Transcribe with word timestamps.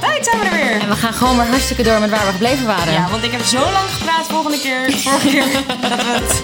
tijd 0.00 0.24
zijn 0.24 0.38
we 0.38 0.44
er 0.46 0.52
weer. 0.52 0.80
En 0.80 0.88
we 0.88 0.96
gaan 0.96 1.12
gewoon 1.12 1.36
weer 1.36 1.46
hartstikke 1.46 1.82
door 1.82 2.00
met 2.00 2.10
waar 2.10 2.26
we 2.26 2.32
gebleven 2.32 2.66
waren. 2.66 2.92
Ja, 2.92 3.08
want 3.10 3.24
ik 3.24 3.32
heb 3.32 3.42
zo 3.44 3.58
lang 3.58 3.88
gepraat 3.98 4.26
volgende 4.26 4.58
keer, 4.60 4.92
vorige 5.04 5.28
keer 5.28 5.44
dat, 5.80 5.90
het, 6.04 6.40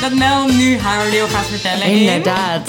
dat 0.00 0.12
Mel 0.12 0.46
nu 0.46 0.78
haar 0.78 1.10
deel 1.10 1.28
gaat 1.28 1.46
vertellen. 1.46 1.86
in- 1.86 1.96
Inderdaad. 1.98 2.66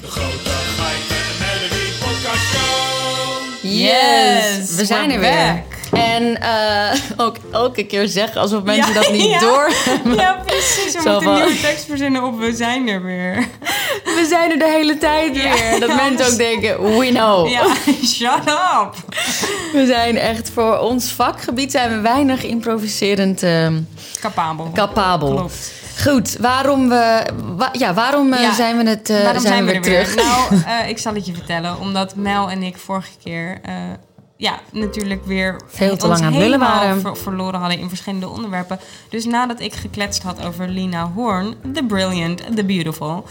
De 0.00 0.06
grote 0.10 0.50
geiten 0.78 1.24
Melody 1.40 1.90
Podcast 1.98 2.44
Show. 2.52 3.72
Yes, 3.72 4.74
we 4.76 4.84
zijn 4.84 5.10
er 5.10 5.20
weer. 5.20 5.30
back. 5.30 5.77
En 5.92 6.40
eh, 6.40 7.00
ook 7.26 7.36
elke 7.52 7.84
keer 7.86 8.08
zeggen 8.08 8.40
alsof 8.40 8.62
mensen 8.62 8.94
Ja, 8.94 9.00
dat 9.00 9.12
niet 9.12 9.30
ja. 9.30 9.38
door 9.38 9.70
Ja, 10.16 10.42
precies. 10.46 10.92
We 10.94 11.00
Zo 11.00 11.10
moeten 11.10 11.22
van- 11.22 11.32
een 11.40 11.44
nieuwe 11.46 11.60
tekst 11.60 11.84
verzinnen 11.84 12.22
op 12.24 12.38
We 12.38 12.52
zijn 12.54 12.88
er 12.88 13.02
weer. 13.02 13.46
We 14.18 14.26
zijn 14.28 14.50
er 14.50 14.58
de 14.58 14.68
hele 14.68 14.98
tijd 14.98 15.36
Ja. 15.36 15.42
weer. 15.42 15.80
Dat 15.80 15.88
mensen 15.88 16.16
dus- 16.16 16.30
ook 16.32 16.36
denken, 16.38 16.98
we 16.98 17.06
know. 17.08 17.48
Ja, 17.48 17.66
shut 18.04 18.46
up. 18.48 18.94
We 19.72 19.86
zijn 19.86 20.16
echt 20.18 20.50
voor 20.50 20.78
ons 20.78 21.12
vakgebied 21.12 21.70
zijn 21.70 21.90
we 21.90 22.00
weinig 22.00 22.42
improviserend 22.44 23.42
eh, 23.42 23.66
Capabel. 24.20 24.70
capabel. 24.74 25.34
Klopt. 25.34 25.72
Goed, 26.06 26.36
waarom, 26.40 26.88
we, 26.88 27.22
wa- 27.56 27.68
ja, 27.72 27.94
waarom 27.94 28.32
eh, 28.32 28.42
Ja, 28.42 28.54
zijn 28.54 28.76
we, 28.84 28.88
het, 28.90 29.10
eh, 29.10 29.22
Waarom 29.22 29.42
zijn 29.42 29.64
we 29.66 29.72
er 29.72 29.80
weer 29.80 30.04
terug? 30.04 30.14
Nou, 30.64 30.88
ik 30.88 30.98
zal 30.98 31.14
het 31.14 31.26
je 31.26 31.34
vertellen. 31.34 31.78
Omdat 31.80 32.14
Mel 32.16 32.50
en 32.50 32.62
ik 32.62 32.76
vorige 32.76 33.10
keer... 33.24 33.60
ja, 34.40 34.60
natuurlijk 34.72 35.24
weer 35.26 35.60
Veel 35.66 35.96
te 35.96 36.06
ons 36.06 36.20
lang 36.20 36.20
aan 36.20 36.32
het 36.32 36.42
helemaal 36.42 36.74
waren. 36.78 37.00
ver- 37.00 37.16
verloren 37.16 37.60
hadden 37.60 37.78
in 37.78 37.88
verschillende 37.88 38.28
onderwerpen. 38.28 38.78
Dus 39.08 39.24
nadat 39.24 39.60
ik 39.60 39.74
gekletst 39.74 40.22
had 40.22 40.44
over 40.46 40.68
Lina 40.68 41.10
Horn, 41.14 41.54
The 41.72 41.84
Brilliant, 41.84 42.56
The 42.56 42.64
Beautiful. 42.64 43.24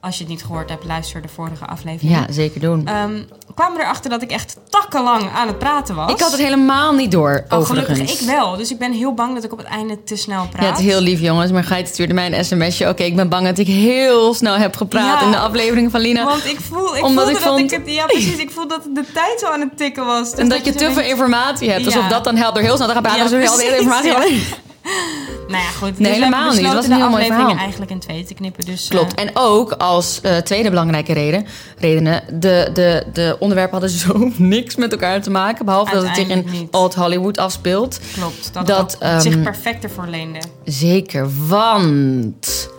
Als 0.00 0.16
je 0.16 0.20
het 0.22 0.32
niet 0.32 0.44
gehoord 0.44 0.68
hebt, 0.70 0.84
luister 0.84 1.22
de 1.22 1.28
vorige 1.28 1.66
aflevering. 1.66 2.12
Ja, 2.16 2.32
zeker 2.32 2.60
doen. 2.60 2.86
Ehm, 2.86 3.22
kwamen 3.54 3.80
erachter 3.80 4.10
dat 4.10 4.22
ik 4.22 4.30
echt 4.30 4.56
takkenlang 4.68 5.30
aan 5.34 5.46
het 5.46 5.58
praten 5.58 5.94
was. 5.94 6.12
ik 6.12 6.20
had 6.20 6.30
het 6.32 6.40
helemaal 6.40 6.92
niet 6.92 7.10
door, 7.12 7.44
Oh, 7.50 7.58
overigens. 7.58 7.98
gelukkig 7.98 8.20
ik 8.20 8.26
wel. 8.26 8.56
Dus 8.56 8.70
ik 8.70 8.78
ben 8.78 8.92
heel 8.92 9.14
bang 9.14 9.34
dat 9.34 9.44
ik 9.44 9.52
op 9.52 9.58
het 9.58 9.66
einde 9.66 10.02
te 10.04 10.16
snel 10.16 10.46
praat. 10.50 10.62
Ja, 10.62 10.68
het 10.70 10.78
is 10.78 10.84
heel 10.84 11.00
lief, 11.00 11.20
jongens. 11.20 11.50
Maar 11.52 11.64
Geit 11.64 11.88
stuurde 11.88 12.14
mij 12.14 12.32
een 12.32 12.44
sms'je. 12.44 12.88
Oké, 12.88 13.02
ik 13.02 13.16
ben 13.16 13.28
bang 13.28 13.46
dat 13.46 13.58
ik 13.58 13.66
heel 13.66 14.34
snel 14.34 14.54
heb 14.56 14.76
gepraat 14.76 15.20
Ja. 15.20 15.24
in 15.26 15.30
de 15.30 15.38
aflevering 15.38 15.90
van 15.90 16.00
Lina. 16.00 16.24
Want 16.24 16.44
ik, 16.46 16.58
voel, 16.70 16.96
ik 16.96 17.04
Omdat 17.04 17.28
ik 17.28 17.34
dat 17.34 17.42
vond- 17.42 17.60
ik 17.60 17.70
het... 17.70 17.94
Ja, 17.94 18.06
precies. 18.06 18.36
Ik 18.36 18.50
voel 18.50 18.68
dat 18.68 18.82
de 18.94 19.04
tijd 19.12 19.40
zo 19.40 19.46
aan 19.46 19.60
het 19.60 19.76
tikken 19.76 20.04
was. 20.06 20.30
Dus 20.30 20.38
en 20.40 20.48
dat 20.48 20.64
je 20.64 20.72
te 20.72 20.78
veel 20.78 20.94
denkt- 20.94 21.10
informatie 21.10 21.70
hebt. 21.70 21.86
Alsof 21.86 22.06
dat 22.06 22.24
dan 22.24 22.36
helpt 22.36 22.54
door 22.54 22.64
heel 22.64 22.76
snel 22.76 22.86
te 22.88 22.92
gaan 22.92 23.02
praten. 23.02 23.22
Ja, 23.22 23.28
dus 23.28 23.48
heel 23.50 23.58
hele 23.58 23.84
precies, 23.84 24.04
informatie. 24.04 24.34
ja. 24.38 24.40
Nou 25.48 25.62
ja, 25.62 25.70
goed. 25.70 25.98
Nee, 25.98 26.12
dus 26.12 26.18
helemaal 26.22 26.52
niet. 26.52 26.64
Het 26.64 26.72
was 26.74 26.84
een 26.86 26.92
heel 26.92 27.04
de 27.04 27.10
mooi 27.10 27.24
verhaal. 27.24 27.56
eigenlijk 27.56 27.90
in 27.90 27.98
twee 27.98 28.24
te 28.24 28.34
knippen. 28.34 28.64
Dus, 28.64 28.88
Klopt. 28.88 29.14
eh, 29.14 29.24
En 29.24 29.30
ook 29.34 29.72
als 29.72 30.20
eh, 30.20 30.36
tweede 30.36 30.68
belangrijke 30.70 31.12
reden, 31.12 31.46
redenen... 31.78 32.22
De, 32.40 32.70
de, 32.74 33.04
de 33.12 33.36
onderwerpen 33.38 33.80
hadden 33.80 33.98
zo 34.06 34.30
niks 34.36 34.76
met 34.76 34.92
elkaar 34.92 35.22
te 35.22 35.30
maken. 35.30 35.64
Behalve 35.64 35.94
dat 35.94 36.06
het 36.06 36.16
zich 36.16 36.28
in 36.28 36.44
niet. 36.50 36.72
Old 36.72 36.94
Hollywood 36.94 37.38
afspeelt. 37.38 38.00
klopt. 38.14 38.50
Dat, 38.52 38.66
dat, 38.66 38.96
het 38.98 39.22
zich 39.22 39.32
ehm, 39.34 39.42
perfect 39.42 39.84
ervoor 39.84 40.06
leende. 40.06 40.38
Zeker, 40.64 41.28
want... 41.46 42.70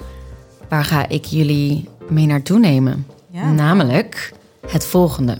Waar 0.69 0.85
ga 0.85 1.07
ik 1.09 1.25
jullie 1.25 1.89
mee 2.09 2.25
naartoe 2.25 2.59
nemen? 2.59 3.07
Ja. 3.31 3.51
Namelijk 3.51 4.31
het 4.69 4.85
volgende. 4.85 5.37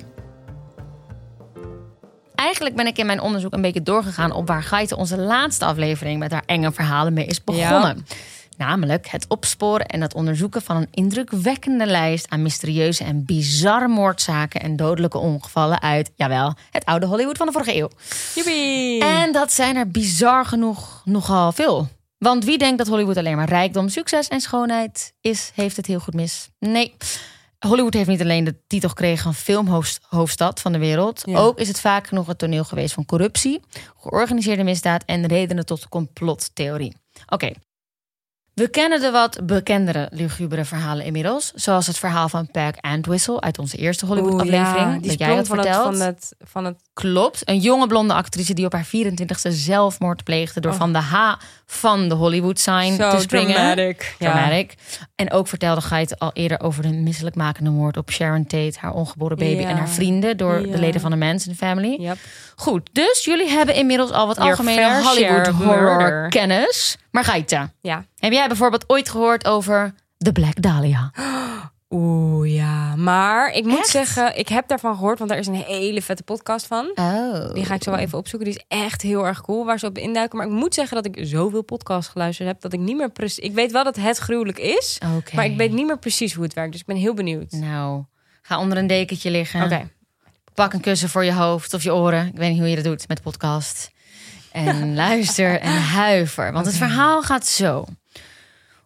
Eigenlijk 2.35 2.75
ben 2.75 2.87
ik 2.87 2.97
in 2.97 3.05
mijn 3.05 3.21
onderzoek 3.21 3.53
een 3.53 3.61
beetje 3.61 3.83
doorgegaan 3.83 4.31
op 4.31 4.47
waar 4.47 4.63
Gaite 4.63 4.97
onze 4.97 5.17
laatste 5.17 5.65
aflevering 5.65 6.19
met 6.19 6.31
haar 6.31 6.43
enge 6.45 6.71
verhalen 6.71 7.13
mee 7.13 7.25
is 7.25 7.43
begonnen. 7.43 8.05
Namelijk 8.57 9.07
het 9.07 9.25
opsporen 9.27 9.85
en 9.85 10.01
het 10.01 10.13
onderzoeken 10.13 10.61
van 10.61 10.75
een 10.75 10.87
indrukwekkende 10.91 11.85
lijst 11.85 12.29
aan 12.29 12.41
mysterieuze 12.41 13.03
en 13.03 13.25
bizarre 13.25 13.87
moordzaken 13.87 14.61
en 14.61 14.75
dodelijke 14.75 15.17
ongevallen 15.17 15.81
uit, 15.81 16.11
jawel, 16.15 16.53
het 16.71 16.85
oude 16.85 17.05
Hollywood 17.05 17.37
van 17.37 17.45
de 17.45 17.51
vorige 17.51 17.75
eeuw. 17.75 17.89
Joepie! 18.35 19.03
En 19.03 19.31
dat 19.31 19.53
zijn 19.53 19.75
er 19.75 19.89
bizar 19.89 20.45
genoeg 20.45 21.01
nogal 21.05 21.51
veel. 21.51 21.87
Want 22.17 22.45
wie 22.45 22.57
denkt 22.57 22.77
dat 22.77 22.87
Hollywood 22.87 23.17
alleen 23.17 23.35
maar 23.35 23.49
rijkdom, 23.49 23.89
succes 23.89 24.27
en 24.27 24.41
schoonheid 24.41 25.13
is, 25.21 25.51
heeft 25.55 25.77
het 25.77 25.85
heel 25.85 25.99
goed 25.99 26.13
mis. 26.13 26.49
Nee. 26.59 26.95
Hollywood 27.67 27.93
heeft 27.93 28.09
niet 28.09 28.21
alleen 28.21 28.43
de 28.43 28.55
titel 28.67 28.89
gekregen 28.89 29.23
van 29.23 29.33
filmhoofdstad 29.33 30.61
van 30.61 30.71
de 30.71 30.77
wereld. 30.77 31.21
Ja. 31.25 31.37
Ook 31.37 31.59
is 31.59 31.67
het 31.67 31.79
vaak 31.79 32.07
genoeg 32.07 32.27
het 32.27 32.37
toneel 32.37 32.63
geweest 32.63 32.93
van 32.93 33.05
corruptie, 33.05 33.59
georganiseerde 33.99 34.63
misdaad 34.63 35.03
en 35.05 35.25
redenen 35.25 35.65
tot 35.65 35.89
complottheorie. 35.89 36.95
Oké. 37.27 37.51
We 38.55 38.67
kennen 38.67 39.01
de 39.01 39.11
wat 39.11 39.39
bekendere 39.45 40.07
lugubere 40.11 40.65
verhalen 40.65 41.05
inmiddels. 41.05 41.51
Zoals 41.55 41.87
het 41.87 41.97
verhaal 41.97 42.29
van 42.29 42.51
Peg 42.51 42.71
Antwistle 42.81 43.41
uit 43.41 43.59
onze 43.59 43.77
eerste 43.77 44.05
Hollywood-aflevering. 44.05 45.01
die 45.01 45.09
dat 45.09 45.19
jij 45.19 45.27
sprong 45.27 45.47
van 45.47 45.57
het, 45.57 45.65
verteld. 45.67 45.97
van 45.97 46.05
het, 46.05 46.33
van 46.43 46.65
het... 46.65 46.75
Klopt. 46.93 47.41
Een 47.49 47.59
jonge 47.59 47.87
blonde 47.87 48.13
actrice 48.13 48.53
die 48.53 48.65
op 48.65 48.71
haar 48.73 48.85
24ste 48.87 49.49
zelfmoord 49.49 50.23
pleegde 50.23 50.59
door 50.59 50.73
van 50.73 50.93
de 50.93 50.99
H 50.99 51.33
van 51.65 52.09
de 52.09 52.15
Hollywood 52.15 52.59
sign 52.59 52.73
Oh. 53.01 53.09
Zo 53.11 53.15
te 53.15 53.21
springen. 53.21 53.53
dramatic. 53.55 54.15
Ja. 54.19 54.31
Dramatic. 54.31 54.73
En 55.15 55.31
ook 55.31 55.47
vertelde 55.47 55.81
Geit 55.81 56.19
al 56.19 56.31
eerder 56.33 56.59
over 56.61 56.81
de 56.81 56.89
misselijkmakende 56.93 57.69
moord 57.69 57.97
op 57.97 58.11
Sharon 58.11 58.45
Tate, 58.45 58.73
haar 58.79 58.93
ongeboren 58.93 59.37
baby 59.37 59.61
Ja. 59.61 59.67
en 59.69 59.77
haar 59.77 59.89
vrienden 59.89 60.37
door 60.37 60.59
Ja. 60.61 60.71
de 60.71 60.77
leden 60.79 61.01
van 61.01 61.11
de 61.11 61.17
Manson 61.17 61.53
family. 61.55 61.95
Yep. 62.01 62.17
Goed, 62.55 62.89
dus 62.91 63.25
jullie 63.25 63.49
hebben 63.49 63.75
inmiddels 63.75 64.11
al 64.11 64.27
wat 64.27 64.35
Your 64.35 64.49
algemene 64.49 64.81
fair 64.81 66.29
Hollywood 67.23 67.49
share 67.49 67.63
of 67.63 67.69
horror 67.69 67.69
murder. 67.69 67.69
kennis. 67.69 67.69
Maar 67.69 67.69
Gaita, 67.69 67.71
Ja. 67.81 68.05
heb 68.17 68.31
jij 68.31 68.47
bijvoorbeeld 68.47 68.83
ooit 68.89 69.09
gehoord 69.09 69.45
over 69.47 69.93
de 70.17 70.31
Black 70.31 70.61
Dahlia? 70.61 71.11
Oeh, 71.89 72.53
ja. 72.53 72.95
Maar 72.95 73.51
ik 73.51 73.63
moet 73.65 73.77
Echt? 73.77 73.87
zeggen, 73.89 74.37
ik 74.37 74.47
heb 74.47 74.67
daarvan 74.67 74.95
gehoord, 74.95 75.17
want 75.17 75.29
daar 75.29 75.39
is 75.39 75.47
een 75.47 75.53
hele 75.55 76.01
vette 76.01 76.23
podcast 76.23 76.67
van. 76.67 76.91
Oh. 76.95 77.53
Die 77.53 77.65
ga 77.65 77.73
ik 77.73 77.83
zo 77.83 77.91
wel 77.91 77.99
even 77.99 78.17
opzoeken. 78.17 78.49
Die 78.49 78.57
is 78.59 78.65
echt 78.67 79.01
heel 79.01 79.25
erg 79.27 79.41
cool 79.41 79.65
waar 79.65 79.79
ze 79.79 79.85
op 79.85 79.97
induiken. 79.97 80.37
Maar 80.37 80.47
ik 80.47 80.53
moet 80.53 80.73
zeggen 80.73 81.03
dat 81.03 81.05
ik 81.15 81.25
zoveel 81.27 81.61
podcasts 81.61 82.11
geluisterd 82.11 82.47
heb 82.47 82.61
dat 82.61 82.73
ik 82.73 82.79
niet 82.79 82.97
meer 82.97 83.11
precies. 83.11 83.39
Ik 83.43 83.53
weet 83.53 83.71
wel 83.71 83.83
dat 83.83 83.95
het 83.95 84.17
gruwelijk 84.17 84.59
is, 84.59 84.97
maar 85.33 85.45
ik 85.45 85.57
weet 85.57 85.71
niet 85.71 85.85
meer 85.85 85.99
precies 85.99 86.33
hoe 86.33 86.43
het 86.43 86.53
werkt. 86.53 86.71
Dus 86.71 86.81
ik 86.81 86.87
ben 86.87 86.95
heel 86.95 87.13
benieuwd. 87.13 87.51
Nou, 87.51 88.03
ga 88.41 88.59
onder 88.59 88.77
een 88.77 88.87
dekentje 88.87 89.31
liggen. 89.31 89.63
Oké. 89.63 89.89
Pak 90.53 90.73
een 90.73 90.81
kussen 90.81 91.09
voor 91.09 91.23
je 91.23 91.33
hoofd 91.33 91.73
of 91.73 91.83
je 91.83 91.93
oren. 91.93 92.27
Ik 92.27 92.35
weet 92.37 92.49
niet 92.49 92.59
hoe 92.59 92.69
je 92.69 92.75
dat 92.75 92.83
doet 92.83 93.07
met 93.07 93.21
podcast. 93.21 93.91
En 94.55 94.93
luister 95.03 95.59
en 95.59 95.81
huiver. 95.81 96.51
Want 96.51 96.65
het 96.65 96.75
verhaal 96.75 97.23
gaat 97.23 97.47
zo. 97.47 97.85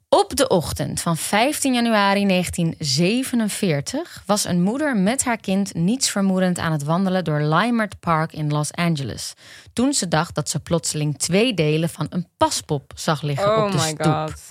Op 0.07 0.35
de 0.35 0.47
ochtend 0.47 1.01
van 1.01 1.17
15 1.17 1.73
januari 1.73 2.25
1947 2.25 4.23
was 4.25 4.45
een 4.45 4.61
moeder 4.61 4.97
met 4.97 5.23
haar 5.23 5.37
kind 5.37 5.73
niets 5.73 6.09
vermoedend 6.09 6.59
aan 6.59 6.71
het 6.71 6.83
wandelen 6.83 7.23
door 7.23 7.41
Limert 7.41 7.99
Park 7.99 8.33
in 8.33 8.49
Los 8.51 8.73
Angeles. 8.73 9.33
Toen 9.73 9.93
ze 9.93 10.07
dacht 10.07 10.35
dat 10.35 10.49
ze 10.49 10.59
plotseling 10.59 11.17
twee 11.17 11.53
delen 11.53 11.89
van 11.89 12.07
een 12.09 12.27
paspop 12.37 12.91
zag 12.95 13.21
liggen 13.21 13.57
Oh 13.57 13.63
op 13.63 13.71
de 13.71 13.77
my 13.77 13.83
stoep. 13.83 14.03
god. 14.03 14.41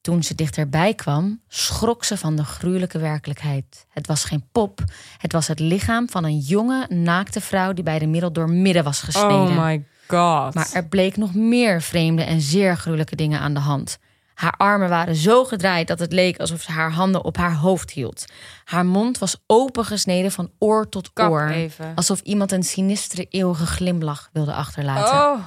Toen 0.00 0.22
ze 0.22 0.34
dichterbij 0.34 0.94
kwam, 0.94 1.40
schrok 1.48 2.04
ze 2.04 2.16
van 2.16 2.36
de 2.36 2.44
gruwelijke 2.44 2.98
werkelijkheid. 2.98 3.86
Het 3.90 4.06
was 4.06 4.24
geen 4.24 4.44
pop, 4.52 4.84
het 5.18 5.32
was 5.32 5.46
het 5.46 5.60
lichaam 5.60 6.08
van 6.08 6.24
een 6.24 6.38
jonge, 6.38 6.86
naakte 6.88 7.40
vrouw 7.40 7.72
die 7.72 7.84
bij 7.84 7.98
de 7.98 8.06
middel 8.06 8.32
door 8.32 8.50
midden 8.50 8.84
was 8.84 9.00
gesneden. 9.00 9.56
Oh 9.58 9.64
my 9.64 9.84
god. 10.08 10.54
Maar 10.54 10.68
er 10.72 10.84
bleek 10.86 11.16
nog 11.16 11.34
meer 11.34 11.82
vreemde 11.82 12.22
en 12.22 12.40
zeer 12.40 12.76
gruwelijke 12.76 13.16
dingen 13.16 13.40
aan 13.40 13.54
de 13.54 13.60
hand. 13.60 13.98
Haar 14.34 14.54
armen 14.56 14.88
waren 14.88 15.16
zo 15.16 15.44
gedraaid 15.44 15.88
dat 15.88 15.98
het 15.98 16.12
leek 16.12 16.38
alsof 16.38 16.60
ze 16.60 16.72
haar 16.72 16.92
handen 16.92 17.24
op 17.24 17.36
haar 17.36 17.54
hoofd 17.54 17.90
hield. 17.90 18.24
Haar 18.64 18.86
mond 18.86 19.18
was 19.18 19.36
opengesneden 19.46 20.32
van 20.32 20.50
oor 20.58 20.88
tot 20.88 21.12
Kap 21.12 21.30
oor. 21.30 21.48
even. 21.48 21.92
Alsof 21.94 22.20
iemand 22.20 22.52
een 22.52 22.62
sinistere 22.62 23.26
eeuwige 23.30 23.66
glimlach 23.66 24.28
wilde 24.32 24.52
achterlaten. 24.52 25.14
Oh. 25.14 25.38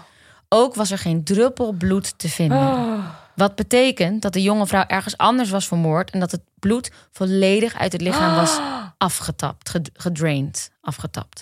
Ook 0.49 0.75
was 0.75 0.91
er 0.91 0.97
geen 0.97 1.23
druppel 1.23 1.71
bloed 1.71 2.13
te 2.19 2.29
vinden. 2.29 3.03
Wat 3.35 3.55
betekent 3.55 4.21
dat 4.21 4.33
de 4.33 4.41
jonge 4.41 4.67
vrouw 4.67 4.83
ergens 4.87 5.17
anders 5.17 5.49
was 5.49 5.67
vermoord 5.67 6.11
en 6.11 6.19
dat 6.19 6.31
het 6.31 6.41
bloed 6.59 6.91
volledig 7.11 7.77
uit 7.77 7.91
het 7.91 8.01
lichaam 8.01 8.35
was 8.35 8.59
afgetapt, 8.97 9.69
ged- 9.69 9.89
gedraind, 9.93 10.69
afgetapt. 10.81 11.41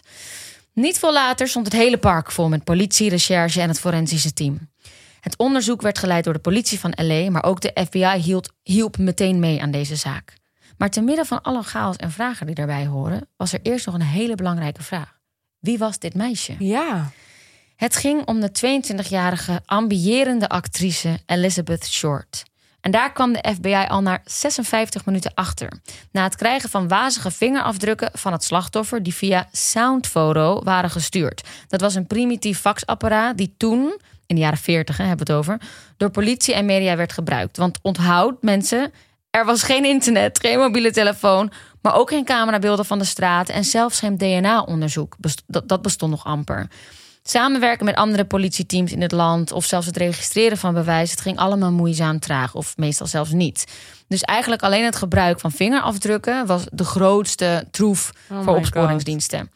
Niet 0.77 0.99
veel 0.99 1.13
later 1.13 1.47
stond 1.47 1.65
het 1.65 1.75
hele 1.75 1.97
park 1.97 2.31
vol 2.31 2.49
met 2.49 2.63
politie, 2.63 3.09
recherche 3.09 3.61
en 3.61 3.67
het 3.67 3.79
forensische 3.79 4.33
team. 4.33 4.69
Het 5.19 5.37
onderzoek 5.37 5.81
werd 5.81 5.97
geleid 5.97 6.23
door 6.23 6.33
de 6.33 6.39
politie 6.39 6.79
van 6.79 6.93
LA, 6.95 7.29
maar 7.29 7.43
ook 7.43 7.61
de 7.61 7.85
FBI 7.85 8.21
hield, 8.21 8.53
hielp 8.63 8.97
meteen 8.97 9.39
mee 9.39 9.61
aan 9.61 9.71
deze 9.71 9.95
zaak. 9.95 10.33
Maar 10.77 10.89
te 10.89 11.01
midden 11.01 11.25
van 11.25 11.41
alle 11.41 11.63
chaos 11.63 11.95
en 11.95 12.11
vragen 12.11 12.45
die 12.45 12.55
daarbij 12.55 12.85
horen, 12.85 13.29
was 13.37 13.53
er 13.53 13.59
eerst 13.63 13.85
nog 13.85 13.95
een 13.95 14.01
hele 14.01 14.35
belangrijke 14.35 14.83
vraag. 14.83 15.17
Wie 15.59 15.77
was 15.77 15.99
dit 15.99 16.13
meisje? 16.13 16.55
Ja. 16.59 17.11
Het 17.75 17.95
ging 17.95 18.25
om 18.25 18.39
de 18.39 18.49
22-jarige 18.49 19.61
ambiërende 19.65 20.49
actrice 20.49 21.19
Elizabeth 21.25 21.85
Short. 21.85 22.43
En 22.81 22.91
daar 22.91 23.11
kwam 23.11 23.33
de 23.33 23.45
FBI 23.53 23.85
al 23.87 24.01
na 24.01 24.21
56 24.25 25.05
minuten 25.05 25.31
achter. 25.33 25.69
Na 26.11 26.23
het 26.23 26.35
krijgen 26.35 26.69
van 26.69 26.87
wazige 26.87 27.31
vingerafdrukken 27.31 28.09
van 28.13 28.31
het 28.31 28.43
slachtoffer 28.43 29.03
die 29.03 29.13
via 29.13 29.47
Soundphoto 29.51 30.61
waren 30.63 30.89
gestuurd. 30.89 31.43
Dat 31.67 31.81
was 31.81 31.95
een 31.95 32.07
primitief 32.07 32.59
faxapparaat 32.59 33.37
die 33.37 33.53
toen, 33.57 33.99
in 34.25 34.35
de 34.35 34.41
jaren 34.41 34.57
40 34.57 34.97
hè, 34.97 35.05
hebben 35.05 35.25
we 35.25 35.33
het 35.33 35.41
over, 35.41 35.61
door 35.97 36.09
politie 36.09 36.53
en 36.53 36.65
media 36.65 36.95
werd 36.95 37.13
gebruikt. 37.13 37.57
Want 37.57 37.79
onthoud 37.81 38.41
mensen, 38.41 38.91
Er 39.29 39.45
was 39.45 39.63
geen 39.63 39.85
internet, 39.85 40.39
geen 40.39 40.59
mobiele 40.59 40.91
telefoon, 40.91 41.51
maar 41.81 41.95
ook 41.95 42.09
geen 42.09 42.25
camerabeelden 42.25 42.85
van 42.85 42.99
de 42.99 43.05
straat 43.05 43.49
en 43.49 43.63
zelfs 43.63 43.99
geen 43.99 44.17
DNA-onderzoek. 44.17 45.15
Dat 45.45 45.81
bestond 45.81 46.11
nog 46.11 46.25
amper. 46.25 46.67
Samenwerken 47.29 47.85
met 47.85 47.95
andere 47.95 48.25
politieteams 48.25 48.91
in 48.91 49.01
het 49.01 49.11
land 49.11 49.51
of 49.51 49.65
zelfs 49.65 49.85
het 49.85 49.97
registreren 49.97 50.57
van 50.57 50.73
bewijs, 50.73 51.11
het 51.11 51.21
ging 51.21 51.37
allemaal 51.37 51.71
moeizaam 51.71 52.19
traag 52.19 52.55
of 52.55 52.77
meestal 52.77 53.07
zelfs 53.07 53.31
niet. 53.31 53.65
Dus 54.07 54.21
eigenlijk 54.21 54.61
alleen 54.61 54.85
het 54.85 54.95
gebruik 54.95 55.39
van 55.39 55.51
vingerafdrukken 55.51 56.45
was 56.45 56.63
de 56.71 56.83
grootste 56.83 57.67
troef 57.71 58.11
Oh 58.31 58.43
voor 58.43 58.55
opsporingsdiensten. 58.55 59.51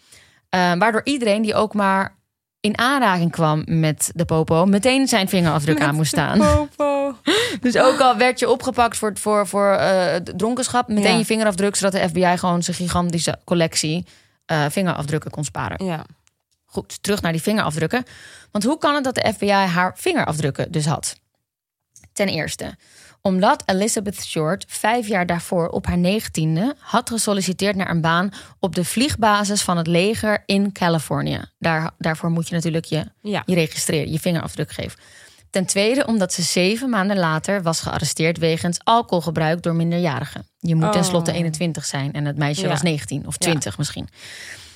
Eh, 0.50 0.74
waardoor 0.78 1.02
iedereen 1.04 1.42
die 1.42 1.56
ook 1.56 1.74
maar 1.74 2.16
in 2.60 2.78
aanraking 2.78 3.32
kwam 3.32 3.64
met 3.66 4.12
de 4.16 4.26
popo, 4.26 4.66
meteen 4.66 5.08
zijn 5.08 5.30
vingerafdruk 5.30 5.82
aan 5.82 5.96
moest 5.96 6.12
staan. 6.12 6.40
Dus 7.62 7.78
ook 7.78 8.00
al 8.00 8.18
werd 8.18 8.40
je 8.40 8.50
opgepakt 8.50 8.98
voor, 8.98 9.12
voor, 9.18 9.48
voor 9.48 9.72
eh, 9.72 10.16
dronkenschap, 10.16 10.88
meteen 10.88 11.12
Ja. 11.12 11.18
je 11.18 11.26
vingerafdruk, 11.26 11.76
zodat 11.76 11.92
de 12.02 12.08
FBI 12.10 12.38
gewoon 12.38 12.64
zijn 12.64 12.76
gigantische 12.76 13.40
collectie 13.46 14.06
eh, 14.46 14.66
vingerafdrukken 14.70 15.32
kon 15.32 15.44
sparen. 15.44 15.86
Ja. 15.86 16.06
Goed, 16.74 17.04
terug 17.04 17.22
naar 17.22 17.32
die 17.32 17.42
vingerafdrukken. 17.42 18.04
Want 18.52 18.64
hoe 18.64 18.78
kan 18.78 18.96
het 18.96 19.04
dat 19.04 19.16
de 19.16 19.34
FBI 19.34 19.52
haar 19.52 19.94
vingerafdrukken 19.98 20.72
dus 20.72 20.86
had? 20.86 21.16
Ten 22.14 22.28
eerste, 22.28 22.76
omdat 23.22 23.64
Elizabeth 23.66 24.24
Short 24.26 24.66
vijf 24.68 25.08
jaar 25.08 25.26
daarvoor 25.26 25.68
op 25.68 25.86
haar 25.86 25.98
negentiende 25.98 26.76
had 26.80 27.10
gesolliciteerd 27.10 27.76
naar 27.76 27.90
een 27.90 28.02
baan 28.02 28.30
op 28.60 28.76
de 28.76 28.86
vliegbasis 28.86 29.62
van 29.62 29.78
het 29.78 29.88
leger 29.88 30.44
in 30.46 30.72
Californië. 30.72 31.42
Daar, 31.60 31.92
daarvoor 31.98 32.30
moet 32.30 32.48
je 32.48 32.56
natuurlijk 32.56 32.86
je, 32.86 33.06
Ja. 33.22 33.44
je 33.46 33.54
registreren, 33.56 34.12
je 34.12 34.20
vingerafdruk 34.20 34.72
geven. 34.72 35.00
Ten 35.50 35.66
tweede, 35.66 36.06
omdat 36.06 36.34
ze 36.34 36.42
zeven 36.42 36.90
maanden 36.90 37.18
later 37.18 37.62
was 37.62 37.80
gearresteerd 37.82 38.38
wegens 38.38 38.80
alcoholgebruik 38.84 39.62
door 39.62 39.76
minderjarigen. 39.76 40.48
Je 40.60 40.76
moet 40.76 40.84
Oh. 40.86 40.92
tenslotte 40.92 41.32
21 41.32 41.86
zijn 41.86 42.14
en 42.14 42.26
het 42.26 42.38
meisje 42.38 42.62
Ja. 42.62 42.68
was 42.68 42.82
19 42.82 43.28
of 43.28 43.38
20 43.38 43.78
misschien. 43.78 44.08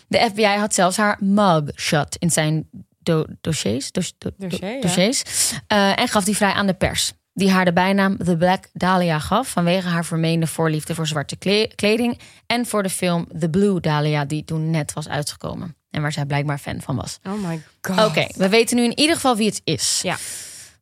De 0.08 0.28
FBI 0.32 0.46
had 0.46 0.74
zelfs 0.74 0.98
haar 0.98 1.18
mugshot 1.20 2.16
in 2.16 2.32
zijn 2.32 2.70
do- 3.00 3.26
dossiers, 3.42 3.92
dos- 3.92 4.14
do- 4.18 4.30
do- 4.38 4.48
Dossier, 4.48 4.74
ja. 4.76 4.82
dossiers 4.82 5.24
eh, 5.68 6.00
en 6.00 6.08
gaf 6.08 6.24
die 6.24 6.36
vrij 6.36 6.52
aan 6.52 6.68
de 6.68 6.74
pers. 6.74 7.12
Die 7.34 7.52
haar 7.52 7.66
de 7.66 7.74
bijnaam 7.74 8.18
The 8.18 8.38
Black 8.38 8.70
Dahlia 8.74 9.20
gaf 9.20 9.48
vanwege 9.48 9.88
haar 9.88 10.06
vermeende 10.06 10.48
voorliefde 10.48 10.96
voor 10.96 11.08
zwarte 11.08 11.36
kle- 11.36 11.68
kleding 11.76 12.20
en 12.46 12.66
voor 12.66 12.84
de 12.84 12.90
film 12.90 13.28
The 13.40 13.50
Blue 13.50 13.80
Dahlia 13.80 14.26
die 14.26 14.46
toen 14.46 14.70
net 14.70 14.94
was 14.94 15.08
uitgekomen 15.08 15.76
en 15.92 16.02
waar 16.02 16.12
zij 16.12 16.26
blijkbaar 16.26 16.58
fan 16.58 16.82
van 16.82 16.96
was. 16.96 17.20
Oh 17.24 17.34
my 17.48 17.62
god. 17.82 18.06
Oké, 18.06 18.28
we 18.36 18.50
weten 18.50 18.76
nu 18.78 18.84
in 18.84 19.00
ieder 19.00 19.16
geval 19.16 19.36
wie 19.36 19.48
het 19.48 19.62
is. 19.64 20.00
Ja. 20.04 20.18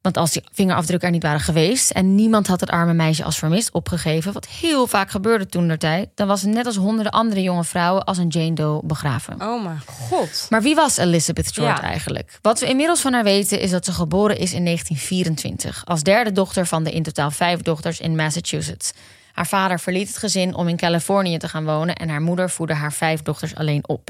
Want 0.04 0.18
als 0.18 0.32
die 0.32 0.44
vingerafdrukken 0.52 1.08
er 1.08 1.14
niet 1.14 1.24
waren 1.24 1.40
geweest 1.40 1.92
en 1.92 2.16
niemand 2.16 2.48
had 2.48 2.60
het 2.60 2.70
arme 2.70 2.94
meisje 2.94 3.24
als 3.24 3.38
vermist 3.38 3.72
opgegeven, 3.72 4.34
wat 4.34 4.48
heel 4.48 4.88
vaak 4.88 5.10
gebeurde 5.10 5.46
toen 5.46 5.68
der 5.68 5.78
tijd, 5.78 6.10
dan 6.16 6.28
was 6.28 6.40
ze 6.40 6.48
net 6.48 6.66
als 6.66 6.76
honderden 6.76 7.12
andere 7.12 7.42
jonge 7.42 7.64
vrouwen 7.64 8.04
als 8.04 8.18
een 8.18 8.28
Jane 8.28 8.54
Doe 8.54 8.82
begraven. 8.86 9.42
Oh 9.42 9.64
mijn 9.64 9.82
god. 9.88 10.48
Maar 10.50 10.62
wie 10.62 10.76
was 10.76 10.98
Elizabeth 10.98 11.54
Short 11.54 11.78
Ja. 11.78 11.82
eigenlijk? 11.82 12.40
Wat 12.42 12.60
we 12.60 12.68
inmiddels 12.68 13.02
van 13.02 13.14
haar 13.14 13.24
weten 13.24 13.60
is 13.60 13.72
dat 13.72 13.86
ze 13.86 13.92
geboren 13.92 14.38
is 14.38 14.54
in 14.54 14.66
1924 14.66 15.86
als 15.86 16.04
derde 16.04 16.32
dochter 16.32 16.66
van 16.66 16.84
de 16.84 16.92
in 16.92 17.04
totaal 17.04 17.32
vijf 17.32 17.62
dochters 17.62 18.00
in 18.00 18.16
Massachusetts. 18.16 18.92
Haar 19.32 19.48
vader 19.48 19.80
verliet 19.80 20.08
het 20.08 20.18
gezin 20.18 20.56
om 20.56 20.68
in 20.68 20.78
Californië 20.78 21.38
te 21.38 21.48
gaan 21.48 21.66
wonen 21.66 21.96
en 21.96 22.10
haar 22.10 22.22
moeder 22.22 22.50
voedde 22.50 22.74
haar 22.74 22.94
vijf 22.94 23.22
dochters 23.22 23.56
alleen 23.56 23.88
op. 23.88 24.10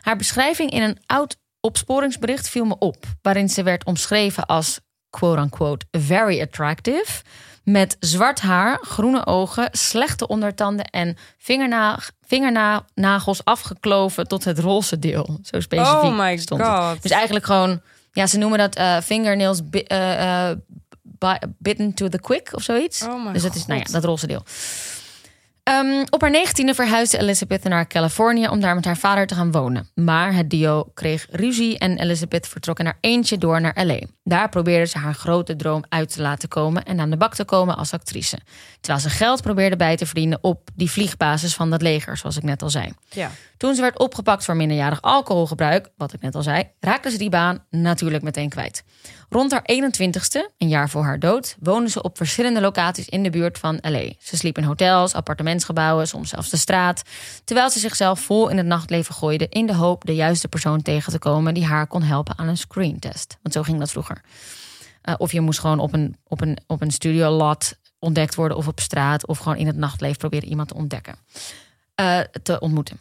Haar 0.00 0.16
beschrijving 0.16 0.70
in 0.70 0.82
een 0.82 0.98
oud 1.06 1.36
opsporingsbericht 1.60 2.48
viel 2.48 2.64
me 2.64 2.78
op, 2.78 3.04
waarin 3.22 3.48
ze 3.48 3.62
werd 3.62 3.84
omschreven 3.84 4.46
als 4.46 4.80
quote-unquote 5.18 5.86
very 5.90 6.40
attractive. 6.40 7.06
Met 7.62 7.96
zwart 8.00 8.40
haar, 8.40 8.78
groene 8.82 9.26
ogen, 9.26 9.68
slechte 9.72 10.26
ondertanden 10.26 10.84
en 10.84 11.16
vingerna 11.38 11.98
vingernagels 12.26 13.44
afgekloven 13.44 14.28
tot 14.28 14.44
het 14.44 14.58
roze 14.58 14.98
deel. 14.98 15.38
Zo 15.42 15.60
specifiek 15.60 16.02
Oh 16.02 16.18
my 16.18 16.36
stond 16.36 16.60
het. 16.90 17.02
Dus 17.02 17.10
eigenlijk 17.10 17.44
gewoon, 17.46 17.80
ja, 18.12 18.26
ze 18.26 18.38
noemen 18.38 18.58
dat 18.58 18.74
eh 18.74 18.96
fingernails 19.00 19.60
eh, 19.70 20.48
eh, 20.50 20.56
bi- 21.02 21.46
bitten 21.58 21.94
to 21.94 22.08
the 22.08 22.20
quick 22.20 22.48
of 22.52 22.62
zoiets. 22.62 23.02
Oh 23.02 23.32
dus 23.32 23.42
het 23.42 23.54
is, 23.54 23.66
nou 23.66 23.80
ja, 23.80 23.86
dat 23.92 24.04
roze 24.04 24.26
deel. 24.26 24.42
Ehm, 25.66 26.04
op 26.10 26.20
haar 26.20 26.30
negentiende 26.30 26.74
verhuisde 26.74 27.18
Elizabeth 27.18 27.64
naar 27.64 27.86
Californië 27.86 28.48
om 28.48 28.60
daar 28.60 28.74
met 28.74 28.84
haar 28.84 28.96
vader 28.96 29.26
te 29.26 29.34
gaan 29.34 29.52
wonen. 29.52 29.88
Maar 29.94 30.34
het 30.34 30.50
duo 30.50 30.90
kreeg 30.94 31.26
ruzie 31.30 31.78
en 31.78 31.98
Elizabeth 31.98 32.48
vertrok 32.48 32.78
in 32.78 32.84
haar 32.84 32.98
eentje 33.00 33.38
door 33.38 33.60
naar 33.60 33.84
LA. 33.84 33.98
Daar 34.24 34.48
probeerde 34.48 34.86
ze 34.86 34.98
haar 34.98 35.14
grote 35.14 35.56
droom 35.56 35.84
uit 35.88 36.12
te 36.12 36.22
laten 36.22 36.48
komen 36.48 36.84
en 36.84 37.00
aan 37.00 37.10
de 37.10 37.16
bak 37.16 37.34
te 37.34 37.44
komen 37.44 37.76
als 37.76 37.92
actrice. 37.92 38.38
Terwijl 38.80 39.04
ze 39.04 39.10
geld 39.10 39.42
probeerde 39.42 39.76
bij 39.76 39.96
te 39.96 40.06
verdienen 40.06 40.38
op 40.40 40.68
die 40.74 40.90
vliegbasis 40.90 41.54
van 41.54 41.70
dat 41.70 41.82
leger, 41.82 42.16
zoals 42.16 42.36
ik 42.36 42.42
net 42.42 42.62
al 42.62 42.70
zei. 42.70 42.92
Ja. 43.08 43.30
Toen 43.56 43.74
ze 43.74 43.80
werd 43.80 43.98
opgepakt 43.98 44.44
voor 44.44 44.56
minderjarig 44.56 45.02
alcoholgebruik, 45.02 45.88
wat 45.96 46.12
ik 46.12 46.20
net 46.20 46.34
al 46.34 46.42
zei, 46.42 46.64
raakte 46.80 47.10
ze 47.10 47.18
die 47.18 47.30
baan 47.30 47.64
natuurlijk 47.70 48.22
meteen 48.22 48.48
kwijt. 48.48 48.84
Rond 49.28 49.52
haar 49.52 49.64
21ste, 49.72 50.54
een 50.58 50.68
jaar 50.68 50.90
voor 50.90 51.04
haar 51.04 51.18
dood, 51.18 51.56
woonde 51.60 51.90
ze 51.90 52.02
op 52.02 52.16
verschillende 52.16 52.60
locaties 52.60 53.08
in 53.08 53.22
de 53.22 53.30
buurt 53.30 53.58
van 53.58 53.78
LA. 53.80 54.12
Ze 54.18 54.36
sliep 54.36 54.58
in 54.58 54.64
hotels, 54.64 55.14
appartementsgebouwen, 55.14 56.08
soms 56.08 56.28
zelfs 56.28 56.50
de 56.50 56.56
straat, 56.56 57.02
terwijl 57.44 57.70
ze 57.70 57.78
zichzelf 57.78 58.20
vol 58.20 58.48
in 58.48 58.56
het 58.56 58.66
nachtleven 58.66 59.14
gooide 59.14 59.46
in 59.48 59.66
de 59.66 59.74
hoop 59.74 60.04
de 60.04 60.14
juiste 60.14 60.48
persoon 60.48 60.82
tegen 60.82 61.12
te 61.12 61.18
komen 61.18 61.54
die 61.54 61.64
haar 61.64 61.86
kon 61.86 62.02
helpen 62.02 62.38
aan 62.38 62.48
een 62.48 62.56
screentest. 62.56 63.38
Want 63.42 63.54
zo 63.54 63.62
ging 63.62 63.78
dat 63.78 63.90
vroeger. 63.90 64.20
Uh, 65.08 65.14
of 65.18 65.32
je 65.32 65.40
moest 65.40 65.60
gewoon 65.60 65.78
op 65.78 65.92
een, 65.92 66.16
op 66.24 66.40
een, 66.40 66.58
op 66.66 66.82
een 66.82 66.90
studio 66.90 67.30
lot 67.30 67.78
ontdekt 67.98 68.34
worden 68.34 68.56
of 68.56 68.66
op 68.66 68.80
straat 68.80 69.26
of 69.26 69.38
gewoon 69.38 69.58
in 69.58 69.66
het 69.66 69.76
nachtleven 69.76 70.18
proberen 70.18 70.48
iemand 70.48 70.68
te 70.68 70.74
ontdekken, 70.74 71.14
uh, 72.00 72.20
te 72.42 72.60
ontmoeten. 72.60 73.00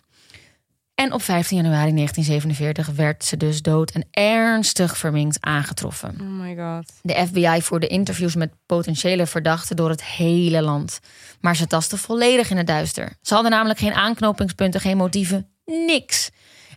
En 0.95 1.13
op 1.13 1.21
15 1.21 1.57
januari 1.57 1.94
1947 1.94 2.95
werd 2.95 3.24
ze 3.24 3.38
dus 3.38 3.62
dood 3.62 3.92
en 3.92 4.07
ernstig 4.12 4.97
verminkt 4.97 5.38
aangetroffen. 5.39 6.18
Oh 6.21 6.27
my 6.27 6.56
god. 6.56 6.94
De 7.01 7.25
FBI 7.27 7.62
voerde 7.62 7.88
interviews 7.88 8.36
met 8.36 8.53
potentiële 8.65 9.25
verdachten 9.25 9.75
door 9.75 9.89
het 9.89 10.03
hele 10.03 10.62
land. 10.62 11.00
Maar 11.39 11.56
ze 11.56 11.68
tasten 11.68 11.97
volledig 11.97 12.50
in 12.50 12.57
het 12.57 12.68
duister. 12.68 13.13
Ze 13.21 13.33
hadden 13.33 13.51
namelijk 13.51 13.80
geen 13.80 13.94
aanknopingspunten, 13.94 14.81
geen 14.81 14.97
motieven, 14.97 15.47
niks. 15.65 16.30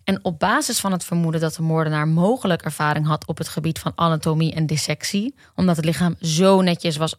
En 0.04 0.24
op 0.24 0.38
basis 0.38 0.80
van 0.80 0.92
het 0.92 1.04
vermoeden 1.04 1.40
dat 1.40 1.54
de 1.54 1.62
moordenaar 1.62 2.08
mogelijk 2.08 2.62
ervaring 2.62 3.06
had 3.06 3.26
op 3.26 3.38
het 3.38 3.48
gebied 3.48 3.78
van 3.78 3.92
anatomie 3.94 4.54
en 4.54 4.66
dissectie, 4.66 5.34
omdat 5.54 5.76
het 5.76 5.84
lichaam 5.84 6.16
zo 6.20 6.60
netjes 6.60 6.96
was, 6.96 7.14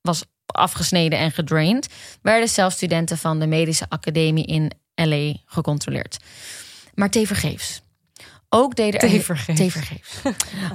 was 0.00 0.24
afgesneden 0.46 1.18
en 1.18 1.30
gedraind, 1.30 1.88
werden 2.22 2.48
zelfs 2.48 2.76
studenten 2.76 3.18
van 3.18 3.38
de 3.38 3.46
medische 3.46 3.86
academie 3.88 4.46
in 4.46 4.70
LA 4.94 5.34
gecontroleerd. 5.46 6.16
Maar 6.94 7.10
tevergeefs. 7.10 7.82
Ook 8.48 8.76
deden 8.76 9.00
er, 9.00 9.08
Tevergeefs. 9.08 9.58
tevergeefs. 9.58 10.20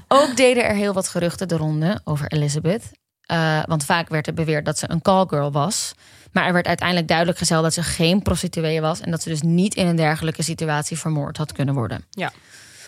Ook 0.07 0.35
deden 0.35 0.65
er 0.65 0.75
heel 0.75 0.93
wat 0.93 1.07
geruchten 1.07 1.47
de 1.47 1.57
ronde 1.57 2.01
over 2.03 2.27
Elizabeth. 2.27 2.83
Uh, 3.31 3.63
want 3.65 3.85
vaak 3.85 4.09
werd 4.09 4.27
er 4.27 4.33
beweerd 4.33 4.65
dat 4.65 4.77
ze 4.77 4.89
een 4.89 5.01
callgirl 5.01 5.51
was. 5.51 5.93
Maar 6.31 6.45
er 6.45 6.53
werd 6.53 6.67
uiteindelijk 6.67 7.07
duidelijk 7.07 7.37
gesteld 7.37 7.63
dat 7.63 7.73
ze 7.73 7.83
geen 7.83 8.21
prostituee 8.21 8.81
was. 8.81 9.01
En 9.01 9.11
dat 9.11 9.21
ze 9.21 9.29
dus 9.29 9.41
niet 9.41 9.75
in 9.75 9.87
een 9.87 9.95
dergelijke 9.95 10.43
situatie 10.43 10.97
vermoord 10.97 11.37
had 11.37 11.51
kunnen 11.51 11.73
worden. 11.73 12.05
Ja. 12.09 12.31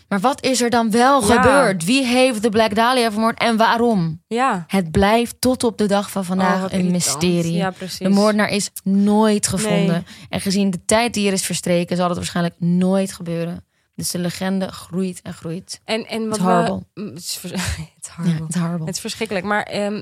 Maar 0.10 0.20
wat 0.20 0.44
is 0.44 0.62
er 0.62 0.70
dan 0.70 0.92
wel 0.92 1.28
Ja. 1.28 1.42
gebeurd? 1.42 1.86
Wie 1.86 2.06
heeft 2.06 2.42
de 2.42 2.50
Black 2.50 2.76
Dahlia 2.76 3.12
vermoord 3.12 3.40
en 3.40 3.58
waarom? 3.58 4.24
Ja. 4.28 4.64
Het 4.68 4.92
blijft 4.92 5.36
tot 5.42 5.64
op 5.64 5.78
de 5.78 5.86
dag 5.88 6.12
van 6.12 6.26
vandaag 6.26 6.64
Oh, 6.66 6.72
een 6.80 6.92
mysterie. 6.92 7.54
Ja, 7.54 7.72
precies. 7.72 7.98
De 7.98 8.10
moordenaar 8.10 8.50
is 8.50 8.70
nooit 8.84 9.48
gevonden. 9.48 9.88
Nee. 9.88 10.04
En 10.30 10.42
gezien 10.42 10.70
de 10.70 10.86
tijd 10.86 11.14
die 11.14 11.28
er 11.28 11.34
is 11.34 11.46
verstreken, 11.46 11.98
zal 11.98 12.08
het 12.08 12.18
waarschijnlijk 12.18 12.56
nooit 12.60 13.14
gebeuren. 13.14 13.64
Dus 13.96 14.12
de 14.12 14.20
legende 14.20 14.68
groeit 14.68 15.20
en 15.22 15.34
groeit. 15.34 15.82
En, 15.86 16.08
en 16.08 16.30
wat 16.30 16.40
we... 16.40 17.02
Het 17.04 17.18
is, 17.20 17.38
vers- 17.40 17.52
het 17.62 17.62
is 18.02 18.12
Ja, 18.24 18.32
het 18.46 18.56
is. 18.56 18.62
Het 18.86 18.96
is 18.96 19.00
verschrikkelijk. 19.00 19.46
Maar 19.46 19.64
ehm, 19.64 20.02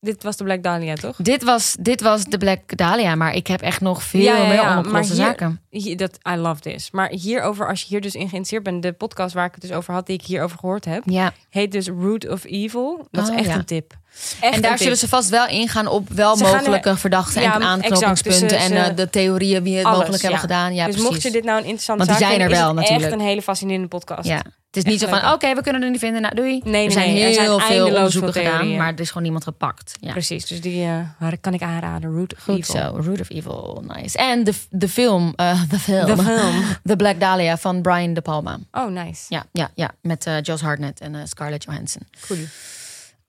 dit 0.00 0.22
was 0.22 0.36
de 0.36 0.44
Black 0.44 0.62
Dahlia, 0.62 0.94
toch? 0.94 1.16
Dit, 1.16 1.42
was, 1.42 1.76
dit 1.80 2.00
was 2.00 2.24
de 2.24 2.38
Black 2.38 2.76
Dahlia, 2.76 3.14
maar 3.14 3.34
ik 3.34 3.46
heb 3.46 3.60
echt 3.60 3.80
nog 3.80 4.02
veel 4.02 4.46
meer 4.46 4.60
onopgeloste 4.70 5.14
hier- 5.14 5.22
zaken. 5.24 5.60
hier- 5.70 5.96
dat, 5.96 6.18
I 6.32 6.34
love 6.36 6.60
this. 6.60 6.90
Maar 6.90 7.08
hierover, 7.10 7.68
als 7.68 7.80
je 7.80 7.86
hier 7.88 8.00
dus 8.00 8.14
in 8.14 8.20
geïnteresseerd 8.20 8.62
bent... 8.62 8.82
de 8.82 8.92
podcast 8.92 9.34
waar 9.34 9.46
ik 9.46 9.52
het 9.52 9.60
dus 9.62 9.72
over 9.72 9.94
had, 9.94 10.06
die 10.06 10.18
ik 10.18 10.24
hierover 10.24 10.58
gehoord 10.58 10.84
heb... 10.84 11.02
Ja, 11.06 11.32
heet 11.50 11.72
dus 11.72 11.88
Root 11.88 12.28
of 12.28 12.44
Evil. 12.44 13.08
Dat 13.10 13.28
Oh, 13.28 13.34
is 13.34 13.38
echt 13.40 13.48
ja. 13.48 13.54
een 13.54 13.64
tip. 13.64 13.98
Echt 14.40 14.54
en 14.54 14.60
daar 14.62 14.78
zullen 14.78 14.96
ze 14.96 15.08
vast 15.08 15.28
wel 15.28 15.48
ingaan 15.48 15.86
op 15.86 16.08
wel 16.08 16.36
Ze 16.36 16.44
gaan 16.44 16.54
mogelijke 16.56 16.96
verdachten 16.96 17.42
Ja, 17.42 17.54
en 17.54 17.62
aanknopingspunten 17.62 18.42
exact. 18.42 18.68
Dus 18.68 18.78
en 18.78 18.84
ze- 18.84 18.90
eh, 18.90 18.96
de 18.96 19.10
theorieën 19.10 19.62
wie 19.62 19.76
het 19.76 19.84
Alles, 19.84 19.98
mogelijk 19.98 20.22
hebben 20.22 20.40
ja. 20.40 20.46
gedaan. 20.46 20.74
Ja, 20.74 20.84
dus 20.86 20.94
precies. 20.94 21.10
mocht 21.10 21.22
je 21.22 21.30
dit 21.30 21.44
nou 21.44 21.56
een 21.58 21.64
interessante 21.64 22.04
Want 22.04 22.18
zaak 22.18 22.28
zijn 22.28 22.40
er 22.40 22.46
vinden, 22.46 22.58
wel 22.66 22.68
is 22.70 22.74
het 22.74 22.76
natuurlijk. 22.88 23.10
echt 23.12 23.20
een 23.20 23.26
hele 23.26 23.42
fascinerende 23.42 23.88
podcast. 23.88 24.28
Ja. 24.28 24.42
Het 24.70 24.84
is 24.84 24.90
niet 24.92 25.00
zo 25.00 25.06
van, 25.06 25.32
oké, 25.32 25.54
we 25.54 25.62
kunnen 25.62 25.82
er 25.82 25.90
niet 25.90 25.98
vinden. 25.98 26.22
Nou, 26.22 26.34
doei. 26.34 26.60
nee, 26.64 26.86
er 26.86 26.92
zijn 26.92 27.06
nee, 27.08 27.16
heel 27.18 27.26
er 27.26 27.32
zijn 27.34 27.66
veel 27.66 27.86
onderzoeken 27.86 28.32
veel 28.32 28.42
gedaan, 28.42 28.76
maar 28.76 28.92
er 28.92 29.00
is 29.00 29.08
gewoon 29.08 29.22
niemand 29.22 29.44
gepakt. 29.44 29.92
Ja. 30.00 30.12
Precies, 30.12 30.46
dus 30.46 30.60
die 30.60 30.84
eh, 30.84 31.32
kan 31.40 31.54
ik 31.54 31.62
aanraden. 31.62 32.10
Root 32.14 32.34
of 32.34 32.42
Goed 32.42 32.58
Evil. 32.58 32.74
zo, 32.74 33.00
Root 33.10 33.20
of 33.20 33.30
Evil, 33.30 33.84
nice. 33.94 34.18
En 34.18 34.44
de, 34.44 34.52
de 34.70 34.88
film, 34.88 35.32
eh 35.36 35.60
de 35.68 35.78
film, 35.78 36.06
De 36.06 36.22
film. 36.22 36.64
The 36.84 36.96
Black 36.96 37.20
Dahlia 37.20 37.58
van 37.58 37.82
Brian 37.82 38.14
De 38.14 38.20
Palma. 38.20 38.58
Oh, 38.72 38.88
nice. 38.90 39.22
Ja, 39.28 39.44
ja, 39.52 39.70
ja 39.74 39.90
met 40.02 40.26
eh 40.26 40.34
Josh 40.42 40.60
Hartnett 40.60 41.00
en 41.00 41.14
eh, 41.14 41.20
Scarlett 41.24 41.64
Johansson. 41.64 42.02
Cool. 42.26 42.40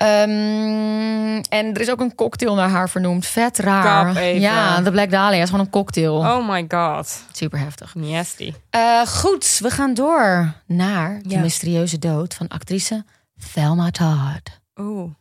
Ehm, 0.02 1.42
en 1.50 1.74
er 1.74 1.82
is 1.82 1.90
ook 1.90 2.00
een 2.00 2.16
cocktail 2.16 2.56
naar 2.56 2.70
haar 2.70 2.90
vernoemd. 2.90 3.26
Vet 3.26 3.58
raar. 3.58 4.26
Ja, 4.26 4.82
de 4.82 4.92
Black 4.92 5.12
Dahlia 5.12 5.42
is 5.42 5.50
gewoon 5.50 5.66
een 5.66 5.72
cocktail. 5.72 6.16
Oh 6.16 6.50
my 6.50 6.66
god. 6.68 7.24
Super 7.32 7.60
heftig. 7.60 7.96
Nasty. 7.96 8.54
Eh, 8.70 9.06
goed, 9.08 9.60
we 9.62 9.70
gaan 9.70 9.94
door 9.94 10.54
naar 10.66 11.20
de 11.24 11.38
mysterieuze 11.38 12.00
dood 12.00 12.34
van 12.34 12.48
actrice 12.48 13.06
Thelma 13.54 13.92
Todd. 13.92 14.60
Oeh. 14.76 15.12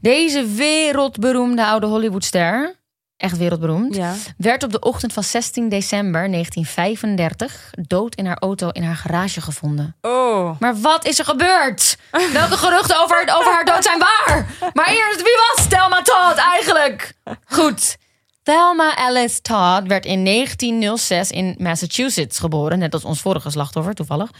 Deze 0.00 0.46
wereldberoemde 0.46 1.66
oude 1.66 1.86
Hollywoodster, 1.86 2.74
echt 3.16 3.36
wereldberoemd, 3.36 3.94
Ja. 3.96 4.14
werd 4.36 4.62
op 4.62 4.72
de 4.72 4.78
ochtend 4.80 5.12
van 5.12 5.22
16 5.24 5.68
december 5.68 6.28
1935 6.30 7.70
dood 7.86 8.14
in 8.14 8.26
haar 8.26 8.38
auto 8.38 8.68
in 8.68 8.82
haar 8.82 8.96
garage 8.96 9.40
gevonden. 9.40 9.96
Oh. 10.00 10.58
Maar 10.58 10.80
wat 10.80 11.06
is 11.06 11.18
er 11.18 11.24
gebeurd? 11.24 11.96
Welke 12.32 12.56
geruchten 12.56 13.02
over, 13.02 13.22
over 13.36 13.52
haar 13.52 13.64
dood 13.64 13.84
zijn 13.84 13.98
waar? 13.98 14.46
Maar 14.72 14.88
eerst, 14.88 15.22
wie 15.22 15.36
was 15.56 15.66
Thelma 15.68 16.02
Todd 16.02 16.36
eigenlijk? 16.36 17.12
Goed. 17.44 17.96
Thelma 18.42 18.96
Alice 18.96 19.40
Todd 19.40 19.82
werd 19.86 20.04
in 20.04 20.24
1906 20.24 21.30
in 21.30 21.54
Massachusetts 21.58 22.38
geboren. 22.38 22.78
Net 22.78 22.94
als 22.94 23.04
ons 23.04 23.20
vorige 23.20 23.50
slachtoffer, 23.50 23.94
toevallig. 23.94 24.30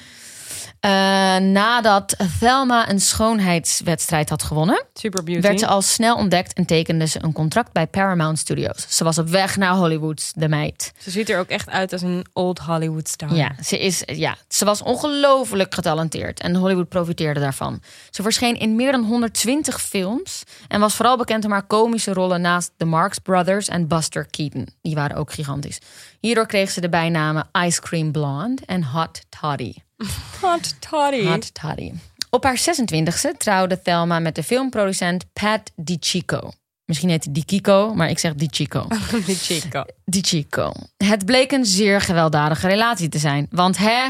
Eh, 0.84 0.90
nadat 1.36 2.16
Thelma 2.40 2.90
een 2.90 3.00
schoonheidswedstrijd 3.00 4.28
had 4.28 4.42
gewonnen, 4.42 4.84
Super 4.94 5.24
beauty. 5.24 5.46
werd 5.46 5.60
ze 5.60 5.66
al 5.66 5.82
snel 5.82 6.16
ontdekt 6.16 6.52
en 6.52 6.66
tekende 6.66 7.06
ze 7.06 7.18
een 7.22 7.32
contract 7.32 7.72
bij 7.72 7.86
Paramount 7.86 8.38
Studios. 8.38 8.86
Ze 8.88 9.04
was 9.04 9.18
op 9.18 9.28
weg 9.28 9.56
naar 9.56 9.74
Hollywood, 9.74 10.32
de 10.34 10.48
meid. 10.48 10.92
Ze 10.98 11.10
ziet 11.10 11.30
er 11.30 11.38
ook 11.38 11.48
echt 11.48 11.70
uit 11.70 11.92
als 11.92 12.02
een 12.02 12.26
old 12.32 12.58
Hollywood 12.58 13.08
star. 13.08 13.34
Ja, 13.34 13.54
ze, 13.64 13.78
is, 13.78 14.02
ja, 14.06 14.36
ze 14.48 14.64
was 14.64 14.82
ongelooflijk 14.82 15.74
getalenteerd 15.74 16.40
en 16.40 16.54
Hollywood 16.54 16.88
profiteerde 16.88 17.40
daarvan. 17.40 17.82
Ze 18.10 18.22
verscheen 18.22 18.58
in 18.58 18.76
meer 18.76 18.92
dan 18.92 19.04
120 19.04 19.80
films 19.80 20.42
en 20.68 20.80
was 20.80 20.94
vooral 20.94 21.16
bekend 21.16 21.44
om 21.44 21.50
haar 21.50 21.66
komische 21.66 22.12
rollen 22.12 22.40
naast 22.40 22.70
de 22.76 22.84
Marx 22.84 23.18
Brothers 23.18 23.68
en 23.68 23.88
Buster 23.88 24.26
Keaton. 24.30 24.68
Die 24.82 24.94
waren 24.94 25.16
ook 25.16 25.32
gigantisch. 25.32 25.78
Hierdoor 26.24 26.46
kreeg 26.46 26.70
ze 26.70 26.80
de 26.80 26.88
bijnamen 26.88 27.48
Ice 27.66 27.80
Cream 27.80 28.12
Blonde 28.12 28.62
en 28.66 28.84
Hot 28.84 29.20
Toddy. 29.40 29.74
Hot 30.40 30.74
toddy. 30.90 31.26
Hot 31.26 31.54
Toddy. 31.54 31.92
Op 32.30 32.44
haar 32.44 32.58
26e 32.58 33.36
trouwde 33.38 33.82
Thelma 33.82 34.18
met 34.18 34.34
de 34.34 34.42
filmproducent 34.42 35.24
Pat 35.32 35.70
DiCicco. 35.76 36.50
Misschien 36.84 37.08
heet 37.08 37.24
hij 37.24 37.32
DiCicco, 37.32 37.94
maar 37.94 38.08
ik 38.08 38.18
zeg 38.18 38.34
DiCicco. 38.34 38.86
Die 39.26 39.36
chico. 39.36 39.84
DiCicco. 40.04 40.72
Het 40.96 41.24
bleek 41.24 41.52
een 41.52 41.64
zeer 41.64 42.00
gewelddadige 42.00 42.68
relatie 42.68 43.08
te 43.08 43.18
zijn. 43.18 43.46
Want 43.50 43.78
hè, 43.78 44.02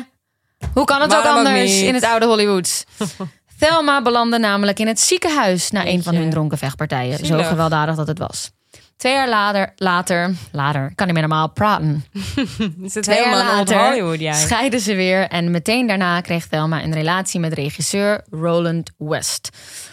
hoe 0.72 0.84
kan 0.84 1.00
het 1.00 1.14
ook 1.14 1.22
Waarom 1.22 1.40
ook 1.40 1.46
anders 1.46 1.80
in 1.80 1.94
het 1.94 2.04
oude 2.04 2.26
Hollywood? 2.26 2.84
Thelma 3.58 4.02
belandde 4.02 4.38
namelijk 4.38 4.78
in 4.78 4.86
het 4.86 5.00
ziekenhuis 5.00 5.70
na 5.70 5.86
een 5.86 6.02
van 6.02 6.14
hun 6.14 6.30
dronken 6.30 6.58
vechtpartijen. 6.58 7.26
Zo 7.26 7.42
gewelddadig 7.42 7.96
dat 7.96 8.06
het 8.06 8.18
was. 8.18 8.50
Twee 8.96 9.12
jaar 9.12 9.28
later, 9.28 9.72
later, 9.76 10.34
later, 10.52 10.92
kan 10.94 11.06
niet 11.06 11.14
meer 11.16 11.28
normaal 11.28 11.50
praten. 11.50 12.04
Is 12.82 12.94
het 12.94 13.04
Twee 13.04 13.16
jaar 13.16 13.28
helemaal 13.28 13.56
later 13.56 13.86
Hollywood, 13.86 14.20
jij? 14.20 14.34
scheiden 14.34 14.80
ze 14.80 14.94
weer 14.94 15.28
en 15.28 15.50
meteen 15.50 15.86
daarna 15.86 16.20
kreeg 16.20 16.46
Thelma 16.46 16.82
een 16.82 16.92
relatie 16.92 17.40
met 17.40 17.52
regisseur 17.52 18.24
Roland 18.30 18.90
West. 18.98 19.48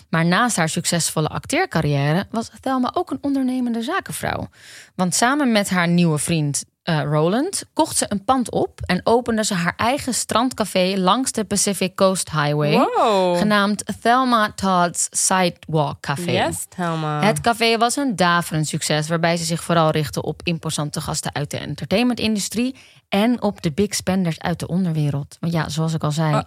Maar 0.10 0.26
naast 0.26 0.56
haar 0.56 0.70
succesvolle 0.70 1.28
acteercarrière 1.28 2.26
was 2.32 2.52
Thelma 2.60 2.92
ook 2.94 3.12
een 3.12 3.18
ondernemende 3.22 3.82
zakenvrouw. 3.82 4.50
Want 4.96 5.16
samen 5.16 5.52
met 5.52 5.70
haar 5.70 5.88
nieuwe 5.88 6.18
vriend 6.18 6.64
eh, 6.84 7.02
Roland 7.04 7.64
kocht 7.74 7.98
ze 7.98 8.06
een 8.10 8.24
pand 8.24 8.52
op 8.52 8.80
en 8.86 9.02
opende 9.04 9.44
ze 9.44 9.54
haar 9.54 9.74
eigen 9.78 10.14
strandcafé 10.14 10.94
langs 10.98 11.32
de 11.32 11.44
Pacific 11.44 11.96
Coast 11.96 12.32
Highway, 12.32 12.72
Wow. 12.72 13.38
genaamd 13.38 13.84
Thelma 14.02 14.52
Todd's 14.56 15.08
Sidewalk 15.12 16.00
Café. 16.02 16.32
Yes, 16.32 16.66
Thelma. 16.76 17.22
Het 17.24 17.42
café 17.42 17.78
was 17.78 17.96
een 17.96 18.16
daverend 18.16 18.68
succes, 18.68 19.08
waarbij 19.08 19.38
ze 19.38 19.44
zich 19.44 19.64
vooral 19.64 19.92
richtte 19.92 20.22
op 20.22 20.42
imposante 20.44 21.02
gasten 21.02 21.36
uit 21.36 21.52
de 21.52 21.58
entertainmentindustrie 21.58 22.76
en 23.10 23.42
op 23.42 23.62
de 23.62 23.72
big 23.72 23.94
spenders 23.96 24.40
uit 24.40 24.60
de 24.60 24.68
onderwereld. 24.68 25.38
Want 25.40 25.54
ja, 25.54 25.70
zoals 25.70 25.94
ik 25.94 26.04
al 26.04 26.12
zei, 26.12 26.42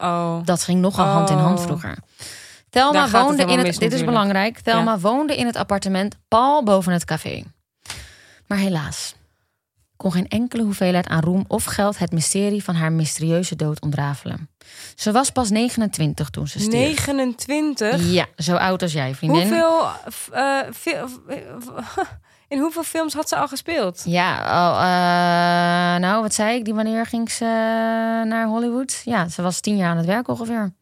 dat 0.44 0.62
ging 0.62 0.80
nogal 0.80 1.06
hand 1.06 1.30
in 1.30 1.36
hand 1.36 1.58
Oh. 1.58 1.64
vroeger. 1.64 1.98
Thelma 2.70 3.02
het 3.02 3.10
woonde 3.10 3.42
in 3.42 3.58
het. 3.58 3.66
mis 3.66 3.78
Dit 3.78 3.92
is 3.92 4.04
belangrijk. 4.04 4.58
Thelma 4.60 4.98
woonde 4.98 5.36
in 5.36 5.46
het 5.46 5.56
appartement 5.56 6.16
pal 6.28 6.62
boven 6.62 6.92
het 6.92 7.04
café. 7.04 7.42
Maar 8.46 8.58
helaas 8.58 9.14
kon 9.96 10.12
geen 10.12 10.28
enkele 10.28 10.62
hoeveelheid 10.62 11.06
aan 11.08 11.20
roem 11.22 11.44
of 11.48 11.64
geld 11.64 11.98
het 11.98 12.12
mysterie 12.12 12.64
van 12.64 12.74
haar 12.74 12.92
mysterieuze 12.92 13.56
dood 13.56 13.80
ontrafelen. 13.80 14.48
Ze 14.94 15.12
was 15.12 15.30
pas 15.30 15.50
29 15.50 16.30
toen 16.30 16.48
ze 16.48 16.58
stierf. 16.58 16.72
29? 16.72 18.12
Ja, 18.12 18.26
zo 18.36 18.54
oud 18.56 18.82
als 18.82 18.92
jij, 18.92 19.14
vriendin. 19.14 19.40
Hoeveel... 19.48 19.86
eh, 20.32 20.58
fi- 20.74 20.96
f- 21.06 21.18
in 22.48 22.58
hoeveel 22.58 22.82
films 22.84 23.14
had 23.14 23.28
ze 23.28 23.36
al 23.36 23.48
gespeeld? 23.48 24.02
Ja, 24.06 24.36
oh, 24.38 24.76
eh, 24.80 26.00
nou, 26.00 26.22
wat 26.22 26.34
zei 26.34 26.56
ik? 26.58 26.64
Die 26.64 26.74
wanneer 26.74 27.06
ging 27.06 27.30
ze 27.30 27.44
eh, 27.44 27.50
naar 28.30 28.46
Hollywood? 28.46 29.02
Ja, 29.04 29.28
ze 29.28 29.42
was 29.42 29.60
tien 29.60 29.76
jaar 29.76 29.90
aan 29.90 29.96
het 29.96 30.06
werk 30.06 30.28
ongeveer. 30.28 30.72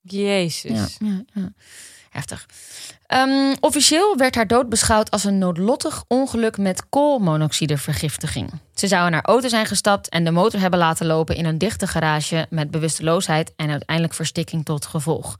Jezus. 0.00 0.96
Ja, 1.00 1.06
ja, 1.08 1.22
ja. 1.32 1.52
Heftig. 2.10 2.46
Ehm, 3.06 3.54
officieel 3.60 4.16
werd 4.16 4.34
haar 4.34 4.46
dood 4.46 4.68
beschouwd 4.68 5.10
als 5.10 5.24
een 5.24 5.38
noodlottig 5.38 6.04
ongeluk 6.08 6.58
met 6.58 6.88
koolmonoxidevergiftiging. 6.88 8.50
Ze 8.74 8.86
zou 8.86 9.06
in 9.06 9.12
haar 9.12 9.24
auto 9.24 9.48
zijn 9.48 9.66
gestapt 9.66 10.08
en 10.08 10.24
de 10.24 10.30
motor 10.30 10.60
hebben 10.60 10.78
laten 10.78 11.06
lopen 11.06 11.36
in 11.36 11.44
een 11.44 11.58
dichte 11.58 11.86
garage 11.86 12.46
met 12.50 12.70
bewusteloosheid 12.70 13.52
en 13.56 13.70
uiteindelijk 13.70 14.14
verstikking 14.14 14.64
tot 14.64 14.86
gevolg. 14.86 15.36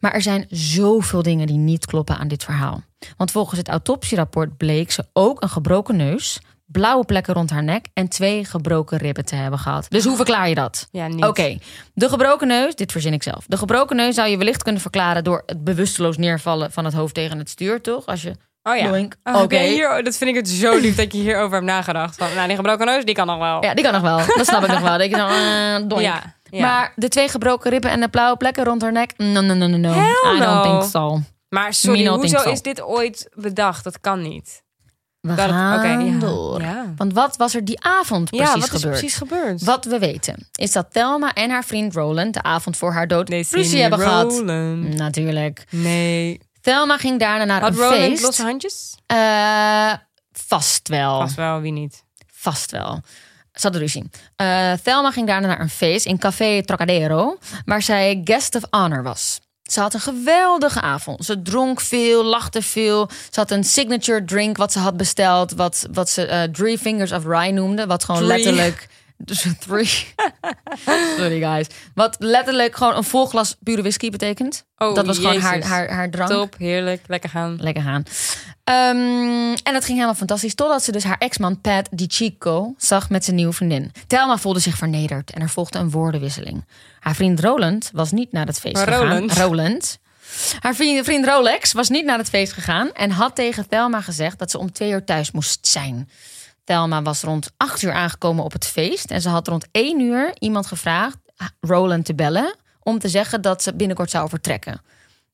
Maar 0.00 0.12
er 0.12 0.22
zijn 0.22 0.46
zoveel 0.50 1.22
dingen 1.22 1.46
die 1.46 1.56
niet 1.56 1.86
kloppen 1.86 2.18
aan 2.18 2.28
dit 2.28 2.44
verhaal. 2.44 2.82
Want 3.16 3.30
volgens 3.30 3.58
het 3.58 3.68
autopsierapport 3.68 4.56
bleek 4.56 4.90
ze 4.90 5.06
ook 5.12 5.42
een 5.42 5.48
gebroken 5.48 5.96
neus, 5.96 6.40
blauwe 6.70 7.04
plekken 7.04 7.34
rond 7.34 7.50
haar 7.50 7.62
nek 7.62 7.86
en 7.94 8.08
twee 8.08 8.44
gebroken 8.44 8.98
ribben 8.98 9.24
te 9.24 9.34
hebben 9.34 9.58
gehad. 9.58 9.86
Dus 9.88 10.04
hoe 10.04 10.16
verklaar 10.16 10.48
je 10.48 10.54
dat? 10.54 10.88
Ja, 10.90 11.06
niet. 11.06 11.24
Oké, 11.24 11.58
de 11.94 12.08
gebroken 12.08 12.46
neus, 12.46 12.74
dit 12.74 12.92
verzin 12.92 13.12
ik 13.12 13.22
zelf. 13.22 13.44
De 13.46 13.56
gebroken 13.56 13.96
neus 13.96 14.14
zou 14.14 14.28
je 14.28 14.36
wellicht 14.36 14.62
kunnen 14.62 14.82
verklaren 14.82 15.24
door 15.24 15.42
het 15.46 15.64
bewusteloos 15.64 16.16
neervallen 16.16 16.72
van 16.72 16.84
het 16.84 16.94
hoofd 16.94 17.14
tegen 17.14 17.38
het 17.38 17.50
stuur, 17.50 17.80
toch? 17.80 18.06
Als 18.06 18.22
je. 18.22 18.32
Oh 18.62 18.76
ja. 18.76 19.08
Oh, 19.24 19.42
Oké. 19.42 19.58
hier, 19.58 20.04
dat 20.04 20.16
vind 20.16 20.30
ik 20.30 20.36
het 20.36 20.48
zo 20.48 20.78
lief 20.78 20.96
dat 20.96 21.12
je 21.12 21.18
hierover 21.18 21.52
hebt 21.52 21.64
nagedacht. 21.64 22.16
Van, 22.16 22.34
nou, 22.34 22.46
die 22.46 22.56
gebroken 22.56 22.86
neus, 22.86 23.04
die 23.04 23.14
kan 23.14 23.26
nog 23.26 23.38
wel. 23.38 23.64
Ja, 23.64 23.74
die 23.74 23.84
kan 23.84 23.92
nog 23.92 24.02
wel. 24.02 24.16
Dat 24.36 24.46
snap 24.46 24.62
ik 24.62 24.70
nog 24.70 24.80
wel. 24.80 24.98
Dat 24.98 25.10
je 25.10 25.16
dan, 25.16 25.88
doink. 25.88 26.04
Ja, 26.04 26.34
ja. 26.50 26.66
Maar 26.66 26.92
de 26.96 27.08
twee 27.08 27.28
gebroken 27.28 27.70
ribben 27.70 27.90
en 27.90 28.00
de 28.00 28.08
blauwe 28.08 28.36
plekken 28.36 28.64
rond 28.64 28.82
haar 28.82 28.92
nek? 28.92 29.12
No, 29.16 29.40
no, 29.40 29.54
no, 29.54 29.66
no, 29.66 29.76
no. 29.76 29.92
Hell 29.92 30.34
I 30.34 30.38
don't 30.38 30.40
no. 30.40 30.62
think 30.62 30.82
so. 30.82 31.20
Maar 31.48 31.74
sorry, 31.74 32.06
hoezo 32.06 32.38
so. 32.38 32.50
is 32.50 32.62
dit 32.62 32.80
ooit 32.82 33.28
bedacht? 33.34 33.84
Dat 33.84 34.00
kan 34.00 34.22
niet. 34.22 34.62
We 35.20 35.34
Dat- 35.34 35.50
gaan 35.50 35.78
oké, 35.78 35.88
ja. 36.10 36.18
door. 36.18 36.60
Ja. 36.60 36.92
Want 36.96 37.12
wat 37.12 37.36
was 37.36 37.54
er 37.54 37.64
die 37.64 37.80
avond 37.84 38.30
precies 38.30 38.46
ja, 38.46 38.54
wat 38.54 38.62
is 38.64 38.70
gebeurd? 38.70 38.98
precies 38.98 39.16
gebeurd? 39.16 39.62
Wat 39.64 39.84
we 39.84 39.98
weten 39.98 40.48
is 40.54 40.72
dat 40.72 40.92
Thelma 40.92 41.32
en 41.34 41.50
haar 41.50 41.64
vriend 41.64 41.94
Roland 41.94 42.34
de 42.34 42.42
avond 42.42 42.76
voor 42.76 42.92
haar 42.92 43.06
dood 43.08 43.28
Nee, 43.28 43.46
ruzie 43.50 43.80
hebben 43.80 43.98
gehad. 43.98 44.32
Roland. 44.32 44.94
Natuurlijk. 44.94 45.64
Nee. 45.70 46.40
Thelma 46.60 46.96
ging 46.98 47.18
daarna 47.18 47.44
naar 47.44 47.60
Had 47.60 47.70
een 47.70 47.76
Roland 47.76 47.94
feest. 48.02 48.22
losse 48.22 48.42
handjes? 48.42 48.94
Eh, 49.06 49.92
vast 50.32 50.88
wel. 50.88 51.20
Vast 51.20 51.34
wel, 51.36 51.60
wie 51.60 51.72
niet? 51.72 52.04
Vast 52.32 52.70
wel. 52.70 53.00
Ze 53.52 53.60
hadden 53.62 53.80
ruzie. 53.80 54.10
Eh, 54.36 54.72
Thelma 54.72 55.10
ging 55.10 55.26
daarna 55.26 55.46
naar 55.46 55.60
een 55.60 55.68
feest 55.68 56.06
in 56.06 56.18
Café 56.18 56.62
Trocadero, 56.62 57.38
waar 57.64 57.82
zij 57.82 58.20
guest 58.24 58.54
of 58.54 58.62
honor 58.70 59.02
was. 59.02 59.40
Ze 59.68 59.80
had 59.80 59.94
een 59.94 60.00
geweldige 60.00 60.80
avond. 60.80 61.24
Ze 61.24 61.42
dronk 61.42 61.80
veel, 61.80 62.24
lachte 62.24 62.62
veel. 62.62 63.08
Ze 63.30 63.40
had 63.40 63.50
een 63.50 63.64
signature 63.64 64.24
drink 64.24 64.56
wat 64.56 64.72
ze 64.72 64.78
had 64.78 64.96
besteld, 64.96 65.52
wat, 65.52 65.86
wat 65.92 66.10
ze 66.10 66.26
eh, 66.26 66.42
Three 66.42 66.78
Fingers 66.78 67.12
of 67.12 67.24
Rye 67.24 67.52
noemde, 67.52 67.86
wat 67.86 68.04
gewoon 68.04 68.22
Three. 68.22 68.36
letterlijk. 68.36 68.88
Dus 69.18 69.46
three. 69.60 70.14
Sorry 71.16 71.40
guys. 71.40 71.66
Wat 71.94 72.16
letterlijk 72.18 72.76
gewoon 72.76 72.96
een 72.96 73.04
vol 73.04 73.26
glas 73.26 73.56
pure 73.62 73.82
whisky 73.82 74.10
betekent. 74.10 74.64
Oh, 74.76 74.94
dat 74.94 75.06
was 75.06 75.16
gewoon 75.16 75.38
haar, 75.38 75.62
haar, 75.62 75.90
haar 75.90 76.10
drank. 76.10 76.30
Top, 76.30 76.54
heerlijk, 76.58 77.02
lekker 77.06 77.30
gaan. 77.30 77.56
Lekker 77.60 77.82
gaan. 77.82 78.02
Ehm, 78.64 79.56
en 79.62 79.72
dat 79.72 79.84
ging 79.84 79.94
helemaal 79.94 80.14
fantastisch. 80.14 80.54
Totdat 80.54 80.84
ze 80.84 80.92
dus 80.92 81.04
haar 81.04 81.18
ex-man 81.18 81.60
Pat 81.60 81.88
DiCicco 81.90 82.74
zag 82.76 83.10
met 83.10 83.24
zijn 83.24 83.36
nieuwe 83.36 83.52
vriendin. 83.52 83.92
Thelma 84.06 84.38
voelde 84.38 84.60
zich 84.60 84.76
vernederd 84.76 85.30
en 85.30 85.42
er 85.42 85.48
volgde 85.50 85.78
een 85.78 85.90
woordenwisseling. 85.90 86.64
Haar 87.00 87.14
vriend 87.14 87.40
Roland 87.40 87.90
was 87.92 88.12
niet 88.12 88.32
naar 88.32 88.46
het 88.46 88.60
feest 88.60 88.74
Maar 88.74 88.86
gegaan. 88.86 89.08
Roland? 89.08 89.32
Roland. 89.32 89.98
Haar 90.60 90.74
vriend, 90.74 91.04
vriend 91.04 91.26
Rolex 91.26 91.72
was 91.72 91.88
niet 91.88 92.04
naar 92.04 92.18
het 92.18 92.28
feest 92.28 92.52
gegaan 92.52 92.92
en 92.92 93.10
had 93.10 93.34
tegen 93.34 93.68
Thelma 93.68 94.00
gezegd 94.00 94.38
dat 94.38 94.50
ze 94.50 94.58
om 94.58 94.72
twee 94.72 94.90
uur 94.90 95.04
thuis 95.04 95.30
moest 95.30 95.66
zijn. 95.66 96.08
Thelma 96.68 97.02
was 97.02 97.22
rond 97.22 97.50
acht 97.56 97.82
uur 97.82 97.92
aangekomen 97.92 98.44
op 98.44 98.52
het 98.52 98.66
feest 98.66 99.10
en 99.10 99.20
ze 99.20 99.28
had 99.28 99.48
rond 99.48 99.66
één 99.70 100.00
uur 100.00 100.36
iemand 100.38 100.66
gevraagd 100.66 101.18
Roland 101.60 102.04
te 102.04 102.14
bellen 102.14 102.56
om 102.82 102.98
te 102.98 103.08
zeggen 103.08 103.42
dat 103.42 103.62
ze 103.62 103.74
binnenkort 103.74 104.10
zou 104.10 104.28
vertrekken. 104.28 104.80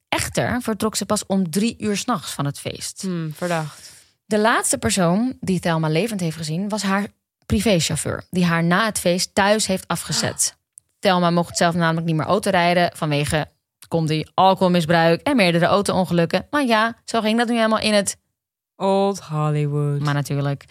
Echter 0.08 0.62
vertrok 0.62 0.96
ze 0.96 1.06
pas 1.06 1.26
om 1.26 1.50
drie 1.50 1.76
uur 1.78 1.96
s'nachts 1.96 2.32
van 2.32 2.44
het 2.44 2.58
feest. 2.58 3.02
Hm, 3.02 3.30
verdacht. 3.30 3.92
De 4.26 4.38
laatste 4.38 4.78
persoon 4.78 5.36
die 5.40 5.60
Thelma 5.60 5.88
levend 5.88 6.20
heeft 6.20 6.36
gezien 6.36 6.68
was 6.68 6.82
haar 6.82 7.06
privéchauffeur, 7.46 8.24
die 8.30 8.44
haar 8.44 8.64
na 8.64 8.84
het 8.84 8.98
feest 8.98 9.34
thuis 9.34 9.66
heeft 9.66 9.88
afgezet. 9.88 10.56
Thelma 10.98 11.30
mocht 11.30 11.56
zelf 11.56 11.74
namelijk 11.74 12.06
niet 12.06 12.16
meer 12.16 12.26
auto 12.26 12.50
rijden 12.50 12.90
vanwege 12.96 13.52
komt 13.88 14.30
alcoholmisbruik 14.34 15.20
en 15.20 15.36
meerdere 15.36 15.66
auto-ongelukken. 15.66 16.46
Maar 16.50 16.64
ja, 16.64 16.96
zo 17.04 17.20
ging 17.20 17.38
dat 17.38 17.48
nu 17.48 17.54
helemaal 17.54 17.78
in 17.78 17.94
het 17.94 18.16
Old 18.76 19.20
Hollywood. 19.20 20.00
maar 20.00 20.14
natuurlijk. 20.14 20.64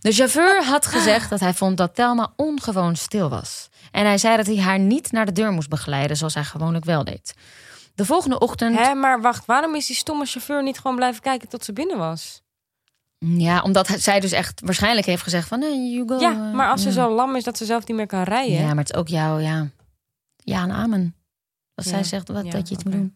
De 0.00 0.12
chauffeur 0.12 0.64
had 0.64 0.86
gezegd 0.86 1.30
dat 1.30 1.40
hij 1.40 1.54
vond 1.54 1.76
dat 1.76 1.94
Thelma 1.94 2.32
ongewoon 2.36 2.96
stil 2.96 3.28
was. 3.28 3.68
En 3.90 4.04
hij 4.04 4.18
zei 4.18 4.36
dat 4.36 4.46
hij 4.46 4.58
haar 4.58 4.78
niet 4.78 5.12
naar 5.12 5.26
de 5.26 5.32
deur 5.32 5.52
moest 5.52 5.68
begeleiden, 5.68 6.16
zoals 6.16 6.34
hij 6.34 6.44
gewoonlijk 6.44 6.84
wel 6.84 7.04
deed. 7.04 7.34
De 7.94 8.04
volgende 8.04 8.38
ochtend. 8.38 8.78
Hè, 8.78 8.94
maar 8.94 9.20
wacht, 9.20 9.46
waarom 9.46 9.74
is 9.74 9.86
die 9.86 9.96
stomme 9.96 10.26
chauffeur 10.26 10.62
niet 10.62 10.78
gewoon 10.78 10.96
blijven 10.96 11.22
kijken 11.22 11.48
tot 11.48 11.64
ze 11.64 11.72
binnen 11.72 11.98
was? 11.98 12.42
Ja, 13.18 13.62
omdat 13.62 13.86
zij 13.98 14.20
dus 14.20 14.32
echt 14.32 14.60
waarschijnlijk 14.64 15.06
heeft 15.06 15.22
gezegd 15.22 15.48
van 15.48 15.58
nee, 15.58 15.90
you 15.90 16.08
go. 16.08 16.18
Ja, 16.20 16.30
eh, 16.32 16.52
maar 16.52 16.70
als 16.70 16.82
ze 16.82 16.92
zo 16.92 17.14
lam 17.14 17.36
is 17.36 17.44
dat 17.44 17.56
ze 17.56 17.64
zelf 17.64 17.86
niet 17.86 17.96
meer 17.96 18.06
kan 18.06 18.22
rijden. 18.22 18.58
Ja, 18.58 18.66
maar 18.66 18.84
het 18.84 18.92
is 18.92 18.98
ook 18.98 19.08
jouw, 19.08 19.38
ja. 19.38 19.68
Ja 20.36 20.62
en 20.62 20.70
amen. 20.70 21.14
Als 21.74 21.86
Ja, 21.86 21.92
zij 21.92 22.04
zegt 22.04 22.28
wat, 22.28 22.44
ja, 22.44 22.50
dat 22.50 22.68
je 22.68 22.74
iets 22.74 22.84
moet 22.84 22.92
doen. 22.92 23.14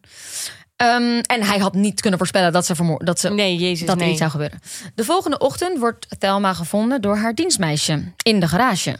Ehm, 0.75 1.19
en 1.19 1.43
hij 1.43 1.57
had 1.57 1.73
niet 1.73 2.01
kunnen 2.01 2.19
voorspellen 2.19 2.51
dat 2.53 2.65
ze, 2.65 2.75
vermoor 2.75 3.05
dat 3.05 3.19
ze 3.19 3.29
Nee, 3.29 3.55
jezus, 3.55 3.85
dat 3.87 3.95
er 3.95 4.01
nee. 4.01 4.09
iets 4.09 4.19
zou 4.19 4.31
gebeuren. 4.31 4.59
De 4.95 5.03
volgende 5.03 5.37
ochtend 5.37 5.77
wordt 5.79 6.07
Thelma 6.19 6.53
gevonden 6.53 7.01
door 7.01 7.17
haar 7.17 7.33
dienstmeisje 7.35 8.03
in 8.23 8.39
de 8.39 8.47
garage. 8.47 8.97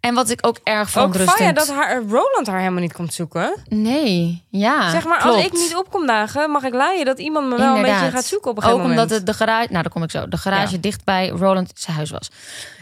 En 0.00 0.14
wat 0.14 0.30
ik 0.30 0.46
ook 0.46 0.58
erg 0.64 0.80
Ook 0.80 0.88
verontrustend... 0.88 1.38
Faya 1.38 1.52
dat 1.52 1.68
haar, 1.68 2.02
Roland 2.08 2.46
haar 2.46 2.58
helemaal 2.58 2.80
niet 2.80 2.92
komt 2.92 3.14
zoeken. 3.14 3.56
Nee, 3.68 4.44
ja. 4.50 4.90
zeg 4.90 5.04
maar, 5.04 5.18
klopt. 5.20 5.36
als 5.36 5.44
ik 5.44 5.52
niet 5.52 5.76
op 5.76 5.90
kom 5.90 6.06
dagen, 6.06 6.50
mag 6.50 6.62
ik 6.62 6.74
leiden 6.74 7.04
dat 7.04 7.18
iemand 7.18 7.48
me 7.48 7.56
wel 7.56 7.76
een 7.76 7.82
beetje 7.82 8.10
gaat 8.10 8.24
zoeken 8.24 8.50
op 8.50 8.56
een 8.56 8.62
Ook 8.62 8.68
gegeven 8.70 8.90
omdat 8.90 9.08
moment. 9.08 9.26
het 9.26 9.26
de 9.26 9.44
garage... 9.44 9.68
Nou, 9.70 9.82
daar 9.82 9.92
kom 9.92 10.02
ik 10.02 10.10
zo. 10.10 10.28
De 10.28 10.36
garage 10.36 10.74
Ja. 10.74 10.80
dicht 10.80 11.04
bij 11.04 11.28
Roland 11.28 11.70
zijn 11.74 11.96
huis 11.96 12.10
was. 12.10 12.30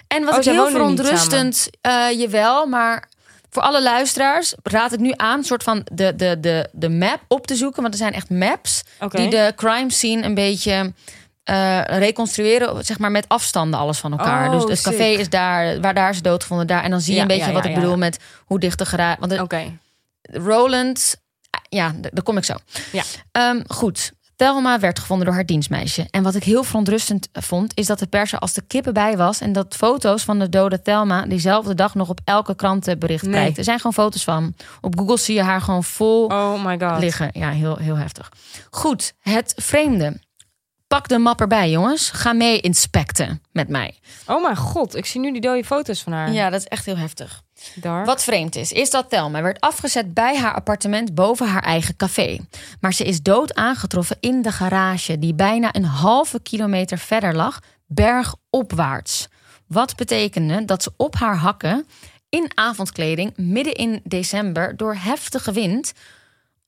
En 0.09 0.25
wat 0.25 0.33
Oh, 0.35 0.39
ik 0.39 0.45
heel 0.45 0.69
verontrustend... 0.71 1.69
eh 1.81 2.11
jawel, 2.11 2.67
maar 2.67 3.09
voor 3.55 3.63
alle 3.63 3.83
luisteraars 3.83 4.55
raad 4.63 4.93
ik 4.93 5.01
nu 5.01 5.13
aan... 5.17 5.39
een 5.39 5.45
soort 5.45 5.63
van 5.63 5.87
de, 5.93 6.17
de, 6.17 6.41
de, 6.41 6.69
de 6.73 6.89
map 6.89 7.21
op 7.29 7.47
te 7.47 7.55
zoeken. 7.55 7.83
Want 7.83 7.95
er 7.95 8.01
zijn 8.01 8.13
echt 8.13 8.31
maps 8.31 8.83
die 9.09 9.31
de 9.31 9.53
crime 9.57 9.91
scene 9.91 10.23
een 10.23 10.35
beetje... 10.35 10.93
eh, 11.45 11.81
reconstrueren, 11.85 12.85
zeg 12.85 12.99
maar 12.99 13.11
met 13.11 13.29
afstanden 13.29 13.81
alles 13.81 13.99
van 13.99 14.13
elkaar. 14.13 14.53
Oh, 14.53 14.61
dus 14.67 14.71
het 14.71 14.81
café 14.81 15.05
is 15.05 15.29
daar, 15.29 15.81
waar 15.81 15.95
daar 15.95 16.11
is 16.11 16.23
doodgevonden 16.23 16.67
daar. 16.67 16.83
En 16.83 16.91
dan 16.91 17.01
zie 17.01 17.11
je 17.13 17.17
Ja, 17.17 17.23
een 17.23 17.29
beetje 17.29 17.47
ja, 17.47 17.53
wat 17.53 17.65
ja, 17.65 17.69
ik 17.69 17.75
bedoel 17.75 17.97
met 17.97 18.19
hoe 18.45 18.61
dicht 18.61 18.79
de 18.79 18.87
garage... 18.87 19.21
Want 19.21 19.31
de-. 19.31 19.73
Roland, 20.23 21.17
ja, 21.69 21.93
daar 22.01 22.23
kom 22.23 22.37
ik 22.37 22.45
zo. 22.45 22.55
Ja. 22.93 23.03
Ehm, 23.33 23.61
goed. 23.67 24.13
Thelma 24.45 24.79
werd 24.79 24.99
gevonden 24.99 25.27
door 25.27 25.35
haar 25.35 25.47
dienstmeisje. 25.47 26.07
En 26.11 26.23
wat 26.23 26.35
ik 26.35 26.45
heel 26.45 26.63
verontrustend 26.65 27.29
vond, 27.33 27.73
is 27.77 27.87
dat 27.87 27.99
de 27.99 28.07
pers 28.07 28.33
er 28.33 28.39
als 28.39 28.53
de 28.53 28.63
kippen 28.67 28.93
bij 28.93 29.17
was. 29.17 29.41
En 29.41 29.53
dat 29.53 29.75
foto's 29.75 30.23
van 30.23 30.39
de 30.39 30.49
dode 30.49 30.83
Thelma 30.83 31.27
diezelfde 31.27 31.75
dag 31.75 31.95
nog 31.95 32.09
op 32.09 32.21
elke 32.25 32.55
krantenbericht 32.55 33.23
Nee. 33.23 33.33
prijkte. 33.33 33.59
Er 33.59 33.65
zijn 33.65 33.77
gewoon 33.77 33.93
foto's 33.93 34.25
van. 34.25 34.55
Op 34.81 34.99
Google 34.99 35.17
zie 35.19 35.35
je 35.35 35.43
haar 35.43 35.61
gewoon 35.61 35.85
vol 35.85 36.27
Oh 36.27 36.65
my 36.65 36.79
god. 36.81 36.99
liggen. 37.01 37.29
Ja, 37.33 37.51
heel, 37.51 37.77
heel 37.77 37.97
heftig. 37.97 38.33
Goed, 38.71 39.13
het 39.21 39.53
vreemde. 39.57 40.21
Pak 40.87 41.09
de 41.09 41.19
map 41.19 41.41
erbij, 41.41 41.71
jongens. 41.71 42.11
Ga 42.11 42.33
mee 42.33 42.61
inspecten 42.61 43.43
met 43.53 43.69
mij. 43.69 43.99
Oh 44.27 44.43
mijn 44.43 44.57
god, 44.57 44.97
ik 44.97 45.07
zie 45.07 45.21
nu 45.21 45.33
die 45.33 45.41
dode 45.41 45.65
foto's 45.65 46.03
van 46.03 46.13
haar. 46.13 46.33
Ja, 46.33 46.51
dat 46.51 46.61
is 46.61 46.67
echt 46.67 46.85
heel 46.85 46.97
heftig. 46.97 47.43
Wat 48.05 48.25
vreemd 48.25 48.57
is, 48.57 48.73
is 48.73 48.91
dat 48.91 49.11
Thelma 49.11 49.43
werd 49.43 49.61
afgezet 49.61 50.15
bij 50.15 50.39
haar 50.39 50.55
appartement 50.55 51.15
boven 51.15 51.49
haar 51.49 51.63
eigen 51.63 51.97
café. 51.97 52.39
Maar 52.81 52.95
ze 52.95 53.05
is 53.05 53.23
dood 53.23 53.55
aangetroffen 53.55 54.17
in 54.21 54.43
de 54.43 54.53
garage, 54.53 55.19
die 55.19 55.35
bijna 55.35 55.75
een 55.75 55.85
halve 55.85 56.41
kilometer 56.41 56.99
verder 56.99 57.35
lag, 57.35 57.61
bergopwaarts. 57.87 59.29
Wat 59.67 59.97
betekende 59.97 60.65
dat 60.65 60.83
ze 60.83 60.93
op 60.97 61.15
haar 61.15 61.37
hakken 61.37 61.87
in 62.29 62.51
avondkleding 62.55 63.37
midden 63.37 63.75
in 63.75 64.01
december 64.05 64.77
door 64.77 64.95
heftige 64.95 65.53
wind 65.53 65.93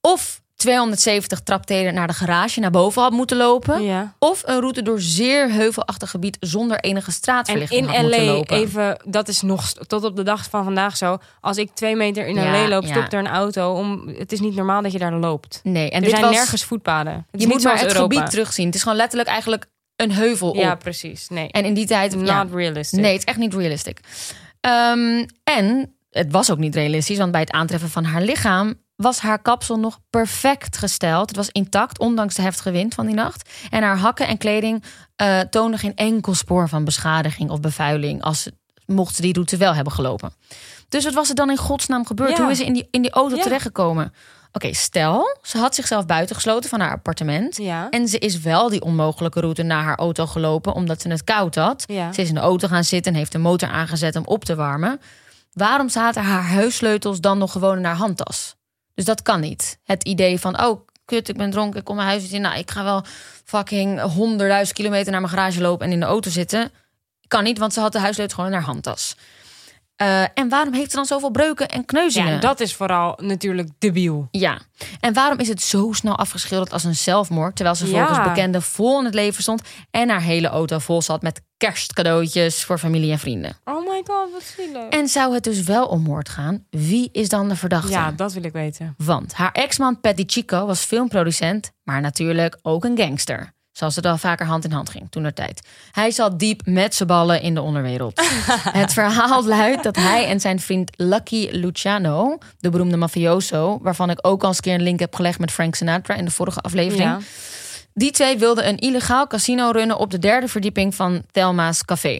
of 0.01 0.41
270 0.57 1.39
traptreden 1.39 1.93
naar 1.93 2.07
de 2.07 2.13
garage 2.13 2.59
naar 2.59 2.71
boven 2.71 3.01
had 3.01 3.11
moeten 3.11 3.37
lopen. 3.37 3.83
Ja. 3.83 4.13
Of 4.19 4.43
een 4.45 4.59
route 4.59 4.81
door 4.81 5.01
zeer 5.01 5.51
heuvelachtig 5.51 6.09
gebied 6.09 6.37
zonder 6.39 6.79
enige 6.79 7.07
En 7.07 7.13
straatverlichting 7.13 7.81
in 7.81 7.87
had 7.93 8.01
moeten 8.01 8.25
LA, 8.25 8.31
lopen. 8.31 8.55
even, 8.57 8.97
dat 9.05 9.27
is 9.27 9.41
nog 9.41 9.71
tot 9.73 10.03
op 10.03 10.15
de 10.15 10.23
dag 10.23 10.43
van 10.49 10.63
vandaag 10.63 10.97
zo. 10.97 11.17
Als 11.41 11.57
ik 11.57 11.69
twee 11.73 11.95
meter 11.95 12.27
in 12.27 12.35
Ja, 12.35 12.51
LA 12.51 12.67
loop, 12.67 12.83
ja. 12.83 12.89
stopt 12.93 13.13
er 13.13 13.19
een 13.19 13.27
auto. 13.27 13.73
Om, 13.73 14.07
het 14.07 14.31
is 14.31 14.39
niet 14.39 14.55
normaal 14.55 14.81
dat 14.81 14.91
je 14.91 14.97
daar 14.99 15.13
loopt. 15.13 15.59
Nee, 15.63 15.89
en 15.89 15.95
er 15.95 16.01
dit 16.01 16.09
zijn 16.09 16.21
was, 16.21 16.31
nergens 16.35 16.63
voetpaden. 16.63 17.25
Het 17.31 17.41
Je 17.41 17.47
moet 17.47 17.63
maar 17.63 17.79
het 17.79 17.93
Europa. 17.93 18.15
gebied 18.15 18.29
terugzien. 18.31 18.65
Het 18.65 18.75
is 18.75 18.81
gewoon 18.81 18.97
letterlijk 18.97 19.29
eigenlijk 19.29 19.65
een 19.95 20.11
heuvel 20.11 20.55
Ja, 20.55 20.71
op. 20.71 20.79
precies. 20.79 21.27
Nee. 21.29 21.47
En 21.51 21.65
in 21.65 21.73
die 21.73 21.85
tijd... 21.85 22.15
Not 22.15 22.27
ja, 22.27 22.45
realistic. 22.53 22.99
nee, 22.99 23.11
het 23.11 23.19
is 23.21 23.25
echt 23.27 23.37
niet 23.37 23.53
realistic. 23.53 23.99
Ehm, 24.61 25.25
en 25.43 25.95
het 26.09 26.31
was 26.31 26.51
ook 26.51 26.57
niet 26.57 26.75
realistisch, 26.75 27.17
want 27.17 27.31
bij 27.31 27.41
het 27.41 27.51
aantreffen 27.51 27.89
van 27.89 28.03
haar 28.03 28.21
lichaam 28.21 28.73
was 28.97 29.19
haar 29.19 29.39
kapsel 29.41 29.79
nog 29.79 29.99
perfect 30.09 30.77
gesteld. 30.77 31.27
Het 31.27 31.35
was 31.35 31.49
intact, 31.49 31.99
ondanks 31.99 32.35
de 32.35 32.41
heftige 32.41 32.71
wind 32.71 32.93
van 32.93 33.05
die 33.05 33.15
nacht. 33.15 33.49
En 33.69 33.83
haar 33.83 33.97
hakken 33.97 34.27
en 34.27 34.37
kleding 34.37 34.83
eh 35.15 35.39
toonden 35.39 35.79
geen 35.79 35.95
enkel 35.95 36.33
spoor 36.33 36.69
van 36.69 36.83
beschadiging 36.83 37.49
of 37.49 37.59
bevuiling... 37.59 38.21
als 38.21 38.49
mocht 38.85 39.15
ze 39.15 39.21
die 39.21 39.33
route 39.33 39.57
wel 39.57 39.73
hebben 39.75 39.93
gelopen. 39.93 40.33
Dus 40.89 41.03
wat 41.03 41.13
was 41.13 41.29
er 41.29 41.35
dan 41.35 41.49
in 41.49 41.57
godsnaam 41.57 42.05
gebeurd? 42.05 42.37
Ja. 42.37 42.41
Hoe 42.43 42.51
is 42.51 42.57
ze 42.57 42.65
in 42.65 42.73
die, 42.73 42.87
in 42.91 43.01
die 43.01 43.11
auto 43.11 43.35
Ja. 43.35 43.43
terechtgekomen? 43.43 44.13
Oké, 44.51 44.73
stel, 44.73 45.37
ze 45.41 45.57
had 45.57 45.75
zichzelf 45.75 46.05
buitengesloten 46.05 46.69
van 46.69 46.79
haar 46.79 46.91
appartement... 46.91 47.57
Ja. 47.57 47.89
En 47.89 48.07
ze 48.07 48.17
is 48.19 48.39
wel 48.39 48.69
die 48.69 48.81
onmogelijke 48.81 49.39
route 49.39 49.63
naar 49.63 49.83
haar 49.83 49.97
auto 49.97 50.25
gelopen 50.25 50.73
omdat 50.73 51.01
ze 51.01 51.09
het 51.09 51.23
koud 51.23 51.55
had. 51.55 51.83
Ze 52.13 52.21
is 52.21 52.27
in 52.29 52.33
de 52.35 52.39
auto 52.39 52.67
gaan 52.67 52.83
zitten 52.83 53.11
en 53.11 53.17
heeft 53.17 53.31
de 53.31 53.37
motor 53.37 53.69
aangezet 53.69 54.15
om 54.15 54.23
op 54.25 54.45
te 54.45 54.55
warmen. 54.55 54.99
Waarom 55.53 55.89
zaten 55.89 56.23
haar 56.23 56.43
huissleutels 56.43 57.19
dan 57.19 57.37
nog 57.37 57.51
gewoon 57.51 57.77
in 57.77 57.85
haar 57.85 57.95
handtas? 57.95 58.55
Dus 58.97 59.05
dat 59.05 59.21
kan 59.21 59.39
niet. 59.39 59.79
Het 59.83 60.03
idee 60.03 60.39
van, 60.39 60.61
oh 60.65 60.87
kut, 61.05 61.29
ik 61.29 61.37
ben 61.37 61.49
dronken, 61.51 61.79
ik 61.79 61.85
kom 61.85 61.95
mijn 61.95 62.07
huis 62.07 62.29
in. 62.31 62.41
Nou, 62.41 62.57
ik 62.57 62.71
ga 62.71 62.83
wel 62.83 63.03
fucking 63.45 64.01
honderdduizend 64.01 64.77
kilometer 64.77 65.11
naar 65.11 65.21
mijn 65.21 65.33
garage 65.33 65.61
lopen 65.61 65.85
en 65.85 65.91
in 65.91 65.99
de 65.99 66.05
auto 66.05 66.29
zitten. 66.29 66.71
Kan 67.27 67.43
niet, 67.43 67.57
want 67.57 67.73
ze 67.73 67.79
had 67.79 67.91
de 67.91 67.99
huissleutels 67.99 68.39
gewoon 68.39 68.53
in 68.53 68.57
haar 68.57 68.67
handtas. 68.67 69.15
Eh, 69.95 70.21
en 70.33 70.49
waarom 70.49 70.73
heeft 70.73 70.89
ze 70.89 70.95
dan 70.95 71.05
zoveel 71.05 71.29
breuken 71.31 71.67
en 71.67 71.85
kneuzingen? 71.85 72.33
ja, 72.33 72.39
dat 72.39 72.59
is 72.59 72.75
vooral 72.75 73.17
natuurlijk 73.21 73.69
debiel. 73.79 74.27
Ja. 74.31 74.59
En 74.99 75.13
waarom 75.13 75.39
is 75.39 75.47
het 75.47 75.61
zo 75.61 75.91
snel 75.91 76.17
afgeschilderd 76.17 76.73
als 76.73 76.83
een 76.83 76.95
zelfmoord... 76.95 77.55
terwijl 77.55 77.75
ze 77.75 77.89
Ja. 77.89 78.05
volgens 78.05 78.27
bekenden 78.27 78.61
vol 78.61 78.99
in 78.99 79.05
het 79.05 79.13
leven 79.13 79.41
stond... 79.41 79.61
en 79.91 80.09
haar 80.09 80.21
hele 80.21 80.47
auto 80.47 80.79
vol 80.79 81.01
zat 81.01 81.21
met 81.21 81.41
kerstcadeautjes 81.57 82.63
voor 82.63 82.77
familie 82.77 83.11
en 83.11 83.19
vrienden? 83.19 83.57
Oh 83.63 83.89
my 83.89 84.01
god, 84.05 84.31
wat 84.31 84.43
zielig. 84.55 84.89
En 84.89 85.07
zou 85.07 85.33
het 85.33 85.43
dus 85.43 85.61
wel 85.63 85.85
om 85.85 86.01
moord 86.01 86.29
gaan? 86.29 86.65
Wie 86.69 87.09
is 87.11 87.29
dan 87.29 87.49
de 87.49 87.55
verdachte? 87.55 87.91
Ja, 87.91 88.11
dat 88.11 88.33
wil 88.33 88.43
ik 88.43 88.53
weten. 88.53 88.93
Want 88.97 89.33
haar 89.33 89.51
ex-man 89.51 89.99
Patty 89.99 90.23
Chico 90.27 90.65
was 90.65 90.83
filmproducent... 90.83 91.71
maar 91.83 92.01
natuurlijk 92.01 92.57
ook 92.61 92.83
een 92.83 92.97
gangster. 92.97 93.55
Zoals 93.77 93.95
het 93.95 94.05
al 94.05 94.17
vaker 94.17 94.45
hand 94.45 94.63
in 94.63 94.71
hand 94.71 94.89
ging 94.89 95.07
toen 95.09 95.33
tijd. 95.33 95.67
Hij 95.91 96.11
zat 96.11 96.39
diep 96.39 96.61
met 96.65 96.95
zijn 96.95 97.07
ballen 97.07 97.41
in 97.41 97.53
de 97.53 97.61
onderwereld. 97.61 98.21
het 98.81 98.93
verhaal 98.93 99.45
luidt 99.45 99.83
dat 99.83 99.95
hij 99.95 100.25
en 100.27 100.39
zijn 100.39 100.59
vriend 100.59 100.91
Lucky 100.95 101.47
Luciano, 101.51 102.37
de 102.59 102.69
beroemde 102.69 102.97
mafioso, 102.97 103.79
waarvan 103.81 104.09
ik 104.09 104.19
ook 104.21 104.41
al 104.41 104.47
eens 104.47 104.57
een 104.57 104.63
keer 104.63 104.73
een 104.73 104.81
link 104.81 104.99
heb 104.99 105.15
gelegd 105.15 105.39
met 105.39 105.51
Frank 105.51 105.75
Sinatra 105.75 106.15
in 106.15 106.25
de 106.25 106.31
vorige 106.31 106.59
aflevering, 106.59 107.09
Ja. 107.09 107.19
Die 107.97 108.11
twee 108.11 108.37
wilden 108.37 108.67
een 108.67 108.77
illegaal 108.77 109.27
casino 109.27 109.69
runnen 109.71 109.97
op 109.97 110.11
de 110.11 110.19
derde 110.19 110.47
verdieping 110.47 110.95
van 110.95 111.23
Thelma's 111.31 111.85
café. 111.85 112.19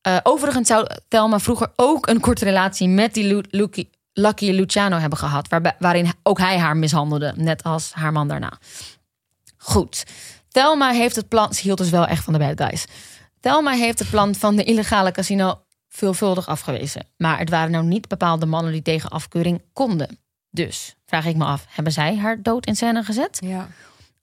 Eh, 0.00 0.16
overigens 0.22 0.68
zou 0.68 0.86
Thelma 1.08 1.38
vroeger 1.38 1.72
ook 1.76 2.06
een 2.06 2.20
korte 2.20 2.44
relatie 2.44 2.88
met 2.88 3.14
die 3.14 3.24
Lu- 3.50 3.84
Lucky, 4.12 4.50
Luciano 4.50 4.96
hebben 4.96 5.18
gehad, 5.18 5.48
waarin 5.78 6.12
ook 6.22 6.38
hij 6.38 6.58
haar 6.58 6.76
mishandelde, 6.76 7.32
net 7.36 7.62
als 7.62 7.92
haar 7.92 8.12
man 8.12 8.28
daarna. 8.28 8.58
Goed. 9.56 10.04
Thelma 10.48 10.90
heeft 10.90 11.16
het 11.16 11.28
plan. 11.28 11.54
Ze 11.54 11.62
hield 11.62 11.78
dus 11.78 11.90
wel 11.90 12.06
echt 12.06 12.24
van 12.24 12.32
de 12.32 12.38
bad 12.38 12.60
guys. 12.60 12.86
Thelma 13.40 13.70
heeft 13.70 13.98
het 13.98 14.10
plan 14.10 14.34
van 14.34 14.56
de 14.56 14.64
illegale 14.64 15.10
casino 15.10 15.60
veelvuldig 15.88 16.46
afgewezen. 16.48 17.06
Maar 17.16 17.38
het 17.38 17.50
waren 17.50 17.70
nou 17.70 17.84
niet 17.84 18.08
bepaalde 18.08 18.46
mannen 18.46 18.72
die 18.72 18.82
tegen 18.82 19.10
afkeuring 19.10 19.62
konden. 19.72 20.18
Dus 20.50 20.96
vraag 21.06 21.24
ik 21.26 21.36
me 21.36 21.44
af: 21.44 21.64
hebben 21.68 21.92
zij 21.92 22.16
haar 22.16 22.42
dood 22.42 22.66
in 22.66 22.76
scène 22.76 23.02
gezet? 23.02 23.38
Ja. 23.40 23.68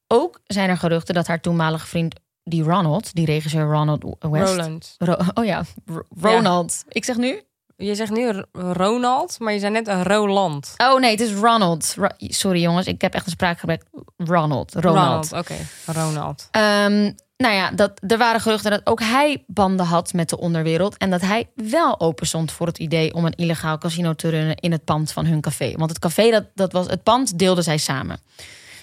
Ook 0.08 0.40
zijn 0.46 0.70
er 0.70 0.78
geruchten 0.78 1.14
dat 1.14 1.28
haar 1.28 1.42
toenmalige 1.42 1.88
vriend, 1.88 2.16
die 2.44 2.64
Ronald, 2.64 3.14
die 3.16 3.26
regisseur 3.26 3.66
Ronald 3.66 4.04
West. 4.20 4.52
Roland. 4.56 4.96
Ro- 4.98 5.18
oh 5.34 5.46
ja, 5.46 5.64
R- 5.86 6.00
Ronald. 6.22 6.84
Ik 6.88 7.06
zeg 7.06 7.18
nu? 7.18 7.42
Je 7.78 7.96
zegt 7.96 8.12
nu 8.12 8.44
Ronald, 8.52 9.40
maar 9.40 9.54
je 9.54 9.60
zei 9.60 9.72
net 9.72 9.88
Roland. 10.08 10.74
Oh 10.78 11.00
nee, 11.00 11.12
het 11.12 11.20
is 11.20 11.34
Ronald. 11.34 11.94
Ro- 11.98 12.08
Sorry 12.18 12.62
jongens, 12.62 12.88
ik 12.88 13.02
heb 13.02 13.14
echt 13.14 13.26
een 13.26 13.32
spraakgebrek. 13.32 13.84
Ronald. 14.18 14.74
Ronald. 14.74 15.32
Oké, 15.34 15.56
Ronald. 15.86 16.48
Ehm, 16.52 17.12
nou 17.38 17.54
ja, 17.54 17.72
dat, 17.72 17.92
er 18.08 18.18
waren 18.18 18.42
geruchten 18.42 18.72
dat 18.72 18.82
ook 18.84 19.00
hij 19.00 19.44
banden 19.48 19.86
had 19.86 20.14
met 20.14 20.30
de 20.30 20.38
onderwereld. 20.38 20.98
En 20.98 21.10
dat 21.10 21.22
hij 21.22 21.50
wel 21.56 22.00
open 22.00 22.28
stond 22.28 22.52
voor 22.52 22.68
het 22.68 22.78
idee 22.78 23.14
om 23.14 23.26
een 23.26 23.36
illegaal 23.36 23.78
casino 23.78 24.14
te 24.14 24.30
runnen 24.30 24.56
in 24.56 24.72
het 24.72 24.84
pand 24.84 25.12
van 25.12 25.26
hun 25.26 25.42
café. 25.42 25.74
Want 25.78 25.90
het 25.90 26.00
café, 26.00 26.30
dat, 26.32 26.46
dat 26.54 26.72
was, 26.72 26.88
het 26.88 27.04
pand 27.04 27.38
deelden 27.40 27.64
zij 27.64 27.78
samen. 27.78 28.20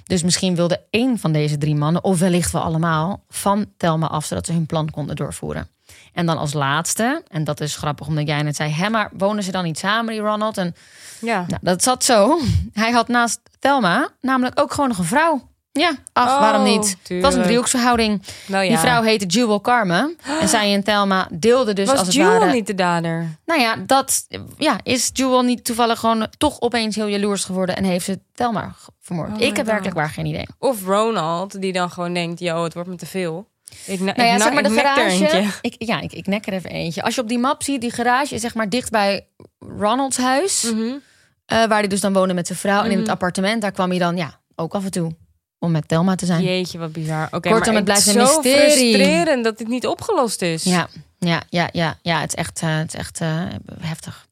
Dus 0.05 0.23
misschien 0.23 0.55
wilde 0.55 0.81
één 0.91 1.19
van 1.19 1.33
deze 1.33 1.59
drie 1.59 1.75
mannen, 1.75 2.05
of 2.05 2.19
wellicht 2.19 2.53
wel 2.53 2.63
allemaal, 2.63 3.25
van 3.29 3.67
Telma 3.77 4.07
af, 4.07 4.25
zodat 4.25 4.47
ze 4.47 4.53
hun 4.53 4.67
plan 4.67 4.91
konden 4.91 5.17
doorvoeren. 5.17 5.69
En 6.13 6.27
dan 6.27 6.39
als 6.39 6.53
laatste, 6.53 7.23
en 7.29 7.45
dat 7.45 7.61
is 7.61 7.77
grappig 7.77 8.07
omdat 8.07 8.27
jij 8.27 8.43
net 8.43 8.57
zei... 8.57 8.71
hè, 8.71 8.89
maar 8.89 9.11
wonen 9.17 9.43
ze 9.43 9.51
dan 9.53 9.65
niet 9.65 9.79
samen, 9.79 10.13
die 10.13 10.23
Ronald? 10.23 10.59
En 10.59 10.75
Ja. 11.21 11.45
nou, 11.49 11.61
dat 11.63 11.83
zat 11.83 12.05
zo. 12.05 12.39
Hij 12.73 12.91
had 12.91 13.09
naast 13.09 13.41
Thelma 13.59 14.09
namelijk 14.21 14.61
ook 14.61 14.73
gewoon 14.73 14.89
nog 14.89 14.99
een 14.99 15.05
vrouw. 15.05 15.51
Ja, 15.73 15.93
ach, 16.13 16.35
Oh, 16.35 16.41
waarom 16.41 16.63
niet? 16.63 16.97
Het 17.09 17.23
was 17.23 17.35
een 17.35 17.43
driehoeksverhouding. 17.43 18.23
Nou 18.47 18.63
ja. 18.65 18.69
Die 18.69 18.79
vrouw 18.79 19.03
heette 19.03 19.27
Jewel 19.27 19.61
Carmen. 19.61 20.17
En 20.41 20.49
zij 20.49 20.75
en 20.75 20.83
Thelma 20.85 21.29
deelden 21.33 21.75
dus 21.75 21.87
Was 21.89 21.99
als 21.99 22.07
het 22.07 22.17
Jewel 22.17 22.39
ware... 22.39 22.53
niet 22.53 22.67
de 22.67 22.75
dader? 22.75 23.39
Nou 23.47 23.61
ja, 23.61 23.77
dat 23.87 24.27
ja, 24.59 24.79
is 24.83 25.11
Jewel 25.13 25.43
niet 25.43 25.65
toevallig 25.65 25.99
gewoon 25.99 26.27
toch 26.39 26.61
opeens 26.61 26.97
heel 26.97 27.07
jaloers 27.07 27.45
geworden... 27.45 27.77
en 27.77 27.85
heeft 27.85 28.05
ze 28.05 28.21
Thelma 28.35 28.75
vermoord. 29.01 29.29
Oh 29.31 29.35
ik 29.41 29.47
heb 29.47 29.57
God. 29.57 29.67
werkelijk 29.67 29.97
waar 29.97 30.11
geen 30.11 30.27
idee. 30.27 30.47
Of 30.59 30.85
Ronald, 30.85 31.61
die 31.61 31.73
dan 31.73 31.91
gewoon 31.91 32.15
denkt... 32.15 32.41
Yo, 32.41 32.65
het 32.65 32.75
wordt 32.75 32.89
me 32.89 32.97
te 32.97 33.07
veel. 33.07 33.49
Ik, 33.87 34.01
Nou 34.01 34.23
ja, 34.23 34.39
zeg 34.39 34.53
maar 34.53 34.63
de 34.63 34.69
er 34.69 34.75
garage. 34.75 35.11
eentje. 35.11 35.45
Ik, 35.61 35.75
ja, 35.79 36.01
ik, 36.01 36.13
ik 36.13 36.27
nek 36.27 36.47
er 36.47 36.53
even 36.53 36.71
eentje. 36.71 37.03
Als 37.03 37.15
je 37.15 37.21
op 37.21 37.29
die 37.29 37.39
map 37.39 37.63
ziet, 37.63 37.81
die 37.81 37.91
garage 37.91 38.35
is 38.35 38.41
zeg 38.41 38.55
maar 38.55 38.69
dicht 38.69 38.91
bij 38.91 39.27
Ronalds 39.59 40.17
huis. 40.17 40.65
Eh, 40.73 41.59
waar 41.59 41.79
hij 41.79 41.87
dus 41.89 42.01
dan 42.01 42.13
woonde 42.13 42.35
met 42.35 42.47
zijn 42.47 42.59
vrouw. 42.59 42.79
En 42.83 42.85
in 42.91 42.97
het 42.97 43.01
Mhm. 43.01 43.11
appartement, 43.11 43.63
daar 43.63 43.73
kwam 43.73 43.91
hij 43.91 43.99
dan 43.99 44.17
ja, 44.17 44.41
ook 44.57 44.75
af 44.75 44.85
en 44.85 44.91
toe. 44.91 45.13
Om 45.63 45.71
met 45.71 45.89
Thelma 45.89 46.15
te 46.15 46.27
zijn. 46.27 46.43
Jeetje, 46.43 46.79
wat 46.79 46.93
bizar. 46.93 47.27
Oké, 47.31 47.49
Kortom, 47.51 47.67
maar 47.67 47.75
het 47.75 47.85
blijft 47.85 48.07
een 48.07 48.13
zo 48.13 48.21
mysterie. 48.41 48.95
frustrerend 48.95 49.45
dat 49.45 49.59
dit 49.59 49.69
niet 49.69 49.87
opgelost 49.87 50.43
is. 50.43 50.63
Ja, 50.63 50.89
ja, 51.19 51.43
ja, 51.49 51.69
ja, 51.73 51.99
ja. 52.03 52.21
Het 52.21 52.29
is 52.29 52.35
echt, 52.35 52.61
eh, 52.63 52.77
het 52.77 52.95
is 52.95 53.01
echt 53.01 53.21
eh, 53.21 53.43
heftig. 53.81 54.27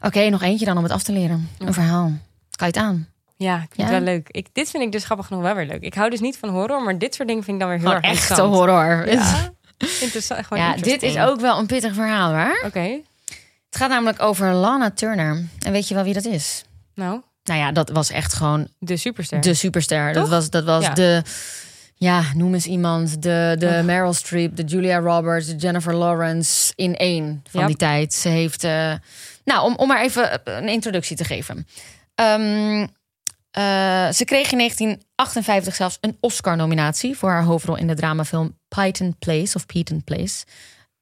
Oké, 0.00 0.28
nog 0.28 0.42
eentje 0.42 0.64
dan 0.66 0.76
om 0.76 0.82
het 0.82 0.92
af 0.92 1.02
te 1.02 1.12
leren. 1.12 1.48
Een 1.58 1.72
verhaal. 1.72 2.04
Kan 2.56 2.66
je 2.68 2.72
het 2.74 2.76
aan? 2.76 3.08
Ja, 3.36 3.54
ik 3.56 3.68
vind 3.74 3.88
Ja? 3.88 3.94
het 3.94 4.04
wel 4.04 4.14
leuk. 4.14 4.28
Ik, 4.30 4.46
dit 4.52 4.70
vind 4.70 4.82
ik 4.82 4.92
dus 4.92 5.04
grappig 5.04 5.26
genoeg 5.26 5.42
wel 5.42 5.54
weer 5.54 5.66
leuk. 5.66 5.82
Ik 5.82 5.94
hou 5.94 6.10
dus 6.10 6.20
niet 6.20 6.36
van 6.36 6.48
horror, 6.48 6.82
maar 6.82 6.98
dit 6.98 7.14
soort 7.14 7.28
dingen 7.28 7.44
vind 7.44 7.60
ik 7.60 7.62
dan 7.68 7.70
weer 7.78 7.78
heel 7.80 7.92
erg 7.94 8.04
echte 8.04 8.42
horror. 8.42 9.08
Ja, 9.12 9.52
interessant. 10.00 10.46
Gewoon 10.46 10.62
Ja, 10.62 10.74
dit 10.76 11.02
is 11.02 11.16
ook 11.18 11.40
wel 11.40 11.58
een 11.58 11.66
pittig 11.66 11.94
verhaal, 11.94 12.32
hoor. 12.34 12.62
Oké, 12.66 12.80
Het 13.68 13.76
gaat 13.76 13.88
namelijk 13.88 14.22
over 14.22 14.52
Lana 14.52 14.90
Turner. 14.90 15.44
En 15.58 15.72
weet 15.72 15.88
je 15.88 15.94
wel 15.94 16.04
wie 16.04 16.14
dat 16.14 16.24
is? 16.24 16.64
nou, 16.94 17.20
Nou 17.50 17.62
ja, 17.62 17.72
dat 17.72 17.90
was 17.90 18.10
echt 18.10 18.32
gewoon 18.32 18.68
de 18.78 18.96
superster. 18.96 19.40
de 19.40 19.54
superster. 19.54 20.12
Dat 20.12 20.28
was, 20.28 20.50
dat 20.50 20.64
was 20.64 20.84
Ja. 20.84 20.94
de, 20.94 21.22
ja, 21.94 22.22
noem 22.34 22.54
eens 22.54 22.66
iemand. 22.66 23.22
De, 23.22 23.54
de 23.58 23.82
Meryl 23.84 24.12
Streep, 24.12 24.56
de 24.56 24.62
Julia 24.62 24.98
Roberts, 24.98 25.46
de 25.46 25.56
Jennifer 25.56 25.94
Lawrence 25.94 26.72
in 26.76 26.96
één 26.96 27.42
van 27.50 27.66
die 27.66 27.76
tijd. 27.76 28.12
Ze 28.14 28.28
heeft, 28.28 28.64
eh, 28.64 28.92
nou, 29.44 29.64
om, 29.64 29.74
om 29.76 29.88
maar 29.88 30.02
even 30.02 30.40
een 30.44 30.68
introductie 30.68 31.16
te 31.16 31.24
geven. 31.24 31.66
Ehm, 32.14 32.86
eh, 33.50 34.10
ze 34.12 34.24
kreeg 34.24 34.52
in 34.52 34.58
1958 34.58 35.74
zelfs 35.74 35.98
een 36.00 36.16
Oscar-nominatie 36.20 37.16
voor 37.16 37.30
haar 37.30 37.44
hoofdrol 37.44 37.76
in 37.76 37.86
de 37.86 37.94
dramafilm 37.94 38.58
Python 38.68 39.16
Place 39.18 39.56
of 39.56 39.66
Peyton 39.66 40.04
Place. 40.04 40.44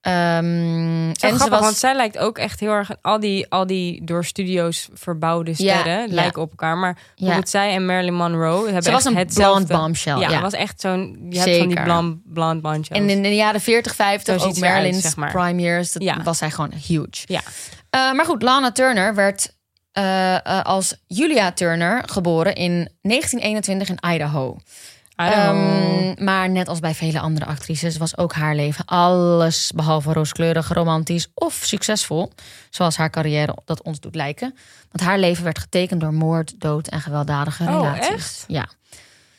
Ehm, 0.00 1.08
en 1.08 1.38
ze 1.38 1.48
was 1.48 1.60
want 1.60 1.76
zij 1.76 1.94
lijkt 1.94 2.18
ook 2.18 2.38
echt 2.38 2.60
heel 2.60 2.70
erg... 2.70 2.90
Al 3.02 3.20
die, 3.20 3.46
al 3.48 3.66
die 3.66 4.04
door 4.04 4.24
studio's 4.24 4.88
verbouwde 4.92 5.50
Ja, 5.50 5.54
sterren 5.56 6.08
ja. 6.08 6.14
lijken 6.14 6.42
op 6.42 6.50
elkaar. 6.50 6.76
Maar 6.78 6.98
bijvoorbeeld 7.16 7.48
zij 7.48 7.72
en 7.74 7.86
Marilyn 7.86 8.14
Monroe 8.14 8.64
hebben 8.64 8.82
Ze 8.82 8.90
was 8.90 9.04
een 9.04 9.16
hetzelfde. 9.16 9.64
blonde 9.66 9.82
bombshell, 9.84 10.16
Ja, 10.18 10.30
ja. 10.30 10.40
was 10.40 10.52
echt 10.52 10.80
zo'n... 10.80 11.26
Je 11.30 11.38
hebt 11.38 11.50
van 11.56 11.66
die 11.66 11.76
Zeker. 11.76 11.82
blond, 11.84 12.32
blond 12.32 12.62
bombshells. 12.62 13.02
En 13.02 13.10
in 13.10 13.22
de 13.22 13.34
jaren 13.34 13.60
40, 13.60 13.94
50, 13.94 14.40
Zo 14.40 14.46
ziet 14.46 14.56
ook 14.56 14.62
Marilyn's 14.70 15.00
zeg 15.02 15.16
maar. 15.16 15.30
prime 15.30 15.62
years, 15.62 15.92
dat 15.92 16.02
Ja. 16.02 16.22
was 16.22 16.38
zij 16.38 16.50
gewoon 16.50 16.72
huge. 16.72 17.08
Ja. 17.24 17.40
Eh, 17.90 18.12
maar 18.12 18.24
goed, 18.24 18.42
Lana 18.42 18.72
Turner 18.72 19.14
werd 19.14 19.56
eh, 19.92 20.34
eh, 20.34 20.62
als 20.64 20.94
Julia 21.06 21.52
Turner 21.52 22.02
geboren 22.06 22.54
in 22.54 22.88
1921 23.00 23.88
in 23.88 24.12
Idaho. 24.14 24.56
Ehm, 25.26 26.24
maar 26.24 26.50
net 26.50 26.68
als 26.68 26.80
bij 26.80 26.94
vele 26.94 27.20
andere 27.20 27.46
actrices 27.46 27.96
was 27.96 28.16
ook 28.16 28.32
haar 28.32 28.54
leven 28.54 28.84
alles 28.84 29.72
behalve 29.74 30.12
rooskleurig, 30.12 30.68
romantisch 30.72 31.26
of 31.34 31.54
succesvol. 31.64 32.32
Zoals 32.70 32.96
haar 32.96 33.10
carrière 33.10 33.56
dat 33.64 33.82
ons 33.82 34.00
doet 34.00 34.14
lijken. 34.14 34.54
Want 34.92 35.08
haar 35.08 35.18
leven 35.18 35.44
werd 35.44 35.58
getekend 35.58 36.00
door 36.00 36.12
moord, 36.14 36.54
dood 36.60 36.88
en 36.88 37.00
gewelddadige 37.00 37.62
Oh, 37.62 37.68
relaties. 37.68 38.08
echt? 38.14 38.44
Ja. 38.48 38.68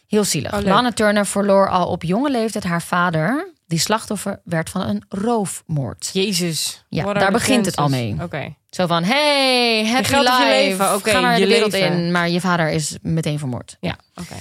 Heel 0.07 0.23
zielig. 0.23 0.53
Oh. 0.53 0.61
Lana 0.61 0.91
Turner 0.91 1.25
verloor 1.25 1.69
al 1.69 1.87
op 1.87 2.03
jonge 2.03 2.29
leeftijd 2.31 2.63
haar 2.63 2.81
vader, 2.81 3.51
die 3.67 3.79
slachtoffer 3.79 4.39
werd 4.43 4.69
van 4.69 4.81
een 4.81 5.03
roofmoord. 5.09 6.09
Jezus. 6.13 6.83
Ja, 6.89 7.13
daar 7.13 7.31
begint 7.31 7.65
het 7.65 7.75
al 7.75 7.89
mee. 7.89 8.15
Zo 8.19 8.27
Zo 8.69 8.87
van, 8.87 9.03
hey, 9.03 9.85
happy 9.85 10.01
of 10.01 10.09
je 10.09 10.17
life. 10.19 10.45
leven? 10.45 10.95
Oké, 10.95 11.09
Ga 11.09 11.19
maar 11.21 11.39
je 11.39 11.45
de 11.45 11.51
wereld 11.51 11.71
leven. 11.71 11.97
in. 11.97 12.11
Maar 12.11 12.29
je 12.29 12.39
vader 12.41 12.69
is 12.69 12.97
meteen 13.01 13.39
vermoord. 13.39 13.77
Ja, 13.79 13.95
oké. 14.15 14.35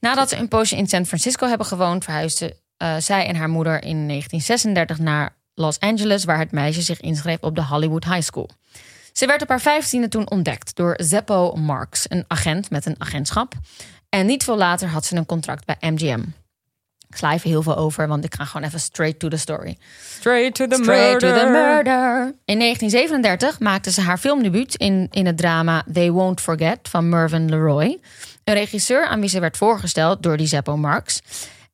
Nadat 0.00 0.28
ze 0.28 0.36
een 0.36 0.48
poosje 0.48 0.76
in 0.76 0.86
San 0.86 1.06
Francisco 1.06 1.46
hebben 1.46 1.66
gewoond, 1.66 2.04
verhuisden 2.04 2.52
eh, 2.76 2.96
zij 2.98 3.26
en 3.26 3.36
haar 3.36 3.48
moeder 3.48 3.74
in 3.74 4.08
1936 4.08 4.98
naar 4.98 5.36
Los 5.54 5.80
Angeles, 5.80 6.24
waar 6.24 6.38
het 6.38 6.52
meisje 6.52 6.82
zich 6.82 7.00
inschreef 7.00 7.38
op 7.40 7.54
de 7.54 7.64
Hollywood 7.64 8.04
High 8.04 8.22
School. 8.22 8.50
Ze 9.12 9.26
werd 9.26 9.42
op 9.42 9.48
haar 9.48 9.60
vijftiende 9.60 10.08
toen 10.08 10.30
ontdekt 10.30 10.76
door 10.76 10.94
Zeppo 10.96 11.52
Marks, 11.54 12.04
een 12.08 12.24
agent 12.26 12.70
met 12.70 12.86
een 12.86 12.94
agentschap. 12.98 13.54
En 14.08 14.26
niet 14.26 14.44
veel 14.44 14.56
later 14.56 14.88
had 14.88 15.04
ze 15.04 15.16
een 15.16 15.26
contract 15.26 15.64
bij 15.64 15.90
MGM. 15.90 16.22
Ik 17.08 17.16
sla 17.16 17.32
even 17.32 17.50
heel 17.50 17.62
veel 17.62 17.76
over, 17.76 18.08
want 18.08 18.24
ik 18.24 18.34
ga 18.34 18.44
gewoon 18.44 18.66
even 18.66 18.80
straight 18.80 19.18
to 19.18 19.28
the 19.28 19.36
story. 19.36 19.76
Straight 20.18 20.54
to 20.54 20.66
the 20.66 20.78
Straight 20.82 21.12
murder. 21.12 21.34
to 21.34 21.40
the 21.40 21.50
murder. 21.50 22.34
In 22.44 22.58
1937 22.58 23.60
maakte 23.60 23.90
ze 23.90 24.00
haar 24.00 24.18
filmdebuut 24.18 24.74
in, 24.74 25.08
in 25.10 25.26
het 25.26 25.36
drama 25.36 25.84
They 25.92 26.10
Won't 26.10 26.40
Forget 26.40 26.78
van 26.82 27.08
Mervyn 27.08 27.48
LeRoy. 27.48 28.00
Een 28.50 28.56
regisseur 28.56 29.06
aan 29.06 29.20
wie 29.20 29.28
ze 29.28 29.40
werd 29.40 29.56
voorgesteld 29.56 30.22
door 30.22 30.36
die 30.36 30.46
Zeppo 30.46 30.76
Marks. 30.76 31.20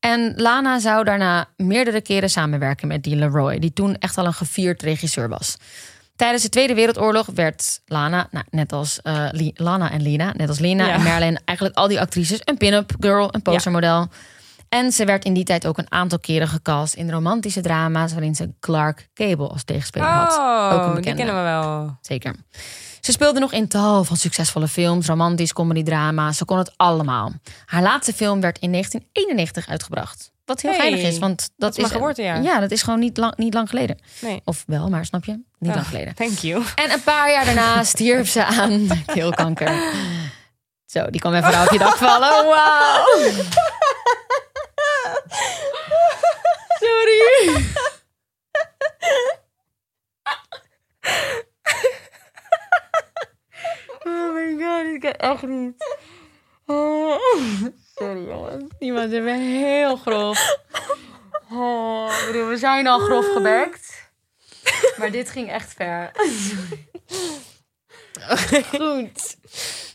En 0.00 0.32
Lana 0.36 0.78
zou 0.78 1.04
daarna 1.04 1.48
meerdere 1.56 2.00
keren 2.00 2.30
samenwerken 2.30 2.88
met 2.88 3.02
die 3.02 3.16
LeRoy, 3.16 3.58
die 3.58 3.72
toen 3.72 3.96
echt 3.98 4.18
al 4.18 4.26
een 4.26 4.32
gevierd 4.32 4.82
regisseur 4.82 5.28
was. 5.28 5.56
Tijdens 6.16 6.42
de 6.42 6.48
Tweede 6.48 6.74
Wereldoorlog 6.74 7.26
werd 7.34 7.80
Lana, 7.86 8.28
nou, 8.30 8.44
net 8.50 8.72
als 8.72 9.00
Li- 9.30 9.52
Lana 9.54 9.90
en 9.90 10.02
Lina, 10.02 10.32
net 10.36 10.48
als 10.48 10.58
Lina 10.58 10.86
Ja. 10.86 10.92
en 10.94 11.02
Marilyn, 11.02 11.38
eigenlijk 11.44 11.78
al 11.78 11.88
die 11.88 12.00
actrices, 12.00 12.38
een 12.44 12.56
pin-up 12.56 12.92
girl, 13.00 13.28
een 13.34 13.42
postermodel. 13.42 14.08
En 14.68 14.92
ze 14.92 15.04
werd 15.04 15.24
in 15.24 15.32
die 15.34 15.44
tijd 15.44 15.66
ook 15.66 15.78
een 15.78 15.92
aantal 15.92 16.18
keren 16.18 16.48
gecast 16.48 16.94
in 16.94 17.10
romantische 17.10 17.60
drama's 17.60 18.12
waarin 18.12 18.34
ze 18.34 18.50
Clark 18.60 19.08
Gable 19.14 19.48
als 19.48 19.64
tegenspeler 19.64 20.08
had. 20.08 20.32
ook 20.32 20.38
een 20.38 20.76
Oh, 20.78 20.84
die 20.84 20.94
bekende. 20.94 21.16
kennen 21.24 21.34
we 21.44 21.50
wel. 21.50 21.96
Zeker. 22.00 22.34
Ze 23.06 23.12
speelde 23.12 23.40
nog 23.40 23.52
in 23.52 23.68
tal 23.68 24.04
van 24.04 24.16
succesvolle 24.16 24.68
films, 24.68 25.06
romantisch, 25.06 25.52
comedy-drama. 25.52 26.32
Ze 26.32 26.44
kon 26.44 26.58
het 26.58 26.72
allemaal. 26.76 27.32
Haar 27.66 27.82
laatste 27.82 28.12
film 28.12 28.40
werd 28.40 28.58
in 28.58 28.70
1991 28.72 29.68
uitgebracht. 29.68 30.30
Wat 30.44 30.60
heel 30.60 30.70
Hey, 30.70 30.80
geinig 30.80 31.00
is, 31.02 31.18
want 31.18 31.50
dat, 31.56 31.70
is 31.70 31.76
mijn 31.76 31.90
geboortejaar. 31.90 32.42
Ja, 32.42 32.60
dat 32.60 32.70
is 32.70 32.82
gewoon 32.82 32.98
niet 32.98 33.16
lang, 33.16 33.36
niet 33.36 33.54
lang 33.54 33.68
geleden. 33.68 33.98
Nee. 34.20 34.40
Of 34.44 34.64
wel, 34.66 34.88
maar 34.88 35.04
snap 35.04 35.24
je? 35.24 35.32
Niet 35.32 35.44
lang 35.74 35.76
Ah, 35.76 35.86
geleden. 35.86 36.14
Thank 36.14 36.38
you. 36.38 36.64
En 36.74 36.90
een 36.92 37.02
paar 37.02 37.30
jaar 37.30 37.44
daarna 37.44 37.84
stierf 37.94 38.28
ze 38.30 38.44
aan 38.44 38.88
keelkanker. 39.06 39.92
Zo, 40.86 41.10
die 41.10 41.20
kwam 41.20 41.34
even 41.34 41.62
op 41.62 41.70
je 41.70 41.78
dak 41.78 41.96
vallen. 41.96 42.44
Wauw. 42.54 43.20
Sorry. 46.80 47.64
Oh 54.08 54.32
my 54.34 54.45
god, 54.60 54.94
ik 54.94 55.00
kan 55.00 55.12
echt 55.12 55.42
niet. 55.42 55.74
Oh. 56.66 57.20
Sorry 57.94 58.28
jongens. 58.28 58.64
Iemand 58.78 59.12
is 59.12 59.20
weer 59.20 59.34
heel 59.34 59.96
grof. 59.96 60.56
Oh, 61.50 62.26
bedoel, 62.26 62.48
we 62.48 62.56
zijn 62.56 62.86
al 62.86 62.98
grof 62.98 63.32
gebekt. 63.32 64.04
Maar 64.98 65.10
dit 65.10 65.30
ging 65.30 65.50
echt 65.50 65.72
ver. 65.72 66.10
Goed. 68.74 69.36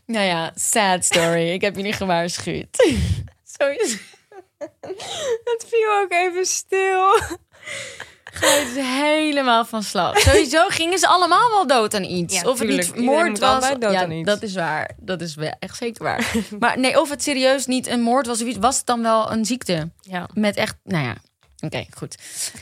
Nou 0.05 0.25
ja, 0.25 0.51
sad 0.55 1.05
story. 1.05 1.49
Ik 1.49 1.61
heb 1.61 1.75
jullie 1.75 1.93
gewaarschuwd. 1.93 2.97
Sowieso. 3.43 3.97
Het 5.43 5.65
viel 5.67 5.99
ook 6.01 6.11
even 6.11 6.45
stil. 6.45 7.13
Het 8.31 8.67
is 8.67 8.83
helemaal 8.83 9.65
van 9.65 9.83
slag. 9.83 10.19
Sowieso 10.19 10.67
gingen 10.79 10.99
ze 10.99 11.07
allemaal 11.07 11.49
wel 11.49 11.67
dood 11.67 11.93
aan 11.93 12.03
iets. 12.03 12.33
Ja, 12.33 12.41
of 12.41 12.59
het 12.59 12.67
tuurlijk. 12.67 12.95
niet 12.95 13.05
moord 13.05 13.39
was. 13.39 13.69
dood 13.69 13.91
ja, 13.91 14.01
aan 14.01 14.11
iets. 14.11 14.25
dat 14.25 14.41
is 14.41 14.53
waar. 14.53 14.91
Dat 14.97 15.21
is 15.21 15.35
echt 15.59 15.77
zeker 15.77 16.03
waar. 16.03 16.31
maar 16.59 16.79
nee, 16.79 16.99
of 16.99 17.09
het 17.09 17.23
serieus 17.23 17.65
niet 17.65 17.87
een 17.87 18.01
moord 18.01 18.25
was 18.25 18.41
of 18.41 18.47
iets, 18.47 18.57
was 18.57 18.77
het 18.77 18.85
dan 18.85 19.01
wel 19.01 19.31
een 19.31 19.45
ziekte? 19.45 19.89
Ja. 20.01 20.29
Met 20.33 20.55
echt, 20.55 20.75
nou 20.83 21.05
ja. 21.05 21.15
Oké, 21.59 21.85
goed. 21.97 22.17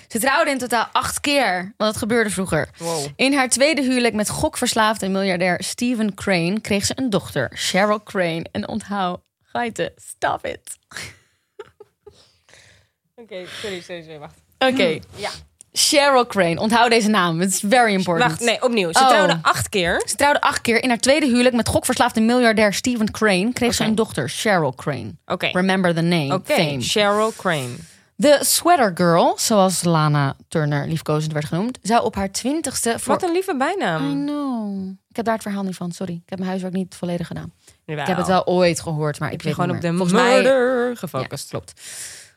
Ze 0.07 0.19
trouwden 0.19 0.53
in 0.53 0.59
totaal 0.59 0.87
acht 0.91 1.19
keer, 1.19 1.73
want 1.77 1.91
dat 1.91 1.97
gebeurde 1.97 2.29
vroeger. 2.29 2.69
Wow. 2.77 3.07
In 3.15 3.33
haar 3.33 3.49
tweede 3.49 3.81
huwelijk 3.81 4.13
met 4.13 4.29
gokverslaafde 4.29 5.07
miljardair 5.09 5.63
Stephen 5.63 6.13
Crane 6.13 6.61
kreeg 6.61 6.85
ze 6.85 6.93
een 6.95 7.09
dochter, 7.09 7.51
Cheryl 7.53 8.03
Crane. 8.03 8.45
En 8.51 8.67
onthoud, 8.67 9.21
geiten, 9.43 9.93
stop 9.95 10.45
it. 10.45 10.77
Oké, 13.21 13.45
sorry, 13.61 13.81
sorry, 13.81 14.01
sorry, 14.01 14.19
wacht. 14.19 14.35
Oké, 14.57 14.99
ja. 15.15 15.29
Cheryl 15.79 16.25
Crane, 16.27 16.59
onthoud 16.59 16.89
deze 16.89 17.09
naam. 17.09 17.41
It's 17.41 17.63
very 17.69 17.93
important. 17.93 18.29
Wacht, 18.29 18.39
nee, 18.43 18.63
opnieuw. 18.63 18.91
Ze 18.93 18.99
Oh. 18.99 19.07
trouwden 19.07 19.39
acht 19.41 19.69
keer. 19.69 20.01
Ze 20.05 20.15
trouwde 20.15 20.41
acht 20.41 20.61
keer. 20.61 20.83
In 20.83 20.89
haar 20.89 20.97
tweede 20.97 21.25
huwelijk 21.25 21.55
met 21.55 21.67
gokverslaafde 21.67 22.21
miljardair 22.21 22.73
Stephen 22.73 23.11
Crane 23.11 23.53
kreeg 23.53 23.73
ze 23.73 23.81
Oké. 23.81 23.89
een 23.89 23.95
dochter, 23.95 24.29
Cheryl 24.29 24.73
Crane. 24.75 25.11
Oké. 25.25 25.47
Remember 25.53 25.93
the 25.95 26.01
name, 26.01 26.33
Oké, 26.33 26.53
fame. 26.53 26.81
Cheryl 26.81 27.33
Crane. 27.37 27.75
De 28.15 28.37
Sweater 28.41 28.91
Girl, 28.95 29.33
zoals 29.37 29.83
Lana 29.83 30.35
Turner 30.47 30.87
liefkozend 30.87 31.33
werd 31.33 31.45
genoemd, 31.45 31.77
zou 31.81 32.03
op 32.03 32.15
haar 32.15 32.31
twintigste... 32.31 32.93
Voor... 32.99 33.13
Wat 33.13 33.23
een 33.23 33.31
lieve 33.31 33.53
I 33.53 33.57
bijnaam. 33.57 34.25
know. 34.25 34.89
Ik 35.09 35.15
heb 35.15 35.25
daar 35.25 35.33
het 35.33 35.43
verhaal 35.43 35.63
niet 35.63 35.75
van, 35.75 35.91
sorry. 35.91 36.13
Ik 36.13 36.29
heb 36.29 36.37
mijn 36.37 36.49
huiswerk 36.49 36.75
niet 36.75 36.95
volledig 36.95 37.27
gedaan. 37.27 37.53
Ik 37.85 37.97
heb 38.07 38.17
het 38.17 38.27
wel 38.27 38.45
ooit 38.45 38.79
gehoord, 38.79 39.19
maar 39.19 39.27
ik 39.31 39.33
Heb 39.33 39.43
weet 39.43 39.53
gewoon 39.53 39.69
niet 39.75 39.85
op 40.01 40.07
de 40.07 40.13
mij- 40.13 40.33
murder 40.35 40.89
Ja, 40.89 40.95
gefocust. 40.95 41.49
klopt. 41.49 41.81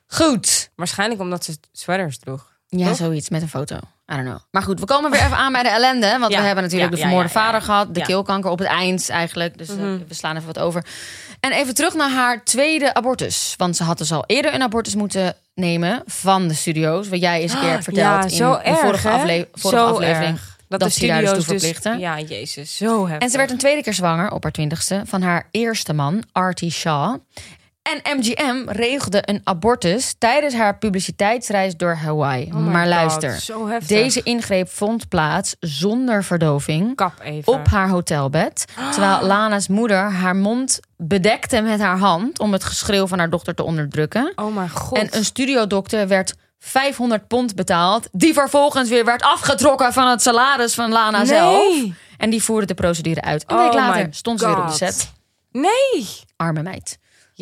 Goed. 0.07 0.71
Waarschijnlijk 0.77 1.21
omdat 1.21 1.45
ze 1.45 1.57
sweaters 1.73 2.19
droeg. 2.19 2.51
Ja, 2.77 2.87
Toch? 2.87 2.97
zoiets 2.97 3.29
met 3.29 3.43
een 3.43 3.49
foto. 3.49 3.77
I 3.77 3.81
don't 4.15 4.23
know. 4.25 4.39
Maar 4.51 4.63
goed, 4.63 4.81
we 4.81 4.87
komen 4.87 5.11
weer 5.11 5.21
even 5.21 5.37
aan 5.37 5.53
bij 5.53 5.63
de 5.63 5.69
ellende. 5.69 6.17
Want 6.19 6.33
Ja, 6.33 6.39
we 6.41 6.47
hebben 6.47 6.65
natuurlijk 6.65 6.91
ja, 6.91 6.97
de 6.97 7.03
vermoorde 7.03 7.29
ja, 7.35 7.35
vader 7.41 7.63
gehad. 7.63 7.95
De 7.95 8.03
keelkanker 8.03 8.51
op 8.51 8.59
het 8.59 8.69
eind 8.69 9.09
eigenlijk. 9.11 9.59
Dus 9.59 9.69
eh, 9.69 9.75
Mhm. 9.77 9.99
we 10.09 10.15
slaan 10.15 10.35
even 10.37 10.47
wat 10.47 10.59
over. 10.59 10.85
En 11.41 11.53
even 11.53 11.75
terug 11.75 11.95
naar 11.95 12.11
haar 12.11 12.45
tweede 12.45 12.95
abortus. 12.95 13.55
Want 13.57 13.77
ze 13.77 13.83
had 13.85 13.99
dus 13.99 14.13
al 14.13 14.25
eerder 14.27 14.55
een 14.55 14.63
abortus 14.63 14.95
moeten 14.95 15.35
nemen 15.55 16.03
van 16.07 16.49
de 16.49 16.55
studio's. 16.55 17.09
Wat 17.09 17.21
jij 17.21 17.41
eens 17.41 17.53
een 17.53 17.61
keer 17.61 17.71
hebt 17.77 17.85
verteld 17.85 18.33
in 18.33 18.39
de 18.39 18.59
erg, 18.63 18.79
vorige, 18.79 19.09
afle- 19.11 19.49
vorige 19.53 19.81
aflevering. 19.83 20.33
erg. 20.33 20.51
Dat, 20.69 20.81
dat 20.81 20.89
de 20.93 21.01
ze 21.01 21.07
daar 21.07 21.21
dus 21.21 21.29
studio's 21.29 21.47
toe 21.47 21.59
verplichten. 21.59 21.99
Ja, 21.99 22.21
jezus, 22.21 22.77
zo 22.77 23.03
heftig. 23.07 23.23
En 23.23 23.31
ze 23.31 23.37
werd 23.37 23.51
een 23.51 23.59
tweede 23.59 23.83
keer 23.83 23.95
zwanger 23.95 24.31
op 24.31 24.43
haar 24.43 24.53
twintigste 24.53 25.03
van 25.05 25.23
haar 25.23 25.49
eerste 25.51 25.93
man, 25.93 26.23
Artie 26.33 26.71
Shaw. 26.71 27.17
En 27.83 28.17
MGM 28.19 28.63
regelde 28.67 29.23
een 29.25 29.41
abortus 29.45 30.15
tijdens 30.19 30.55
haar 30.55 30.79
publiciteitsreis 30.79 31.77
door 31.77 31.95
Hawaii. 31.95 32.45
Oh 32.45 32.67
maar 32.67 32.89
luister, 32.89 33.45
deze 33.87 34.23
ingreep 34.23 34.69
vond 34.69 35.09
plaats 35.09 35.57
zonder 35.61 36.25
verdoving 36.25 36.97
kap 36.97 37.21
even. 37.23 37.53
op 37.53 37.67
haar 37.67 37.89
hotelbed. 37.89 38.65
Terwijl 38.91 39.27
Lana's 39.27 39.69
moeder 39.69 39.99
haar 39.99 40.37
mond 40.37 40.81
bedekte 40.97 41.61
met 41.61 41.81
haar 41.81 41.99
hand 41.99 42.39
om 42.39 42.53
het 42.53 42.65
geschreeuw 42.65 43.07
van 43.07 43.19
haar 43.19 43.31
dochter 43.31 43.55
te 43.55 43.63
onderdrukken. 43.63 44.33
Oh 44.37 44.55
mijn 44.55 44.71
god. 44.71 44.99
En 44.99 45.09
een 45.11 45.25
studiodokter 45.25 46.09
werd 46.09 46.35
500 46.59 47.27
pond 47.29 47.55
betaald, 47.55 48.09
die 48.13 48.33
vervolgens 48.33 48.89
weer 48.89 49.05
werd 49.05 49.23
afgetrokken 49.23 49.93
van 49.93 50.07
het 50.07 50.23
salaris 50.23 50.75
van 50.75 50.91
Lana 50.91 51.19
nee. 51.19 51.27
zelf. 51.27 51.85
En 52.19 52.31
die 52.31 52.43
voerde 52.43 52.67
de 52.67 52.75
procedure 52.75 53.21
uit. 53.21 53.45
Een 53.47 53.57
Oh 53.57 53.63
week 53.65 53.75
later 53.75 54.07
my 54.07 54.13
stond 54.13 54.41
ze 54.41 54.47
weer 54.47 54.59
op 54.61 54.69
de 54.69 54.75
set. 54.75 55.13
Nee. 55.51 56.21
Arme 56.37 56.63
meid. 56.63 56.99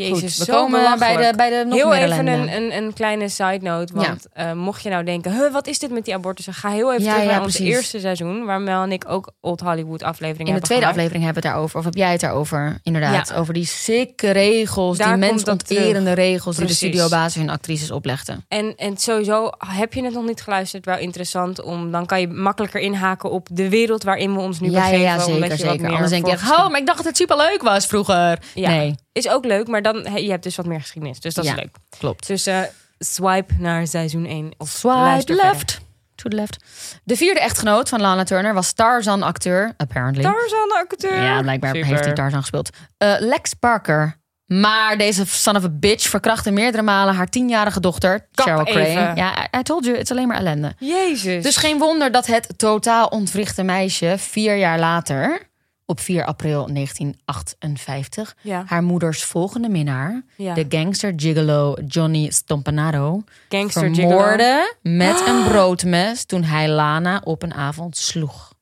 Jezus, 0.09 0.37
Goed, 0.37 0.47
we 0.47 0.53
komen 0.53 0.99
bij 0.99 1.17
de, 1.17 1.33
bij 1.37 1.51
de 1.51 1.65
nog 1.65 1.75
heel 1.75 1.89
meer 1.89 2.03
even 2.13 2.27
een, 2.27 2.57
een, 2.57 2.77
een 2.77 2.93
kleine 2.93 3.29
side 3.29 3.59
note. 3.63 3.93
Want 3.95 4.27
eh, 4.33 4.53
mocht 4.53 4.83
je 4.83 4.89
nou 4.89 5.05
denken, 5.05 5.33
huh, 5.33 5.53
wat 5.53 5.67
is 5.67 5.79
dit 5.79 5.91
met 5.91 6.05
die 6.05 6.15
abortussen? 6.15 6.55
Ga 6.55 6.69
heel 6.71 6.93
even 6.93 7.05
Ja, 7.05 7.11
terug 7.13 7.27
ja, 7.29 7.35
naar 7.35 7.43
ons 7.43 7.59
eerste 7.59 8.01
seizoen. 8.01 8.45
Waar 8.45 8.61
Mel 8.61 8.83
en 8.83 8.93
ik 8.93 9.05
ook 9.09 9.33
Old 9.41 9.61
Hollywood 9.61 10.03
afleveringen 10.03 10.53
In 10.55 10.59
de 10.61 10.65
tweede 10.65 10.85
gemaakt. 10.85 10.99
aflevering 10.99 11.25
hebben 11.25 11.43
we 11.43 11.49
het 11.49 11.57
daarover. 11.57 11.79
Of 11.79 11.85
heb 11.85 11.95
jij 11.95 12.13
het 12.13 12.21
daarover? 12.21 12.79
Inderdaad. 12.83 13.33
Over 13.33 13.55
die 13.55 13.67
sikke 13.67 14.31
regels, 14.31 14.99
Daar 14.99 15.09
die 15.09 15.17
mensonterende 15.31 16.13
regels 16.13 16.57
die 16.57 16.67
de 16.67 16.73
studiobaas 16.73 17.35
hun 17.35 17.51
actrices 17.51 17.91
oplegden. 17.91 18.45
En, 18.49 18.75
en 18.77 18.97
sowieso, 18.97 19.51
heb 19.67 19.93
je 19.95 20.05
het 20.05 20.15
nog 20.15 20.25
niet 20.27 20.43
geluisterd, 20.43 20.85
wel 20.85 20.99
interessant. 20.99 21.63
Om, 21.63 21.91
dan 21.91 22.07
kan 22.07 22.21
je 22.21 22.29
makkelijker 22.29 22.81
inhaken 22.81 23.31
op 23.31 23.49
de 23.53 23.69
wereld 23.69 24.03
waarin 24.03 24.35
we 24.35 24.41
ons 24.41 24.61
nu 24.61 24.71
Ja, 24.71 24.77
ja, 24.77 24.83
begeven. 24.91 25.01
ja, 25.05 25.13
omdat 25.27 25.51
zeker, 25.51 25.57
zeker. 25.71 25.89
Anders 25.91 26.11
denk 26.11 26.27
je, 26.27 26.33
oh, 26.37 26.69
maar 26.69 26.81
ik 26.81 26.87
dacht 26.87 26.99
dat 26.99 27.07
het 27.07 27.17
superleuk 27.17 27.63
was 27.63 27.87
vroeger. 27.87 28.39
Nee, 28.55 28.95
Is 29.13 29.29
ook 29.29 29.45
leuk, 29.45 29.67
maar 29.69 29.83
dan, 29.83 30.07
he- 30.07 30.19
je 30.19 30.31
hebt 30.31 30.43
dus 30.43 30.57
wat 30.57 30.67
meer 30.67 30.81
geschiedenis. 30.81 31.21
Dus 31.21 31.35
dat 31.35 31.45
Ja. 31.45 31.51
is 31.51 31.57
leuk. 31.57 31.77
klopt. 31.99 32.27
Dus 32.27 32.47
eh, 32.47 32.61
swipe 32.99 33.55
naar 33.59 33.87
seizoen 33.87 34.27
1. 34.27 34.53
Of 34.59 34.69
Swipe 34.69 35.35
left. 35.35 35.81
To 36.15 36.29
the 36.29 36.37
left. 36.37 36.57
De 37.05 37.17
vierde 37.17 37.41
echtgenoot 37.41 37.89
van 37.89 38.01
Lana 38.01 38.25
Turner 38.25 38.55
was 38.55 38.73
Tarzan-acteur, 38.73 39.75
apparently. 39.77 40.23
verder. 40.23 40.41
Tarzan 40.41 40.73
acteur. 40.81 41.23
Ja, 41.23 41.41
blijkbaar 41.43 41.75
Super. 41.75 41.89
heeft 41.89 42.05
hij 42.05 42.13
Tarzan 42.15 42.41
gespeeld. 42.41 42.71
Eh, 42.99 43.15
Lex 43.19 43.55
Parker. 43.55 44.19
Maar 44.47 44.99
deze 44.99 45.27
son 45.27 45.57
of 45.57 45.65
a 45.65 45.69
bitch 45.71 46.09
verkrachtte 46.09 46.51
meerdere 46.51 46.83
malen 46.83 47.15
haar 47.15 47.27
tienjarige 47.29 47.81
dochter, 47.81 48.29
Kap 48.35 48.47
Cheryl 48.47 48.65
Crane. 48.65 48.87
even. 48.87 49.17
Ja, 49.17 49.43
I- 49.53 49.59
I 49.59 49.63
told 49.63 49.85
you, 49.85 49.97
het 49.97 50.05
is 50.05 50.11
alleen 50.17 50.29
maar 50.29 50.37
ellende. 50.37 50.75
Jezus. 50.79 51.43
Dus 51.43 51.57
geen 51.57 51.79
wonder 51.79 52.13
dat 52.13 52.27
het 52.27 52.49
totaal 52.57 53.07
ontwrichte 53.07 53.63
meisje 53.63 54.15
vier 54.19 54.57
jaar 54.57 54.79
later, 54.79 55.49
op 55.91 56.01
4 56.01 56.25
april 56.25 56.67
1958, 56.73 58.37
Ja. 58.43 58.63
haar 58.67 58.83
moeders 58.83 59.25
volgende 59.25 59.69
minnaar, 59.69 60.23
Ja. 60.37 60.55
de 60.55 60.67
gangster 60.69 61.13
gigolo 61.17 61.75
Johnny 61.87 62.31
Stompanaro, 62.31 63.23
Gangster 63.49 63.95
vermoordde 63.95 64.75
met 64.83 65.23
een 65.27 65.45
broodmes 65.45 66.25
toen 66.25 66.43
hij 66.43 66.69
Lana 66.69 67.21
op 67.25 67.43
een 67.43 67.55
avond 67.55 67.97
sloeg. 67.97 68.53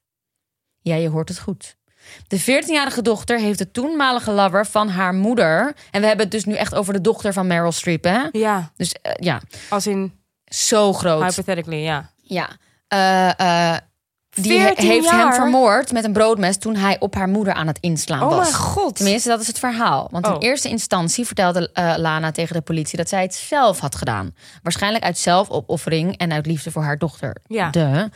Ja, 0.81 0.95
je 0.95 1.09
hoort 1.09 1.29
het 1.29 1.39
goed. 1.39 1.77
De 2.27 2.41
14-jarige 2.41 3.03
dochter 3.03 3.39
heeft 3.39 3.59
de 3.59 3.71
toenmalige 3.71 4.31
lover 4.33 4.67
van 4.67 4.89
haar 4.89 5.15
moeder. 5.15 5.75
En 5.91 6.01
we 6.01 6.07
hebben 6.07 6.25
het 6.25 6.35
dus 6.35 6.45
nu 6.45 6.55
echt 6.55 6.75
over 6.75 6.93
de 6.93 7.01
dochter 7.01 7.33
van 7.33 7.47
Meryl 7.47 7.73
Streep, 7.73 8.05
hè? 8.05 8.21
Ja, 8.33 8.73
Dus 8.77 8.93
eh, 8.93 9.13
ja, 9.17 9.41
als 9.69 9.87
in 9.87 10.13
zo 10.45 10.93
groot. 10.93 11.23
hypothetically, 11.23 11.83
ja. 11.83 12.11
Ja. 12.23 12.49
Eh, 12.89 13.77
die 14.43 14.61
14 14.61 14.89
heeft 14.91 15.11
hem 15.11 15.33
vermoord 15.33 15.93
met 15.93 16.05
een 16.05 16.13
broodmes 16.13 16.57
toen 16.59 16.77
hij 16.77 16.97
op 16.99 17.15
haar 17.15 17.29
moeder 17.29 17.55
aan 17.55 17.67
het 17.67 17.79
inslaan 17.81 18.23
Oh 18.23 18.29
was. 18.29 18.39
mijn 18.51 18.55
god. 18.55 18.97
Tenminste, 18.97 19.29
dat 19.29 19.41
is 19.41 19.47
het 19.47 19.59
verhaal. 19.59 20.09
Want 20.11 20.27
in 20.27 20.33
Oh. 20.33 20.37
eerste 20.41 20.69
instantie 20.69 21.27
vertelde 21.27 21.71
eh, 21.73 21.95
Lana 21.97 22.31
tegen 22.31 22.55
de 22.55 22.61
politie 22.63 22.97
dat 22.99 23.09
zij 23.09 23.23
het 23.23 23.35
zelf 23.35 23.79
had 23.79 23.95
gedaan. 23.95 24.35
Waarschijnlijk 24.63 25.05
uit 25.05 25.19
zelfopoffering 25.19 26.17
en 26.17 26.33
uit 26.33 26.47
liefde 26.47 26.71
voor 26.71 26.83
haar 26.83 26.99
dochter. 26.99 27.37
Ja. 27.47 27.71
De. 27.71 28.11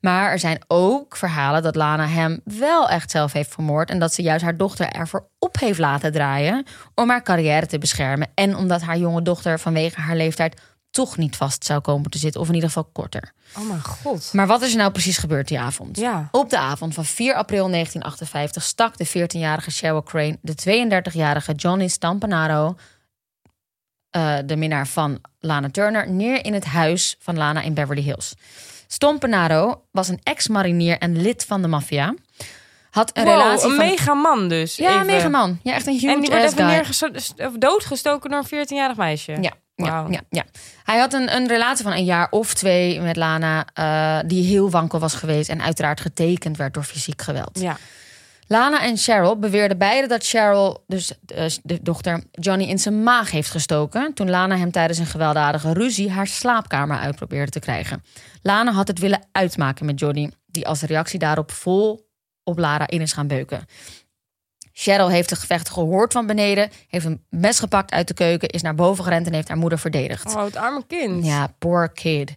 Maar 0.00 0.30
er 0.30 0.38
zijn 0.38 0.58
ook 0.66 1.16
verhalen 1.16 1.62
dat 1.62 1.74
Lana 1.74 2.06
hem 2.06 2.40
wel 2.44 2.88
echt 2.88 3.10
zelf 3.10 3.32
heeft 3.32 3.52
vermoord. 3.52 3.90
En 3.90 3.98
dat 3.98 4.14
ze 4.14 4.22
juist 4.22 4.44
haar 4.44 4.56
dochter 4.56 4.86
ervoor 4.88 5.26
op 5.38 5.60
heeft 5.60 5.78
laten 5.78 6.12
draaien. 6.12 6.64
om 6.94 7.08
haar 7.10 7.22
carrière 7.22 7.66
te 7.66 7.78
beschermen. 7.78 8.28
En 8.34 8.56
omdat 8.56 8.82
haar 8.82 8.98
jonge 8.98 9.22
dochter 9.22 9.58
vanwege 9.60 10.00
haar 10.00 10.16
leeftijd 10.16 10.60
toch 10.94 11.16
niet 11.16 11.36
vast 11.36 11.64
zou 11.64 11.80
komen 11.80 12.10
te 12.10 12.18
zitten. 12.18 12.40
Of 12.40 12.48
in 12.48 12.54
ieder 12.54 12.68
geval 12.68 12.88
korter. 12.92 13.32
Oh 13.58 13.68
mijn 13.68 13.82
god. 13.84 14.32
Maar 14.32 14.46
wat 14.46 14.62
is 14.62 14.70
er 14.72 14.78
nou 14.78 14.90
precies 14.90 15.18
gebeurd 15.18 15.48
die 15.48 15.58
avond? 15.60 15.98
Ja. 15.98 16.28
Op 16.30 16.50
de 16.50 16.58
avond 16.58 16.94
van 16.94 17.04
4 17.04 17.34
april 17.34 17.68
1958 17.70 18.62
stak 18.62 18.96
de 18.96 19.06
14-jarige 19.08 19.70
Cheryl 19.70 20.02
Crane 20.02 20.38
de 20.42 20.54
32-jarige 21.12 21.52
Johnny 21.52 21.88
Stampanaro, 21.88 22.76
eh, 24.10 24.36
de 24.46 24.56
minnaar 24.56 24.86
van 24.86 25.20
Lana 25.40 25.70
Turner, 25.70 26.10
neer 26.10 26.44
in 26.44 26.54
het 26.54 26.64
huis 26.64 27.16
van 27.20 27.36
Lana 27.36 27.60
in 27.60 27.74
Beverly 27.74 28.02
Hills. 28.02 28.34
Stampanaro 28.86 29.84
was 29.90 30.08
een 30.08 30.20
ex-marinier 30.22 30.98
en 30.98 31.20
lid 31.22 31.44
van 31.44 31.62
de 31.62 31.68
maffia. 31.68 32.14
Had 32.90 33.10
een 33.16 33.24
Wow, 33.24 33.32
relatie 33.32 33.70
een 33.70 33.76
van... 33.76 33.86
mega 33.86 34.14
man 34.14 34.48
dus. 34.48 34.76
ja, 34.76 34.88
even. 34.88 35.00
een 35.00 35.06
mega 35.06 35.28
man. 35.28 35.58
Ja, 35.62 35.72
echt 35.74 35.86
een 35.86 35.92
huge 35.92 36.08
En 36.14 36.20
die 36.20 36.30
wordt 36.30 36.44
ass 36.44 36.52
even 36.54 36.64
guy. 36.66 36.74
neergesto- 36.74 37.46
of 37.46 37.52
doodgestoken 37.58 38.30
door 38.30 38.44
een 38.50 38.66
14-jarig 38.66 38.96
meisje. 38.96 39.36
Ja, 39.40 39.52
ja, 39.74 40.06
ja, 40.10 40.20
ja. 40.28 40.44
Hij 40.84 40.98
had 40.98 41.12
een, 41.12 41.34
een 41.34 41.46
relatie 41.46 41.84
van 41.84 41.92
een 41.92 42.04
jaar 42.04 42.26
of 42.30 42.54
twee 42.54 43.00
met 43.00 43.16
Lana, 43.16 43.66
eh, 43.74 44.28
die 44.28 44.46
heel 44.46 44.70
wankel 44.70 44.98
was 44.98 45.14
geweest 45.14 45.48
en 45.48 45.62
uiteraard 45.62 46.00
getekend 46.00 46.56
werd 46.56 46.74
door 46.74 46.82
fysiek 46.82 47.22
geweld. 47.22 47.60
Ja. 47.60 47.76
Lana 48.46 48.82
en 48.82 48.96
Cheryl 48.96 49.38
beweerden 49.38 49.78
beide 49.78 50.06
dat 50.06 50.26
Cheryl, 50.26 50.84
dus 50.86 51.12
eh, 51.26 51.44
de 51.62 51.78
dochter, 51.82 52.24
Johnny 52.30 52.64
in 52.64 52.78
zijn 52.78 53.02
maag 53.02 53.30
heeft 53.30 53.50
gestoken. 53.50 54.14
toen 54.14 54.30
Lana 54.30 54.56
hem 54.56 54.70
tijdens 54.70 54.98
een 54.98 55.06
gewelddadige 55.06 55.72
ruzie 55.72 56.10
haar 56.10 56.26
slaapkamer 56.26 56.96
uit 56.96 57.16
probeerde 57.16 57.50
te 57.50 57.58
krijgen. 57.58 58.04
Lana 58.42 58.72
had 58.72 58.88
het 58.88 58.98
willen 58.98 59.26
uitmaken 59.32 59.86
met 59.86 59.98
Johnny, 60.00 60.30
die 60.46 60.66
als 60.66 60.82
reactie 60.82 61.18
daarop 61.18 61.50
vol 61.50 62.08
op 62.42 62.58
Lara 62.58 62.86
in 62.86 63.00
is 63.00 63.12
gaan 63.12 63.26
beuken. 63.26 63.66
Cheryl 64.76 65.08
heeft 65.10 65.30
het 65.30 65.38
gevecht 65.38 65.70
gehoord 65.70 66.12
van 66.12 66.26
beneden, 66.26 66.70
heeft 66.88 67.04
een 67.04 67.22
mes 67.30 67.58
gepakt 67.58 67.92
uit 67.92 68.08
de 68.08 68.14
keuken, 68.14 68.48
is 68.48 68.62
naar 68.62 68.74
boven 68.74 69.04
gerend 69.04 69.26
en 69.26 69.32
heeft 69.32 69.48
haar 69.48 69.56
moeder 69.56 69.78
verdedigd. 69.78 70.34
Oh, 70.34 70.44
het 70.44 70.56
arme 70.56 70.84
kind. 70.86 71.24
Ja, 71.24 71.54
poor 71.58 71.92
kid. 71.92 72.34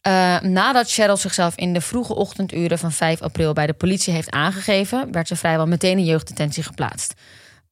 Eh, 0.00 0.40
nadat 0.40 0.90
Cheryl 0.90 1.16
zichzelf 1.16 1.56
in 1.56 1.72
de 1.72 1.80
vroege 1.80 2.14
ochtenduren 2.14 2.78
van 2.78 2.92
5 2.92 3.22
april 3.22 3.52
bij 3.52 3.66
de 3.66 3.72
politie 3.72 4.12
heeft 4.12 4.30
aangegeven, 4.30 5.12
werd 5.12 5.28
ze 5.28 5.36
vrijwel 5.36 5.66
meteen 5.66 5.98
in 5.98 6.04
jeugddetentie 6.04 6.62
geplaatst. 6.62 7.14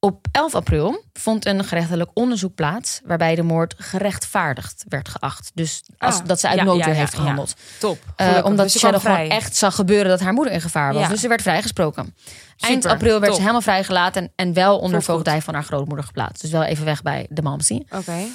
Op 0.01 0.27
11 0.33 0.55
april 0.55 1.05
vond 1.13 1.47
een 1.47 1.65
gerechtelijk 1.65 2.11
onderzoek 2.15 2.55
plaats 2.55 3.01
waarbij 3.05 3.35
de 3.35 3.43
moord 3.43 3.75
gerechtvaardigd 3.79 4.85
werd 4.89 5.09
geacht. 5.09 5.51
Dus 5.55 5.83
als, 5.99 6.19
Ah, 6.21 6.27
dat 6.27 6.41
ze 6.41 6.49
uit 6.49 6.59
ja, 6.59 6.65
noodweer 6.65 6.87
ja, 6.87 6.93
ja, 6.93 6.99
heeft 6.99 7.13
ja. 7.13 7.19
gehandeld. 7.19 7.55
Top. 7.79 7.99
Eh, 8.17 8.41
omdat 8.45 8.65
Dus 8.65 8.81
ze 8.81 8.99
gewoon 8.99 9.31
echt 9.31 9.57
zag 9.57 9.75
gebeuren 9.75 10.09
dat 10.09 10.21
haar 10.21 10.33
moeder 10.33 10.53
in 10.53 10.61
gevaar 10.61 10.95
was. 10.95 11.09
Dus 11.09 11.21
ze 11.21 11.29
werd 11.29 11.43
vrijgesproken. 11.43 12.15
Eind 12.59 12.85
april 12.85 13.13
werd 13.13 13.25
top. 13.25 13.35
ze 13.35 13.41
helemaal 13.41 13.61
vrijgelaten 13.61 14.23
en, 14.23 14.33
en 14.37 14.53
wel 14.53 14.79
onder 14.79 15.03
voogdij 15.03 15.43
van 15.43 15.55
haar 15.55 15.65
grootmoeder 15.65 16.05
geplaatst. 16.05 16.43
Dus 16.43 16.51
wel 16.51 16.63
even 16.65 16.85
weg 16.85 17.03
bij 17.03 17.27
de 17.31 17.43
mamsie. 17.43 17.87
Oké. 17.91 18.27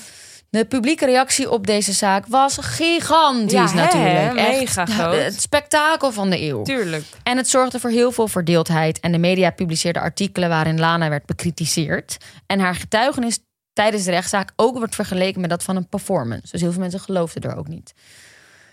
De 0.54 0.66
publieke 0.66 1.06
reactie 1.06 1.52
op 1.52 1.68
deze 1.68 1.92
zaak 1.94 2.26
was 2.28 2.58
gigantisch 2.62 3.52
Ja, 3.52 3.68
hè, 3.68 3.76
natuurlijk. 3.76 4.36
Echt 4.38 4.60
mega 4.60 4.86
groot. 4.86 5.24
Het 5.24 5.42
spektakel 5.42 6.12
van 6.12 6.30
de 6.30 6.42
eeuw. 6.42 6.62
Tuurlijk. 6.64 7.04
En 7.24 7.38
het 7.38 7.50
zorgde 7.50 7.80
voor 7.80 7.90
heel 7.90 8.12
veel 8.12 8.28
verdeeldheid. 8.28 9.00
En 9.00 9.12
de 9.12 9.18
media 9.18 9.50
publiceerden 9.50 10.02
artikelen 10.02 10.50
waarin 10.50 10.80
Lana 10.80 11.10
werd 11.10 11.26
bekritiseerd. 11.26 12.18
En 12.46 12.60
haar 12.60 12.76
getuigenis 12.76 13.40
tijdens 13.74 14.04
de 14.04 14.12
rechtszaak 14.12 14.52
ook 14.56 14.78
wordt 14.78 14.96
vergeleken 14.96 15.42
met 15.42 15.50
dat 15.50 15.64
van 15.64 15.76
een 15.76 15.90
performance. 15.90 16.52
Dus 16.52 16.62
heel 16.62 16.72
veel 16.72 16.82
mensen 16.82 17.00
geloofden 17.00 17.42
er 17.52 17.58
ook 17.58 17.68
niet. 17.68 17.94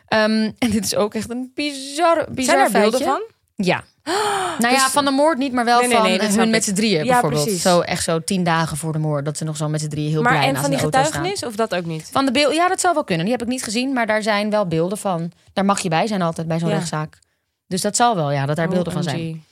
Ehm, 0.07 0.51
en 0.59 0.71
dit 0.71 0.85
is 0.85 0.95
ook 0.97 1.15
echt 1.15 1.31
een 1.31 1.51
bizar, 1.55 2.27
bizar 2.31 2.55
Zijn 2.55 2.67
er 2.67 2.81
beelden 2.81 3.01
feitje. 3.01 3.05
van? 3.05 3.23
Ja. 3.67 3.85
Nou 4.59 4.75
ja, 4.75 4.89
van 4.91 5.05
de 5.05 5.11
moord 5.11 5.39
niet, 5.39 5.53
maar 5.53 5.65
wel 5.65 5.79
Nee, 5.79 5.89
nee, 5.89 5.97
van 5.97 6.07
nee, 6.29 6.39
hun 6.39 6.51
met 6.51 6.65
z'n 6.65 6.73
drieën 6.75 7.05
Ja, 7.05 7.13
bijvoorbeeld. 7.13 7.43
precies. 7.45 7.63
Zo 7.63 7.81
echt 7.81 8.03
zo 8.05 8.21
tien 8.25 8.45
dagen 8.45 8.77
voor 8.77 8.93
de 8.93 8.99
moord. 8.99 9.25
Dat 9.25 9.37
ze 9.37 9.45
nog 9.45 9.57
zo 9.57 9.69
met 9.69 9.81
z'n 9.81 9.89
drieën 9.89 10.11
heel 10.11 10.23
maar 10.23 10.33
blij 10.33 10.47
en 10.47 10.53
naast 10.53 10.61
van 10.67 10.71
die 10.71 10.79
staan. 10.79 11.05
getuigenis 11.05 11.45
of 11.45 11.57
dat 11.57 11.75
ook 11.75 11.85
niet? 11.85 12.09
Van 12.13 12.25
de 12.25 12.33
beeld, 12.33 12.55
ja, 12.55 12.69
dat 12.69 12.81
zou 12.81 12.95
wel 12.95 13.05
kunnen. 13.05 13.25
Die 13.25 13.35
heb 13.35 13.43
ik 13.43 13.49
niet 13.49 13.65
gezien, 13.65 13.93
maar 13.93 14.07
daar 14.07 14.23
zijn 14.23 14.51
wel 14.51 14.67
beelden 14.67 14.99
van. 14.99 15.33
Daar 15.53 15.65
mag 15.65 15.81
je 15.81 15.89
bij 15.89 16.07
zijn 16.07 16.23
altijd 16.23 16.49
bij 16.49 16.59
zo'n 16.59 16.69
Ja. 16.69 16.75
rechtszaak. 16.75 17.19
Dus 17.67 17.81
dat 17.81 17.97
zal 17.97 18.15
wel, 18.17 18.31
ja, 18.33 18.47
dat 18.47 18.57
daar 18.57 18.69
beelden 18.69 18.93
van 18.93 19.03
zijn. 19.03 19.45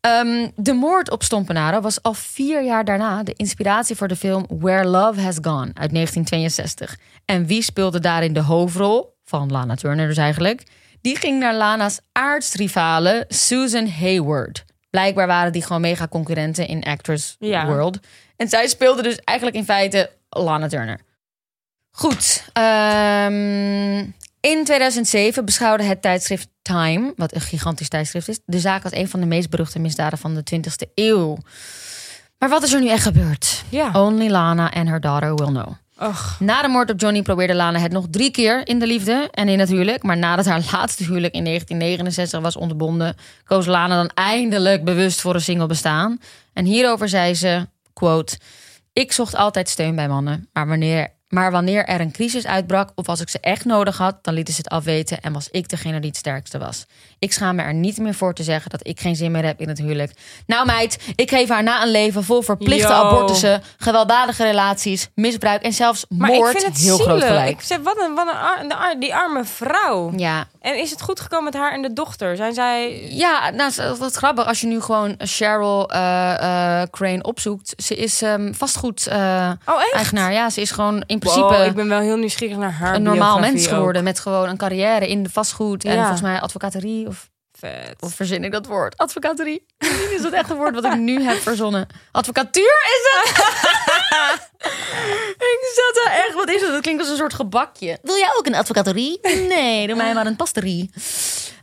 Ehm, 0.00 0.48
de 0.56 0.72
moord 0.72 1.10
op 1.10 1.22
Stompenaro 1.22 1.80
was 1.80 2.02
al 2.02 2.14
vier 2.14 2.64
jaar 2.64 2.84
daarna 2.84 3.22
de 3.22 3.32
inspiratie 3.36 3.96
voor 3.96 4.08
de 4.08 4.16
film 4.16 4.46
Where 4.58 4.86
Love 4.88 5.20
Has 5.20 5.36
Gone 5.42 5.70
uit 5.74 5.92
1962. 5.92 6.96
En 7.24 7.46
wie 7.46 7.62
speelde 7.62 8.00
daarin 8.00 8.32
de 8.32 8.40
hoofdrol? 8.40 9.14
Van 9.24 9.50
Lana 9.50 9.74
Turner 9.74 10.08
dus 10.08 10.16
eigenlijk. 10.16 10.62
Die 11.06 11.16
ging 11.16 11.38
naar 11.38 11.54
Lana's 11.54 11.98
aardsrivale 12.12 13.24
Susan 13.28 13.88
Hayward. 13.88 14.64
Blijkbaar 14.90 15.26
waren 15.26 15.52
die 15.52 15.62
gewoon 15.62 15.80
mega 15.80 16.08
concurrenten 16.08 16.66
in 16.68 16.82
Actress 16.82 17.36
Ja. 17.38 17.66
World. 17.66 17.98
En 18.36 18.48
zij 18.48 18.68
speelde 18.68 19.02
dus 19.02 19.16
eigenlijk 19.16 19.56
in 19.58 19.64
feite 19.64 20.10
Lana 20.28 20.68
Turner. 20.68 21.00
Goed. 21.90 22.44
ehm, 22.52 23.98
in 24.40 24.64
2007 24.64 25.44
beschouwde 25.44 25.84
het 25.84 26.02
tijdschrift 26.02 26.48
Time, 26.62 27.12
wat 27.16 27.34
een 27.34 27.40
gigantisch 27.40 27.88
tijdschrift 27.88 28.28
is, 28.28 28.38
de 28.44 28.60
zaak 28.60 28.84
als 28.84 28.92
een 28.92 29.08
van 29.08 29.20
de 29.20 29.26
meest 29.26 29.50
beruchte 29.50 29.78
misdaden 29.78 30.18
van 30.18 30.34
de 30.34 30.42
20e 30.42 30.90
eeuw. 30.94 31.38
Maar 32.38 32.48
wat 32.48 32.62
is 32.62 32.72
er 32.72 32.80
nu 32.80 32.88
echt 32.88 33.02
gebeurd? 33.02 33.64
Ja. 33.68 33.90
Only 34.04 34.28
Lana 34.28 34.72
and 34.72 34.88
her 34.88 35.00
daughter 35.00 35.34
will 35.34 35.46
know. 35.46 35.72
Na 36.38 36.62
de 36.62 36.68
moord 36.68 36.90
op 36.90 37.00
Johnny 37.00 37.22
probeerde 37.22 37.54
Lana 37.54 37.78
het 37.78 37.92
nog 37.92 38.06
drie 38.10 38.30
keer 38.30 38.68
in 38.68 38.78
de 38.78 38.86
liefde 38.86 39.28
en 39.30 39.48
in 39.48 39.58
het 39.58 39.68
huwelijk. 39.68 40.02
Maar 40.02 40.16
nadat 40.16 40.44
haar 40.44 40.68
laatste 40.72 41.04
huwelijk 41.04 41.34
in 41.34 41.44
1969 41.44 42.40
was 42.40 42.56
ontbonden, 42.56 43.16
koos 43.44 43.66
Lana 43.66 43.96
dan 43.96 44.10
eindelijk 44.14 44.84
bewust 44.84 45.20
voor 45.20 45.34
een 45.34 45.40
single 45.40 45.66
bestaan. 45.66 46.20
En 46.52 46.64
hierover 46.64 47.08
zei 47.08 47.34
ze, 47.34 47.66
quote, 47.92 48.38
ik 48.92 49.12
zocht 49.12 49.34
altijd 49.34 49.68
steun 49.68 49.94
bij 49.94 50.08
mannen, 50.08 50.48
maar 50.52 50.66
wanneer, 50.66 51.12
maar 51.28 51.50
wanneer 51.50 51.84
er 51.84 52.00
een 52.00 52.12
crisis 52.12 52.46
uitbrak 52.46 52.90
of 52.94 53.08
als 53.08 53.20
ik 53.20 53.28
ze 53.28 53.38
echt 53.40 53.64
nodig 53.64 53.96
had, 53.98 54.24
dan 54.24 54.34
lieten 54.34 54.54
ze 54.54 54.60
het 54.62 54.70
afweten 54.72 55.20
en 55.20 55.32
was 55.32 55.48
ik 55.50 55.68
degene 55.68 56.00
die 56.00 56.08
het 56.08 56.18
sterkste 56.18 56.58
was. 56.58 56.86
Ik 57.18 57.32
schaam 57.32 57.56
me 57.56 57.62
er 57.62 57.74
niet 57.74 57.98
meer 57.98 58.14
voor 58.14 58.34
te 58.34 58.42
zeggen 58.42 58.70
dat 58.70 58.86
ik 58.86 59.00
geen 59.00 59.16
zin 59.16 59.30
meer 59.30 59.44
heb 59.44 59.60
in 59.60 59.68
het 59.68 59.78
huwelijk. 59.78 60.12
Nou 60.46 60.66
meid, 60.66 60.98
ik 61.16 61.30
geef 61.30 61.48
haar 61.48 61.62
na 61.62 61.82
een 61.82 61.90
leven 61.90 62.24
vol 62.24 62.42
verplichte 62.42 62.88
Yo. 62.88 62.94
abortussen, 62.94 63.62
gewelddadige 63.76 64.42
relaties, 64.44 65.08
misbruik 65.14 65.62
en 65.62 65.72
zelfs 65.72 66.04
Maar 66.08 66.30
moord 66.30 66.54
ik 66.54 66.60
vind 66.60 66.72
het 66.74 66.82
heel 66.82 66.96
groot 66.98 67.20
zielig. 67.20 67.26
gelijk. 67.36 67.50
Ik 67.50 67.60
zeg, 67.60 67.78
wat 67.82 67.98
een, 68.00 68.14
wat 68.14 68.26
een 68.26 68.34
ar- 68.38 68.68
de 68.68 68.74
ar- 68.74 69.00
die 69.00 69.14
arme 69.14 69.44
vrouw. 69.44 70.12
Ja, 70.16 70.46
En 70.60 70.78
is 70.78 70.90
het 70.90 71.02
goed 71.02 71.20
gekomen 71.20 71.44
met 71.44 71.54
haar 71.54 71.72
en 71.72 71.82
de 71.82 71.92
dochter? 71.92 72.36
Zijn 72.36 72.54
zij... 72.54 73.08
ja 73.10 73.50
nou, 73.50 73.72
dat 73.76 74.10
is 74.10 74.16
grappig. 74.16 74.46
Als 74.46 74.60
je 74.60 74.66
nu 74.66 74.80
gewoon 74.80 75.14
Cheryl 75.18 75.90
eh, 75.90 76.80
eh, 76.82 76.88
Crane 76.90 77.22
opzoekt. 77.22 77.72
Ze 77.76 77.96
is 77.96 78.22
ehm 78.22 78.52
vastgoed 78.52 79.06
eh, 79.06 79.50
Oh, 79.66 79.80
eigenaar. 79.94 80.32
Ja, 80.32 80.50
ze 80.50 80.60
is 80.60 80.70
gewoon 80.70 81.04
in 81.16 81.28
principe 81.28 81.54
Wow, 81.54 81.66
ik 81.66 81.74
ben 81.74 81.88
wel 81.88 82.00
heel 82.00 82.16
nieuwsgierig 82.16 82.56
naar 82.56 82.72
haar 82.72 82.94
een 82.94 83.02
normaal 83.02 83.38
mens 83.38 83.66
ook. 83.68 83.74
geworden. 83.74 84.04
Met 84.04 84.20
gewoon 84.20 84.48
een 84.48 84.56
carrière 84.56 85.08
in 85.08 85.22
de 85.22 85.30
vastgoed. 85.30 85.84
En 85.84 85.92
Ja. 85.92 85.98
volgens 86.00 86.20
mij 86.22 86.40
advocaterie. 86.40 87.06
Of, 87.06 87.28
Vet. 87.58 87.94
of 88.00 88.14
verzin 88.14 88.44
ik 88.44 88.52
dat 88.52 88.66
woord? 88.66 88.96
Advocaterie. 88.96 89.66
Misschien 89.78 90.12
is 90.16 90.22
dat 90.22 90.32
echt 90.32 90.50
een 90.50 90.56
woord 90.56 90.74
wat 90.74 90.84
ik 90.84 90.96
nu 90.96 91.22
heb 91.22 91.36
verzonnen. 91.36 91.86
Advocatuur 92.12 92.76
is 92.84 93.00
het? 93.10 93.36
ik 95.52 95.72
zat 95.74 96.04
daar 96.04 96.14
echt. 96.14 96.34
Wat 96.34 96.50
is 96.50 96.60
het? 96.60 96.70
Dat 96.70 96.80
klinkt 96.82 97.00
als 97.00 97.10
een 97.10 97.16
soort 97.16 97.34
gebakje. 97.34 97.98
Wil 98.02 98.16
jij 98.16 98.30
ook 98.38 98.46
een 98.46 98.54
advocaterie? 98.54 99.18
Nee, 99.48 99.86
doe 99.86 99.96
mij 99.96 100.14
maar 100.14 100.26
een 100.26 100.36
pasterie. 100.36 100.90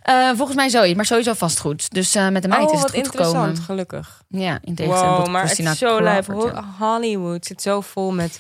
Eh, 0.02 0.30
volgens 0.36 0.58
mij 0.58 0.70
zoiets, 0.70 0.96
maar 0.96 1.06
sowieso 1.06 1.34
vastgoed. 1.34 1.94
Dus 1.94 2.16
eh, 2.16 2.28
met 2.30 2.42
de 2.42 2.48
meid 2.48 2.68
oh, 2.68 2.74
is 2.74 2.80
het 2.82 2.90
goed 2.90 2.98
interessant, 3.00 3.36
gekomen. 3.36 3.62
gelukkig. 3.64 4.22
Ja, 4.30 4.60
in 4.64 4.76
tegenstelling 4.76 5.16
Wow, 5.16 5.24
tot 5.24 5.34
maar 5.34 5.48
het 5.50 5.60
is 5.60 5.78
zo 5.78 6.02
lijp. 6.02 6.26
Hollywood 6.80 7.46
zit 7.46 7.62
zo 7.62 7.82
vol 7.82 8.12
met 8.12 8.40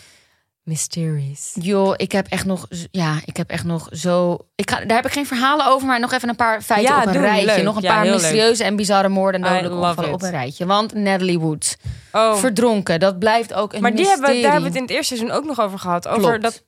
mysteries. 0.63 1.52
Joh, 1.60 1.93
ik 1.97 2.12
heb 2.12 2.28
echt 2.28 2.45
nog, 2.45 2.67
ja, 2.91 3.19
ik 3.26 3.38
heb 3.38 3.49
echt 3.49 3.63
nog 3.63 3.88
zo. 3.91 4.38
Ik 4.56 4.69
ga, 4.71 4.86
daar 4.86 4.95
heb 4.97 5.06
ik 5.06 5.12
geen 5.12 5.26
verhalen 5.26 5.65
over, 5.67 5.88
maar 5.88 5.99
nog 5.99 6.12
even 6.13 6.30
een 6.30 6.36
paar 6.36 6.62
feiten 6.62 6.93
Ja, 6.93 6.99
op 7.02 7.06
een 7.08 7.13
doe, 7.13 7.21
rijtje. 7.21 7.45
leuk. 7.45 7.63
Nog 7.63 7.76
een 7.76 7.82
Ja, 7.82 7.93
paar 7.93 8.06
mysterieuze 8.10 8.63
en 8.63 8.76
bizarre 8.76 9.10
moorden 9.10 9.43
en 9.43 9.71
op 10.13 10.21
een 10.21 10.30
rijtje. 10.30 10.65
Want 10.65 10.93
Natalie 10.93 11.39
Wood, 11.39 11.78
Oh, 12.12 12.36
verdronken, 12.36 12.99
dat 12.99 13.19
blijft 13.19 13.54
ook 13.54 13.73
een 13.73 13.82
maar 13.82 13.91
die 13.95 13.99
mysterie. 13.99 14.21
hebben, 14.26 14.36
we- 14.36 14.41
daar 14.41 14.52
hebben 14.52 14.71
we 14.71 14.78
het 14.78 14.89
in 14.89 14.95
het 14.95 14.97
eerste 14.97 15.15
seizoen 15.15 15.38
ook 15.38 15.45
nog 15.45 15.60
over 15.60 15.80
gehad. 15.80 16.08
Over 16.08 16.21
Klopt. 16.21 16.41
dat... 16.41 16.63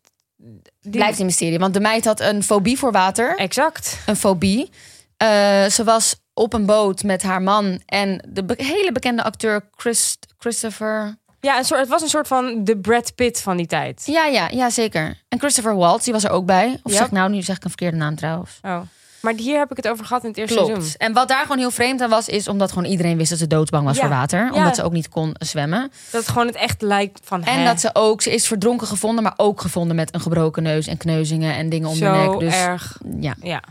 Die... 0.82 0.92
Blijft 0.92 1.20
een 1.20 1.26
mysterie, 1.26 1.60
want 1.60 1.74
de 1.74 1.80
meid 1.80 2.06
had 2.06 2.20
een 2.20 2.44
fobie 2.44 2.78
voor 2.78 2.92
water. 2.92 3.38
Exact. 3.38 3.98
Een 4.06 4.16
fobie. 4.16 4.70
Eh, 5.18 5.66
ze 5.66 5.84
was 5.84 6.16
op 6.34 6.54
een 6.54 6.66
boot 6.66 7.04
met 7.04 7.24
haar 7.24 7.42
man 7.42 7.82
en 7.86 8.26
de 8.30 8.44
be- 8.46 8.54
hele 8.64 8.92
bekende 8.92 9.24
acteur 9.24 9.70
Chris, 9.76 10.18
Christopher. 10.38 11.18
Ja, 11.46 11.58
een 11.58 11.64
soort, 11.66 11.80
het 11.80 11.90
was 11.90 12.02
een 12.02 12.10
soort 12.10 12.28
van 12.28 12.64
de 12.64 12.78
Brad 12.78 13.16
Pitt 13.16 13.42
van 13.42 13.58
die 13.58 13.66
tijd. 13.68 14.02
Ja, 14.06 14.26
ja, 14.26 14.48
ja, 14.52 14.70
zeker. 14.70 15.18
En 15.30 15.40
Christopher 15.40 15.76
Waltz, 15.76 16.04
die 16.04 16.14
was 16.14 16.24
er 16.24 16.30
ook 16.32 16.46
bij. 16.46 16.80
Of 16.84 16.92
Ja. 16.92 16.98
zeg 16.98 17.06
ik 17.06 17.12
nou, 17.12 17.30
nu 17.30 17.42
zeg 17.42 17.56
ik 17.56 17.64
een 17.64 17.70
verkeerde 17.70 17.98
naam 17.98 18.16
trouwens. 18.16 18.60
Oh. 18.62 18.80
Maar 19.22 19.34
hier 19.34 19.58
heb 19.58 19.72
ik 19.72 19.78
het 19.78 19.88
over 19.88 20.06
gehad 20.06 20.24
in 20.24 20.30
het 20.30 20.38
eerste 20.38 20.54
seizoen. 20.54 20.78
Klopt. 20.78 20.98
En 20.98 21.14
wat 21.14 21.28
daar 21.28 21.42
gewoon 21.42 21.58
heel 21.58 21.72
vreemd 21.72 22.02
aan 22.02 22.10
was, 22.10 22.28
is 22.28 22.48
omdat 22.48 22.72
gewoon 22.72 22.90
iedereen 22.90 23.18
wist 23.18 23.30
dat 23.30 23.40
ze 23.40 23.48
doodsbang 23.48 23.86
was 23.86 23.96
Ja. 23.96 24.02
voor 24.02 24.10
water. 24.10 24.40
Ja. 24.46 24.52
Omdat 24.52 24.76
ze 24.76 24.84
ook 24.84 24.92
niet 24.92 25.10
kon 25.10 25.36
zwemmen. 25.40 25.92
Dat 26.12 26.22
het 26.22 26.30
gewoon 26.32 26.48
het 26.48 26.56
echt 26.56 26.82
lijkt 26.82 27.20
van 27.24 27.44
En 27.44 27.60
hè, 27.60 27.66
dat 27.66 27.80
ze 27.80 27.90
ook, 27.94 28.22
ze 28.22 28.34
is 28.34 28.48
verdronken 28.48 28.88
gevonden, 28.88 29.24
maar 29.24 29.34
ook 29.38 29.62
gevonden 29.62 29.96
met 29.96 30.14
een 30.14 30.22
gebroken 30.22 30.64
neus 30.64 30.88
en 30.88 30.98
kneuzingen 30.98 31.56
en 31.56 31.70
dingen 31.70 31.88
om 31.88 31.94
de 31.94 32.00
zo 32.06 32.12
nek. 32.32 32.40
Dus 32.40 32.56
erg. 32.56 32.98
ja, 33.20 33.36
Ja. 33.42 33.64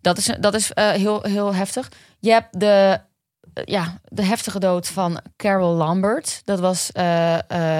dat 0.00 0.18
is, 0.18 0.30
dat 0.40 0.54
is 0.54 0.72
eh, 0.72 0.88
heel, 0.90 1.22
heel 1.22 1.54
heftig. 1.54 1.88
Je 2.18 2.30
hebt 2.32 2.60
de, 2.60 3.00
ja, 3.64 4.00
de 4.04 4.24
heftige 4.24 4.58
dood 4.58 4.88
van 4.88 5.20
Carol 5.36 5.74
Lambert. 5.74 6.40
Dat 6.44 6.60
was, 6.60 6.92
eh, 6.92 7.34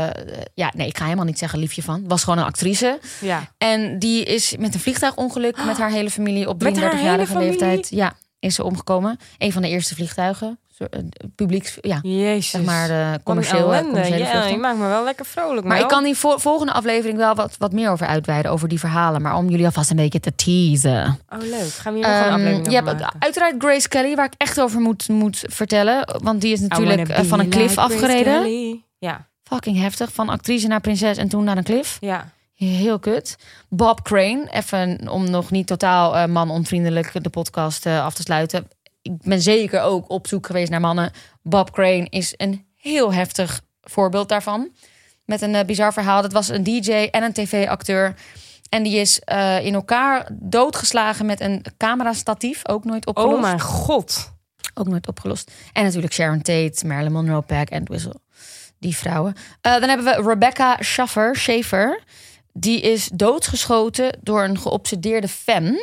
eh, 0.09 0.14
ja, 0.54 0.72
nee, 0.76 0.87
ik 0.87 0.96
ga 0.96 1.04
helemaal 1.04 1.24
niet 1.24 1.38
zeggen 1.38 1.59
liefje 1.59 1.83
van. 1.83 2.09
Was 2.09 2.22
gewoon 2.24 2.38
een 2.38 2.44
actrice. 2.44 2.98
ja. 3.20 3.52
En 3.59 3.98
die 3.98 4.24
is 4.24 4.56
met 4.56 4.74
een 4.74 4.80
vliegtuigongeluk 4.80 5.64
met 5.64 5.78
haar 5.78 5.90
hele 5.90 6.11
familie 6.11 6.48
op 6.48 6.62
Met 6.62 6.78
haar 6.80 6.90
33-jarige 6.90 7.11
hele 7.11 7.26
familie? 7.26 7.48
leeftijd. 7.50 7.88
Ja, 7.90 8.12
is 8.38 8.54
ze 8.54 8.64
omgekomen. 8.64 9.18
Een 9.38 9.52
van 9.52 9.62
de 9.62 9.68
eerste 9.68 9.94
vliegtuigen. 9.94 10.59
Eh, 10.90 11.00
Publieks, 11.34 11.78
ja, 11.80 11.98
Jezus. 12.02 12.50
zeg 12.50 12.62
maar 12.62 12.88
de 12.88 13.20
commerciële 13.24 13.84
Ja, 14.18 14.46
je 14.46 14.56
maakt 14.56 14.78
me 14.78 14.86
wel 14.86 15.04
lekker 15.04 15.26
vrolijk. 15.26 15.66
Maar 15.66 15.80
ik 15.80 15.88
kan 15.88 16.04
die 16.04 16.16
vo- 16.16 16.38
volgende 16.38 16.72
aflevering 16.72 17.18
wel 17.18 17.34
wat, 17.34 17.54
wat 17.58 17.72
meer 17.72 17.90
over 17.90 18.06
uitweiden, 18.06 18.50
over 18.52 18.68
die 18.68 18.78
verhalen. 18.78 19.22
Maar 19.22 19.36
om 19.36 19.48
jullie 19.48 19.64
alvast 19.64 19.90
een 19.90 19.96
beetje 19.96 20.20
te 20.20 20.34
teasen. 20.34 21.18
Oh, 21.28 21.38
leuk. 21.40 21.68
Gaan 21.72 21.92
we 21.92 21.98
hier 21.98 22.08
nog 22.08 22.16
een 22.18 22.24
Ehm, 22.24 22.32
aflevering 22.32 22.66
je 22.66 22.74
hebt 22.74 22.86
maken? 22.86 23.10
uiteraard 23.18 23.54
Grace 23.58 23.88
Kelly, 23.88 24.14
waar 24.14 24.26
ik 24.26 24.34
echt 24.36 24.60
over 24.60 24.80
moet, 24.80 25.08
moet 25.08 25.44
vertellen. 25.48 26.18
Want 26.22 26.40
die 26.40 26.52
is 26.52 26.60
natuurlijk 26.60 27.08
eh, 27.08 27.24
van 27.24 27.40
een 27.40 27.48
cliff 27.50 27.68
like 27.76 27.80
afgereden. 27.80 28.82
Ja, 28.98 29.28
Fucking 29.42 29.78
heftig. 29.80 30.12
Van 30.12 30.28
actrice 30.28 30.66
naar 30.66 30.80
prinses 30.80 31.16
en 31.16 31.28
toen 31.28 31.44
naar 31.44 31.56
een 31.56 31.64
cliff. 31.64 31.96
ja. 32.00 32.30
Heel 32.54 32.98
kut. 32.98 33.36
Bob 33.68 34.02
Crane, 34.02 34.46
even 34.50 35.08
om 35.10 35.30
nog 35.30 35.50
niet 35.50 35.66
totaal 35.66 36.16
eh, 36.16 36.26
man-onvriendelijk 36.26 37.22
de 37.24 37.30
podcast 37.30 37.86
af 37.86 38.14
te 38.14 38.22
sluiten. 38.22 38.68
Ik 39.02 39.22
ben 39.22 39.40
zeker 39.40 39.80
ook 39.80 40.10
op 40.10 40.26
zoek 40.26 40.46
geweest 40.46 40.70
naar 40.70 40.80
mannen. 40.80 41.12
Bob 41.42 41.70
Crane 41.70 42.06
is 42.08 42.34
een 42.36 42.66
heel 42.76 43.12
heftig 43.12 43.60
voorbeeld 43.80 44.28
daarvan. 44.28 44.70
Met 45.24 45.42
een 45.42 45.54
eh, 45.54 45.64
bizar 45.64 45.92
verhaal. 45.92 46.22
Dat 46.22 46.32
was 46.32 46.48
een 46.48 46.64
DJ 46.64 46.90
en 46.90 47.22
een 47.22 47.32
tv-acteur. 47.32 48.14
En 48.68 48.82
die 48.82 48.96
is 48.96 49.20
eh, 49.20 49.64
in 49.64 49.74
elkaar 49.74 50.28
doodgeslagen 50.32 51.26
met 51.26 51.40
een 51.40 51.64
camerastatief. 51.76 52.68
Ook 52.68 52.84
nooit 52.84 53.06
opgelost. 53.06 53.34
Oh 53.34 53.42
mijn 53.42 53.60
god. 53.60 54.32
Ook 54.74 54.88
nooit 54.88 55.08
opgelost. 55.08 55.50
En 55.72 55.84
natuurlijk 55.84 56.12
Sharon 56.12 56.42
Tate, 56.42 56.86
Marilyn 56.86 57.12
Monroe, 57.12 57.42
Pack 57.42 57.68
en 57.68 57.84
Whistle. 57.84 58.20
Die 58.78 58.96
vrouwen. 58.96 59.34
Eh, 59.60 59.72
dan 59.72 59.88
hebben 59.88 60.06
we 60.06 60.28
Rebecca 60.28 60.76
Schaffer, 60.80 61.36
Schaefer. 61.36 62.02
Die 62.52 62.80
is 62.80 63.10
doodgeschoten 63.14 64.18
door 64.22 64.44
een 64.44 64.58
geobsedeerde 64.58 65.28
fan. 65.28 65.76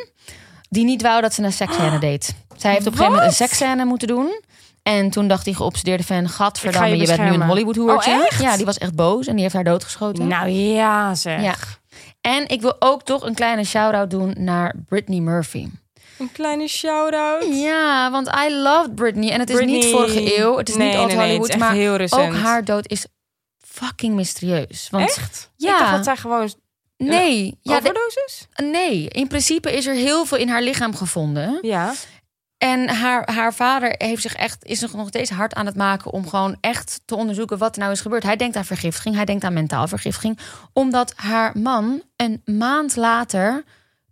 Die 0.70 0.84
niet 0.84 1.02
wou 1.02 1.20
dat 1.20 1.34
ze 1.34 1.42
een 1.42 1.52
seksscène 1.52 1.98
deed. 2.08 2.34
Zij 2.60 2.72
heeft 2.72 2.86
op 2.86 2.92
een 2.92 2.98
gegeven 2.98 3.18
moment 3.18 3.30
een 3.40 3.46
seksscène 3.46 3.84
moeten 3.84 4.08
doen. 4.08 4.40
En 4.82 5.10
toen 5.10 5.28
dacht 5.28 5.44
die 5.44 5.54
geobsedeerde 5.54 6.04
fan... 6.04 6.28
Gadverdamme, 6.28 6.88
je 6.88 6.96
je, 6.96 7.06
bent 7.06 7.08
nu 7.08 7.14
een 7.14 7.28
beschermen." 7.28 7.46
Hollywood-hoertje. 7.48 8.28
Oh? 8.32 8.40
Ja, 8.40 8.56
die 8.56 8.64
was 8.64 8.78
echt 8.78 8.94
boos 8.94 9.26
en 9.26 9.32
die 9.32 9.42
heeft 9.42 9.54
haar 9.54 9.64
doodgeschoten. 9.64 10.26
Nou 10.26 10.48
ja, 10.48 11.14
zeg. 11.14 11.42
Ja. 11.42 11.54
En 12.20 12.48
ik 12.48 12.60
wil 12.60 12.76
ook 12.78 13.02
toch 13.02 13.22
een 13.26 13.34
kleine 13.34 13.64
shout-out 13.64 14.10
doen 14.10 14.34
naar 14.38 14.74
Britney 14.88 15.20
Murphy. 15.20 15.68
Een 16.18 16.32
kleine 16.32 16.68
shout-out. 16.68 17.44
Ja, 17.50 18.10
want 18.10 18.28
I 18.48 18.54
loved 18.54 18.94
Britney. 18.94 19.30
En 19.30 19.40
het 19.40 19.50
is 19.50 19.56
Britney- 19.56 19.76
niet 19.78 19.90
vorige 19.90 20.38
eeuw. 20.38 20.56
Het 20.56 20.68
is 20.68 20.76
Nee, 20.76 20.86
niet 20.88 20.96
nee, 20.96 21.06
nee, 21.06 21.16
Hollywood. 21.16 21.48
echt 21.48 21.58
maar 21.58 21.72
heel 21.72 21.98
ook 21.98 22.34
haar 22.34 22.64
dood 22.64 22.88
is 22.88 23.06
fucking 23.58 24.14
mysterieus. 24.14 24.88
Want 24.90 25.04
Echt? 25.04 25.50
Ja. 25.56 25.72
Ik 25.72 25.78
dacht 25.78 25.92
dat 25.92 26.04
zij 26.04 26.16
gewoon 26.16 26.52
nee, 26.96 27.58
ja, 27.62 27.80
de- 27.80 27.88
overdosis? 27.88 28.46
nee, 28.56 29.08
in 29.08 29.26
principe 29.26 29.76
is 29.76 29.86
er 29.86 29.94
heel 29.94 30.24
veel 30.24 30.38
in 30.38 30.48
haar 30.48 30.62
lichaam 30.62 30.94
gevonden. 30.96 31.58
Ja. 31.62 31.94
En 32.58 32.88
haar, 32.88 33.32
haar 33.32 33.54
vader 33.54 33.94
heeft 33.98 34.22
zich 34.22 34.34
echt, 34.34 34.64
is 34.64 34.80
nog 34.80 35.08
steeds 35.08 35.30
hard 35.30 35.54
aan 35.54 35.66
het 35.66 35.76
maken 35.76 36.12
om 36.12 36.28
gewoon 36.28 36.56
echt 36.60 37.00
te 37.04 37.14
onderzoeken 37.16 37.58
wat 37.58 37.74
er 37.74 37.80
nou 37.80 37.92
is 37.92 38.00
gebeurd. 38.00 38.22
Hij 38.22 38.36
denkt 38.36 38.56
aan 38.56 38.64
vergiftiging, 38.64 39.14
hij 39.14 39.24
denkt 39.24 39.44
aan 39.44 39.52
mentaal 39.52 39.88
vergiftiging. 39.88 40.38
Omdat 40.72 41.12
haar 41.16 41.58
man 41.58 42.02
een 42.16 42.42
maand 42.44 42.96
later 42.96 43.64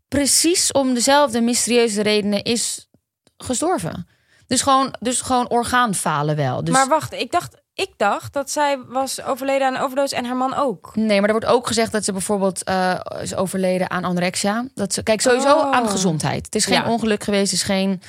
precies 0.08 0.72
om 0.72 0.94
dezelfde 0.94 1.40
mysterieuze 1.40 2.02
redenen 2.02 2.42
is 2.42 2.88
gestorven. 3.36 4.08
Dus 4.46 4.62
gewoon, 4.62 4.94
dus 5.00 5.20
gewoon 5.20 5.48
orgaanfalen 5.48 6.36
wel. 6.36 6.64
Dus, 6.64 6.74
Maar 6.74 6.88
wacht, 6.88 7.12
ik 7.12 7.30
dacht, 7.32 7.56
ik 7.74 7.90
dacht 7.96 8.32
dat 8.32 8.50
zij 8.50 8.78
was 8.88 9.22
overleden 9.22 9.66
aan 9.66 9.90
een 9.96 10.06
en 10.08 10.24
haar 10.24 10.36
man 10.36 10.54
ook. 10.54 10.90
Nee, 10.94 11.20
maar 11.20 11.28
er 11.28 11.38
wordt 11.38 11.46
ook 11.56 11.66
gezegd 11.66 11.92
dat 11.92 12.04
ze 12.04 12.12
bijvoorbeeld 12.12 12.64
eh, 12.64 12.94
is 13.20 13.34
overleden 13.34 13.90
aan 13.90 14.04
anorexia. 14.04 14.64
Dat 14.74 14.92
ze, 14.94 15.02
kijk, 15.02 15.20
sowieso 15.20 15.56
Oh. 15.58 15.72
aan 15.72 15.88
gezondheid. 15.88 16.44
Het 16.46 16.54
is 16.54 16.64
geen 16.64 16.82
Ja. 16.82 16.88
ongeluk 16.88 17.24
geweest, 17.24 17.50
het 17.50 17.60
is 17.60 17.66
geen... 17.66 18.02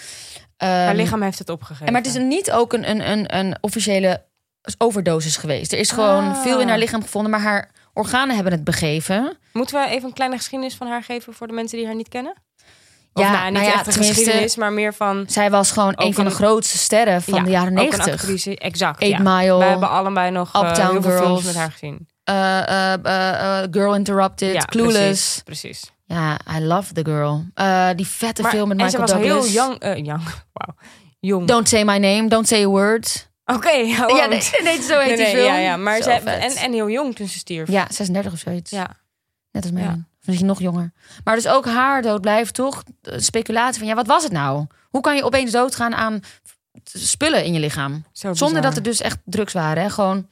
Haar 0.57 0.87
ehm, 0.87 0.95
lichaam 0.95 1.21
heeft 1.21 1.39
het 1.39 1.49
opgegeven. 1.49 1.85
en 1.85 1.91
maar 1.93 2.01
het 2.01 2.11
is 2.15 2.21
niet 2.21 2.51
ook 2.51 2.73
een, 2.73 2.89
een, 2.89 3.11
een, 3.11 3.35
een 3.37 3.57
officiële 3.61 4.25
overdosis 4.77 5.37
geweest. 5.37 5.71
Er 5.71 5.79
is 5.79 5.91
gewoon 5.91 6.23
Ah. 6.29 6.41
veel 6.41 6.59
in 6.61 6.67
haar 6.69 6.77
lichaam 6.77 7.01
gevonden, 7.01 7.31
maar 7.31 7.41
haar 7.41 7.71
organen 7.93 8.35
hebben 8.35 8.53
het 8.53 8.63
begeven. 8.63 9.37
Moeten 9.53 9.81
we 9.81 9.89
even 9.89 10.07
een 10.07 10.13
kleine 10.13 10.37
geschiedenis 10.37 10.75
van 10.75 10.87
haar 10.87 11.03
geven 11.03 11.33
voor 11.33 11.47
de 11.47 11.53
mensen 11.53 11.77
die 11.77 11.85
haar 11.87 11.95
niet 11.95 12.09
kennen? 12.09 12.35
Of 13.13 13.23
Ja, 13.23 13.31
nou, 13.31 13.43
niet 13.43 13.53
nou 13.53 13.65
ja, 13.65 13.73
echt 13.73 13.87
een 13.87 13.93
geschiedenis, 14.03 14.55
maar 14.55 14.73
meer 14.73 14.93
van... 14.93 15.25
Zij 15.29 15.49
was 15.49 15.71
gewoon 15.71 15.93
een 15.95 16.13
van 16.13 16.25
de 16.25 16.31
grootste 16.31 16.77
sterren 16.77 17.21
van 17.21 17.33
ja, 17.33 17.43
de 17.43 17.49
jaren 17.49 17.73
negentig. 17.73 18.45
exact. 18.55 19.01
Eight 19.01 19.17
ja. 19.23 19.37
Mile, 19.37 19.57
We 19.57 19.63
hebben 19.63 19.89
allebei 19.89 20.31
nog 20.31 20.47
Uptown 20.47 20.91
heel 20.91 21.01
veel 21.01 21.11
Girls. 21.11 21.25
films 21.25 21.43
met 21.43 21.55
haar 21.55 21.71
gezien. 21.71 22.07
Eh, 22.23 22.93
eh, 22.93 23.67
Girl 23.71 23.95
Interrupted, 23.95 24.65
Clueless. 24.65 25.41
Precies, 25.43 25.69
precies. 25.69 25.91
Ja, 26.09 26.39
I 26.57 26.59
love 26.59 26.93
the 26.93 27.03
girl. 27.05 27.45
Eh, 27.53 27.89
die 27.95 28.07
vette 28.07 28.41
Maar- 28.41 28.51
film 28.51 28.67
met 28.67 28.77
en 28.79 28.85
Michael 28.85 29.07
ze 29.07 29.13
was 29.13 29.23
Douglas. 29.23 29.45
heel 29.45 29.53
young. 29.53 29.79
eh 29.79 30.05
young. 30.05 30.21
Jong. 31.19 31.47
Don't 31.47 31.67
say 31.69 31.83
my 31.83 31.97
name, 31.97 32.27
don't 32.27 32.47
say 32.47 32.63
a 32.63 32.67
word. 32.67 33.29
Oké, 33.45 33.69
hou 33.93 34.15
Ja, 34.15 34.23
on. 34.23 34.29
nee, 34.29 34.41
nee, 34.63 34.81
zo 34.81 34.99
heet 34.99 35.07
Nee, 35.07 35.15
die 35.17 35.25
film. 35.25 35.45
Ja, 35.45 35.57
ja, 35.57 35.77
maar 35.77 36.01
vet. 36.01 36.23
en, 36.23 36.51
en 36.55 36.73
heel 36.73 36.89
jong 36.89 37.15
toen 37.15 37.27
ze 37.27 37.37
stierf. 37.37 37.69
Ja, 37.69 37.87
36 37.91 38.31
of 38.33 38.39
zoiets. 38.39 38.71
Ja. 38.71 38.87
Net 39.51 39.63
als 39.63 39.71
mij. 39.71 39.83
Ja. 39.83 39.97
Misschien 40.25 40.47
nog 40.47 40.59
jonger. 40.59 40.91
Maar 41.23 41.35
dus 41.35 41.47
ook 41.47 41.65
haar 41.65 42.01
dood 42.01 42.21
blijft 42.21 42.53
toch 42.53 42.83
de 43.01 43.19
speculatie 43.21 43.79
van... 43.79 43.87
ja, 43.87 43.95
wat 43.95 44.07
was 44.07 44.23
het 44.23 44.31
nou? 44.31 44.65
Hoe 44.89 45.01
kan 45.01 45.15
je 45.15 45.23
opeens 45.23 45.51
doodgaan 45.51 45.95
aan 45.95 46.19
spullen 46.83 47.43
in 47.43 47.53
je 47.53 47.59
lichaam? 47.59 48.05
Zo 48.11 48.33
Zonder 48.33 48.61
dat 48.61 48.75
er 48.75 48.83
dus 48.83 49.01
echt 49.01 49.17
drugs 49.25 49.53
waren. 49.53 49.83
Hè? 49.83 49.89
Gewoon, 49.89 50.27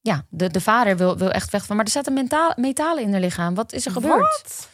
ja, 0.00 0.24
de, 0.28 0.48
de 0.50 0.60
vader 0.60 0.96
wil, 0.96 1.16
wil 1.18 1.30
echt 1.30 1.50
weg 1.50 1.66
van... 1.66 1.76
maar 1.76 1.84
er 1.84 1.90
zaten 1.90 2.28
metalen 2.56 3.02
in 3.02 3.12
haar 3.12 3.20
lichaam. 3.20 3.54
Wat 3.54 3.72
is 3.72 3.86
er 3.86 3.92
gebeurd? 3.92 4.18
Wat? 4.18 4.68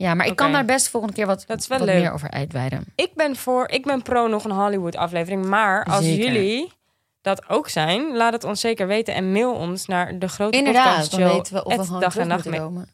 Ja, 0.00 0.14
maar 0.14 0.26
ik 0.26 0.36
kan 0.36 0.52
daar 0.52 0.64
best 0.64 0.88
volgende 0.88 1.14
keer 1.16 1.26
wat, 1.26 1.44
Dat 1.46 1.58
is 1.58 1.66
wel 1.66 1.78
wat 1.78 1.86
leuk. 1.86 2.00
meer 2.02 2.12
over 2.12 2.30
uitweiden. 2.30 2.84
Ik 2.94 3.14
ben 3.14 3.36
voor, 3.36 3.68
ik 3.68 3.84
ben 3.84 4.02
pro 4.02 4.26
nog 4.26 4.44
een 4.44 4.50
Hollywood 4.50 4.96
aflevering. 4.96 5.46
Maar 5.46 5.84
als 5.84 6.04
Zeker. 6.04 6.24
jullie 6.32 6.72
dat 7.20 7.48
ook 7.48 7.68
zijn, 7.68 8.16
laat 8.16 8.32
het 8.32 8.44
ons 8.44 8.60
zeker 8.60 8.86
weten 8.86 9.14
en 9.14 9.32
mail 9.32 9.52
ons 9.54 9.86
naar 9.86 10.18
de 10.18 10.28
grote 10.28 10.58
Inderdaad, 10.58 10.84
dan 10.84 10.94
podcastshow. 10.94 11.32
weten 11.32 11.54
we 11.54 11.64
of 11.64 11.76
we 11.76 11.84
gewoon 11.84 12.00
dag 12.00 12.16
en 12.16 12.26
nacht 12.28 12.50
komen. 12.50 12.88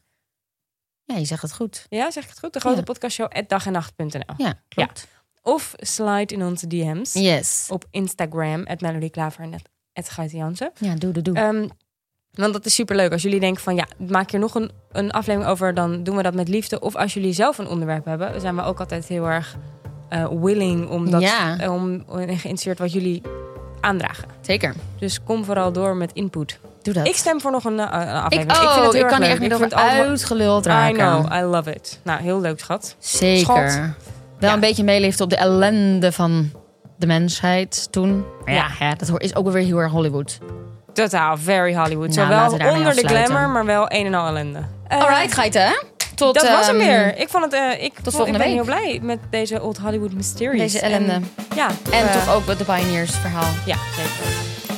Ja, 1.03 1.15
je 1.17 1.25
zegt 1.25 1.41
het 1.41 1.53
goed. 1.53 1.85
Ja, 1.89 2.11
zeg 2.11 2.23
ik 2.23 2.29
het 2.29 2.39
goed? 2.39 2.53
De 2.53 2.59
grote 2.59 2.77
Ja. 2.77 2.83
podcastshow 2.83 3.27
at 3.31 3.49
dagennacht.nl. 3.49 4.33
Ja, 4.37 4.53
klopt. 4.67 5.07
Of 5.41 5.73
slide 5.77 6.33
in 6.33 6.43
onze 6.43 6.67
DM's 6.67 7.13
Yes. 7.13 7.67
op 7.71 7.85
Instagram 7.91 8.65
at 8.65 8.81
Melody 8.81 9.09
Klaver 9.09 9.41
en 9.43 9.53
at. 9.53 9.61
Ja, 10.79 10.95
doe, 10.95 11.11
doe, 11.11 11.23
doe. 11.23 11.35
Ehm, 11.35 11.67
want 12.43 12.53
dat 12.53 12.65
is 12.65 12.73
superleuk. 12.75 13.11
Als 13.11 13.21
jullie 13.21 13.39
denken 13.39 13.63
van 13.63 13.75
ja, 13.75 13.85
maak 13.97 14.31
hier 14.31 14.39
nog 14.39 14.55
een, 14.55 14.71
een 14.91 15.11
aflevering 15.11 15.51
over, 15.51 15.73
dan 15.73 16.03
doen 16.03 16.15
we 16.15 16.23
dat 16.23 16.33
met 16.33 16.47
liefde. 16.47 16.79
Of 16.79 16.95
als 16.95 17.13
jullie 17.13 17.33
zelf 17.33 17.57
een 17.57 17.67
onderwerp 17.67 18.05
hebben, 18.05 18.41
zijn 18.41 18.55
we 18.55 18.63
ook 18.63 18.79
altijd 18.79 19.07
heel 19.07 19.25
erg 19.29 19.55
eh, 20.09 20.27
willing 20.41 20.89
om 20.89 21.09
dat 21.11 21.21
Ja. 21.21 21.57
eh, 21.59 21.73
om, 21.73 22.03
om 22.07 22.17
geïnteresseerd 22.17 22.79
wat 22.79 22.91
jullie 22.93 23.21
aandragen. 23.81 24.27
Zeker. 24.41 24.73
Dus 24.99 25.23
kom 25.23 25.45
vooral 25.45 25.71
door 25.71 25.95
met 25.95 26.11
input. 26.13 26.59
Doe 26.81 26.93
dat. 26.93 27.07
Ik 27.07 27.15
stem 27.15 27.41
voor 27.41 27.51
nog 27.51 27.63
een, 27.63 27.79
eh, 27.79 27.85
een 28.01 28.07
Ik, 28.07 28.13
aflevering. 28.13 28.51
oh, 28.51 28.63
ik 28.63 28.69
vind 28.71 28.83
het 28.85 28.93
heel 28.93 29.01
ik 29.03 29.07
kan 29.07 29.21
hier 29.21 29.29
echt 29.31 29.39
niet 29.39 29.53
over 29.53 29.73
uitgeluld 29.73 30.65
I 30.65 30.69
raken. 30.69 30.95
know, 30.95 31.33
I 31.33 31.41
love 31.41 31.73
it. 31.73 31.99
Nou, 32.03 32.21
heel 32.21 32.41
leuk, 32.41 32.59
schat. 32.59 32.95
Zeker. 32.99 33.39
Schat. 33.69 33.73
Wel 34.39 34.49
Ja. 34.49 34.53
een 34.53 34.59
beetje 34.59 34.83
meeliften 34.83 35.23
op 35.23 35.29
de 35.29 35.35
ellende 35.37 36.11
van 36.11 36.51
de 36.97 37.07
mensheid 37.07 37.87
toen. 37.91 38.25
Ja, 38.45 38.67
ja, 38.79 38.95
dat 38.95 39.21
is 39.21 39.35
ook 39.35 39.43
wel 39.43 39.53
weer 39.53 39.63
heel 39.65 39.77
erg 39.77 39.91
Hollywood. 39.91 40.37
Totaal, 41.03 41.37
very 41.37 41.73
Hollywood. 41.75 42.15
Nou, 42.15 42.49
Zowel 42.49 42.73
onder 42.75 42.95
de 42.95 43.07
glamour, 43.07 43.49
maar 43.49 43.65
wel 43.65 43.85
een 43.87 44.05
en 44.05 44.13
al 44.13 44.27
ellende. 44.27 44.59
Eh, 44.87 44.99
Alright, 44.99 45.33
geiten. 45.33 45.61
hè? 45.61 45.73
Tot, 46.15 46.33
dat 46.33 46.49
was 46.49 46.67
hem 46.67 46.75
ehm, 46.79 46.85
weer. 46.87 47.17
Ik 47.17 47.29
vond 47.29 47.43
het. 47.43 47.53
eh, 47.53 47.83
ik, 47.83 47.91
vond- 48.03 48.15
volgende 48.15 48.39
ik 48.39 48.45
ben 48.45 48.55
week. 48.55 48.65
heel 48.65 48.75
blij 48.75 48.99
met 49.03 49.19
deze 49.29 49.61
Old 49.61 49.77
Hollywood 49.77 50.13
Mysteries. 50.13 50.61
Deze 50.61 50.79
ellende. 50.79 51.11
En, 51.11 51.29
ja. 51.55 51.67
En 51.91 52.07
eh, 52.07 52.13
toch 52.13 52.35
ook 52.35 52.45
met 52.45 52.57
de 52.57 52.63
Pioneers 52.63 53.11
verhaal. 53.11 53.49
Ja, 53.65 53.75
zeker. 53.95 54.33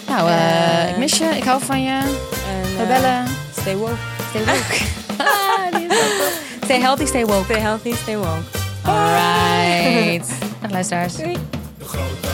Nou, 0.07 0.29
eh, 0.29 0.83
Eh, 0.83 0.89
ik 0.89 0.97
mis 0.97 1.17
je. 1.17 1.25
Ik 1.25 1.43
hou 1.43 1.61
van 1.63 1.83
je. 1.83 1.89
En, 1.99 2.75
We 2.77 2.81
eh, 2.81 2.87
bellen. 2.87 3.23
Stay 3.59 3.75
woke. 3.75 3.91
Stay 4.29 4.45
woke. 4.45 4.77
Ah. 5.17 5.75
Stay 6.63 6.79
healthy, 6.81 7.05
stay 7.05 7.25
woke. 7.25 7.43
Stay 7.43 7.59
healthy, 7.61 7.93
stay 7.95 8.17
woke. 8.17 8.41
Alright. 8.85 10.29
Dag 10.61 10.71
luisteraars. 10.71 11.15
Doei. 11.15 11.37
De 11.77 11.85
grote 11.85 12.27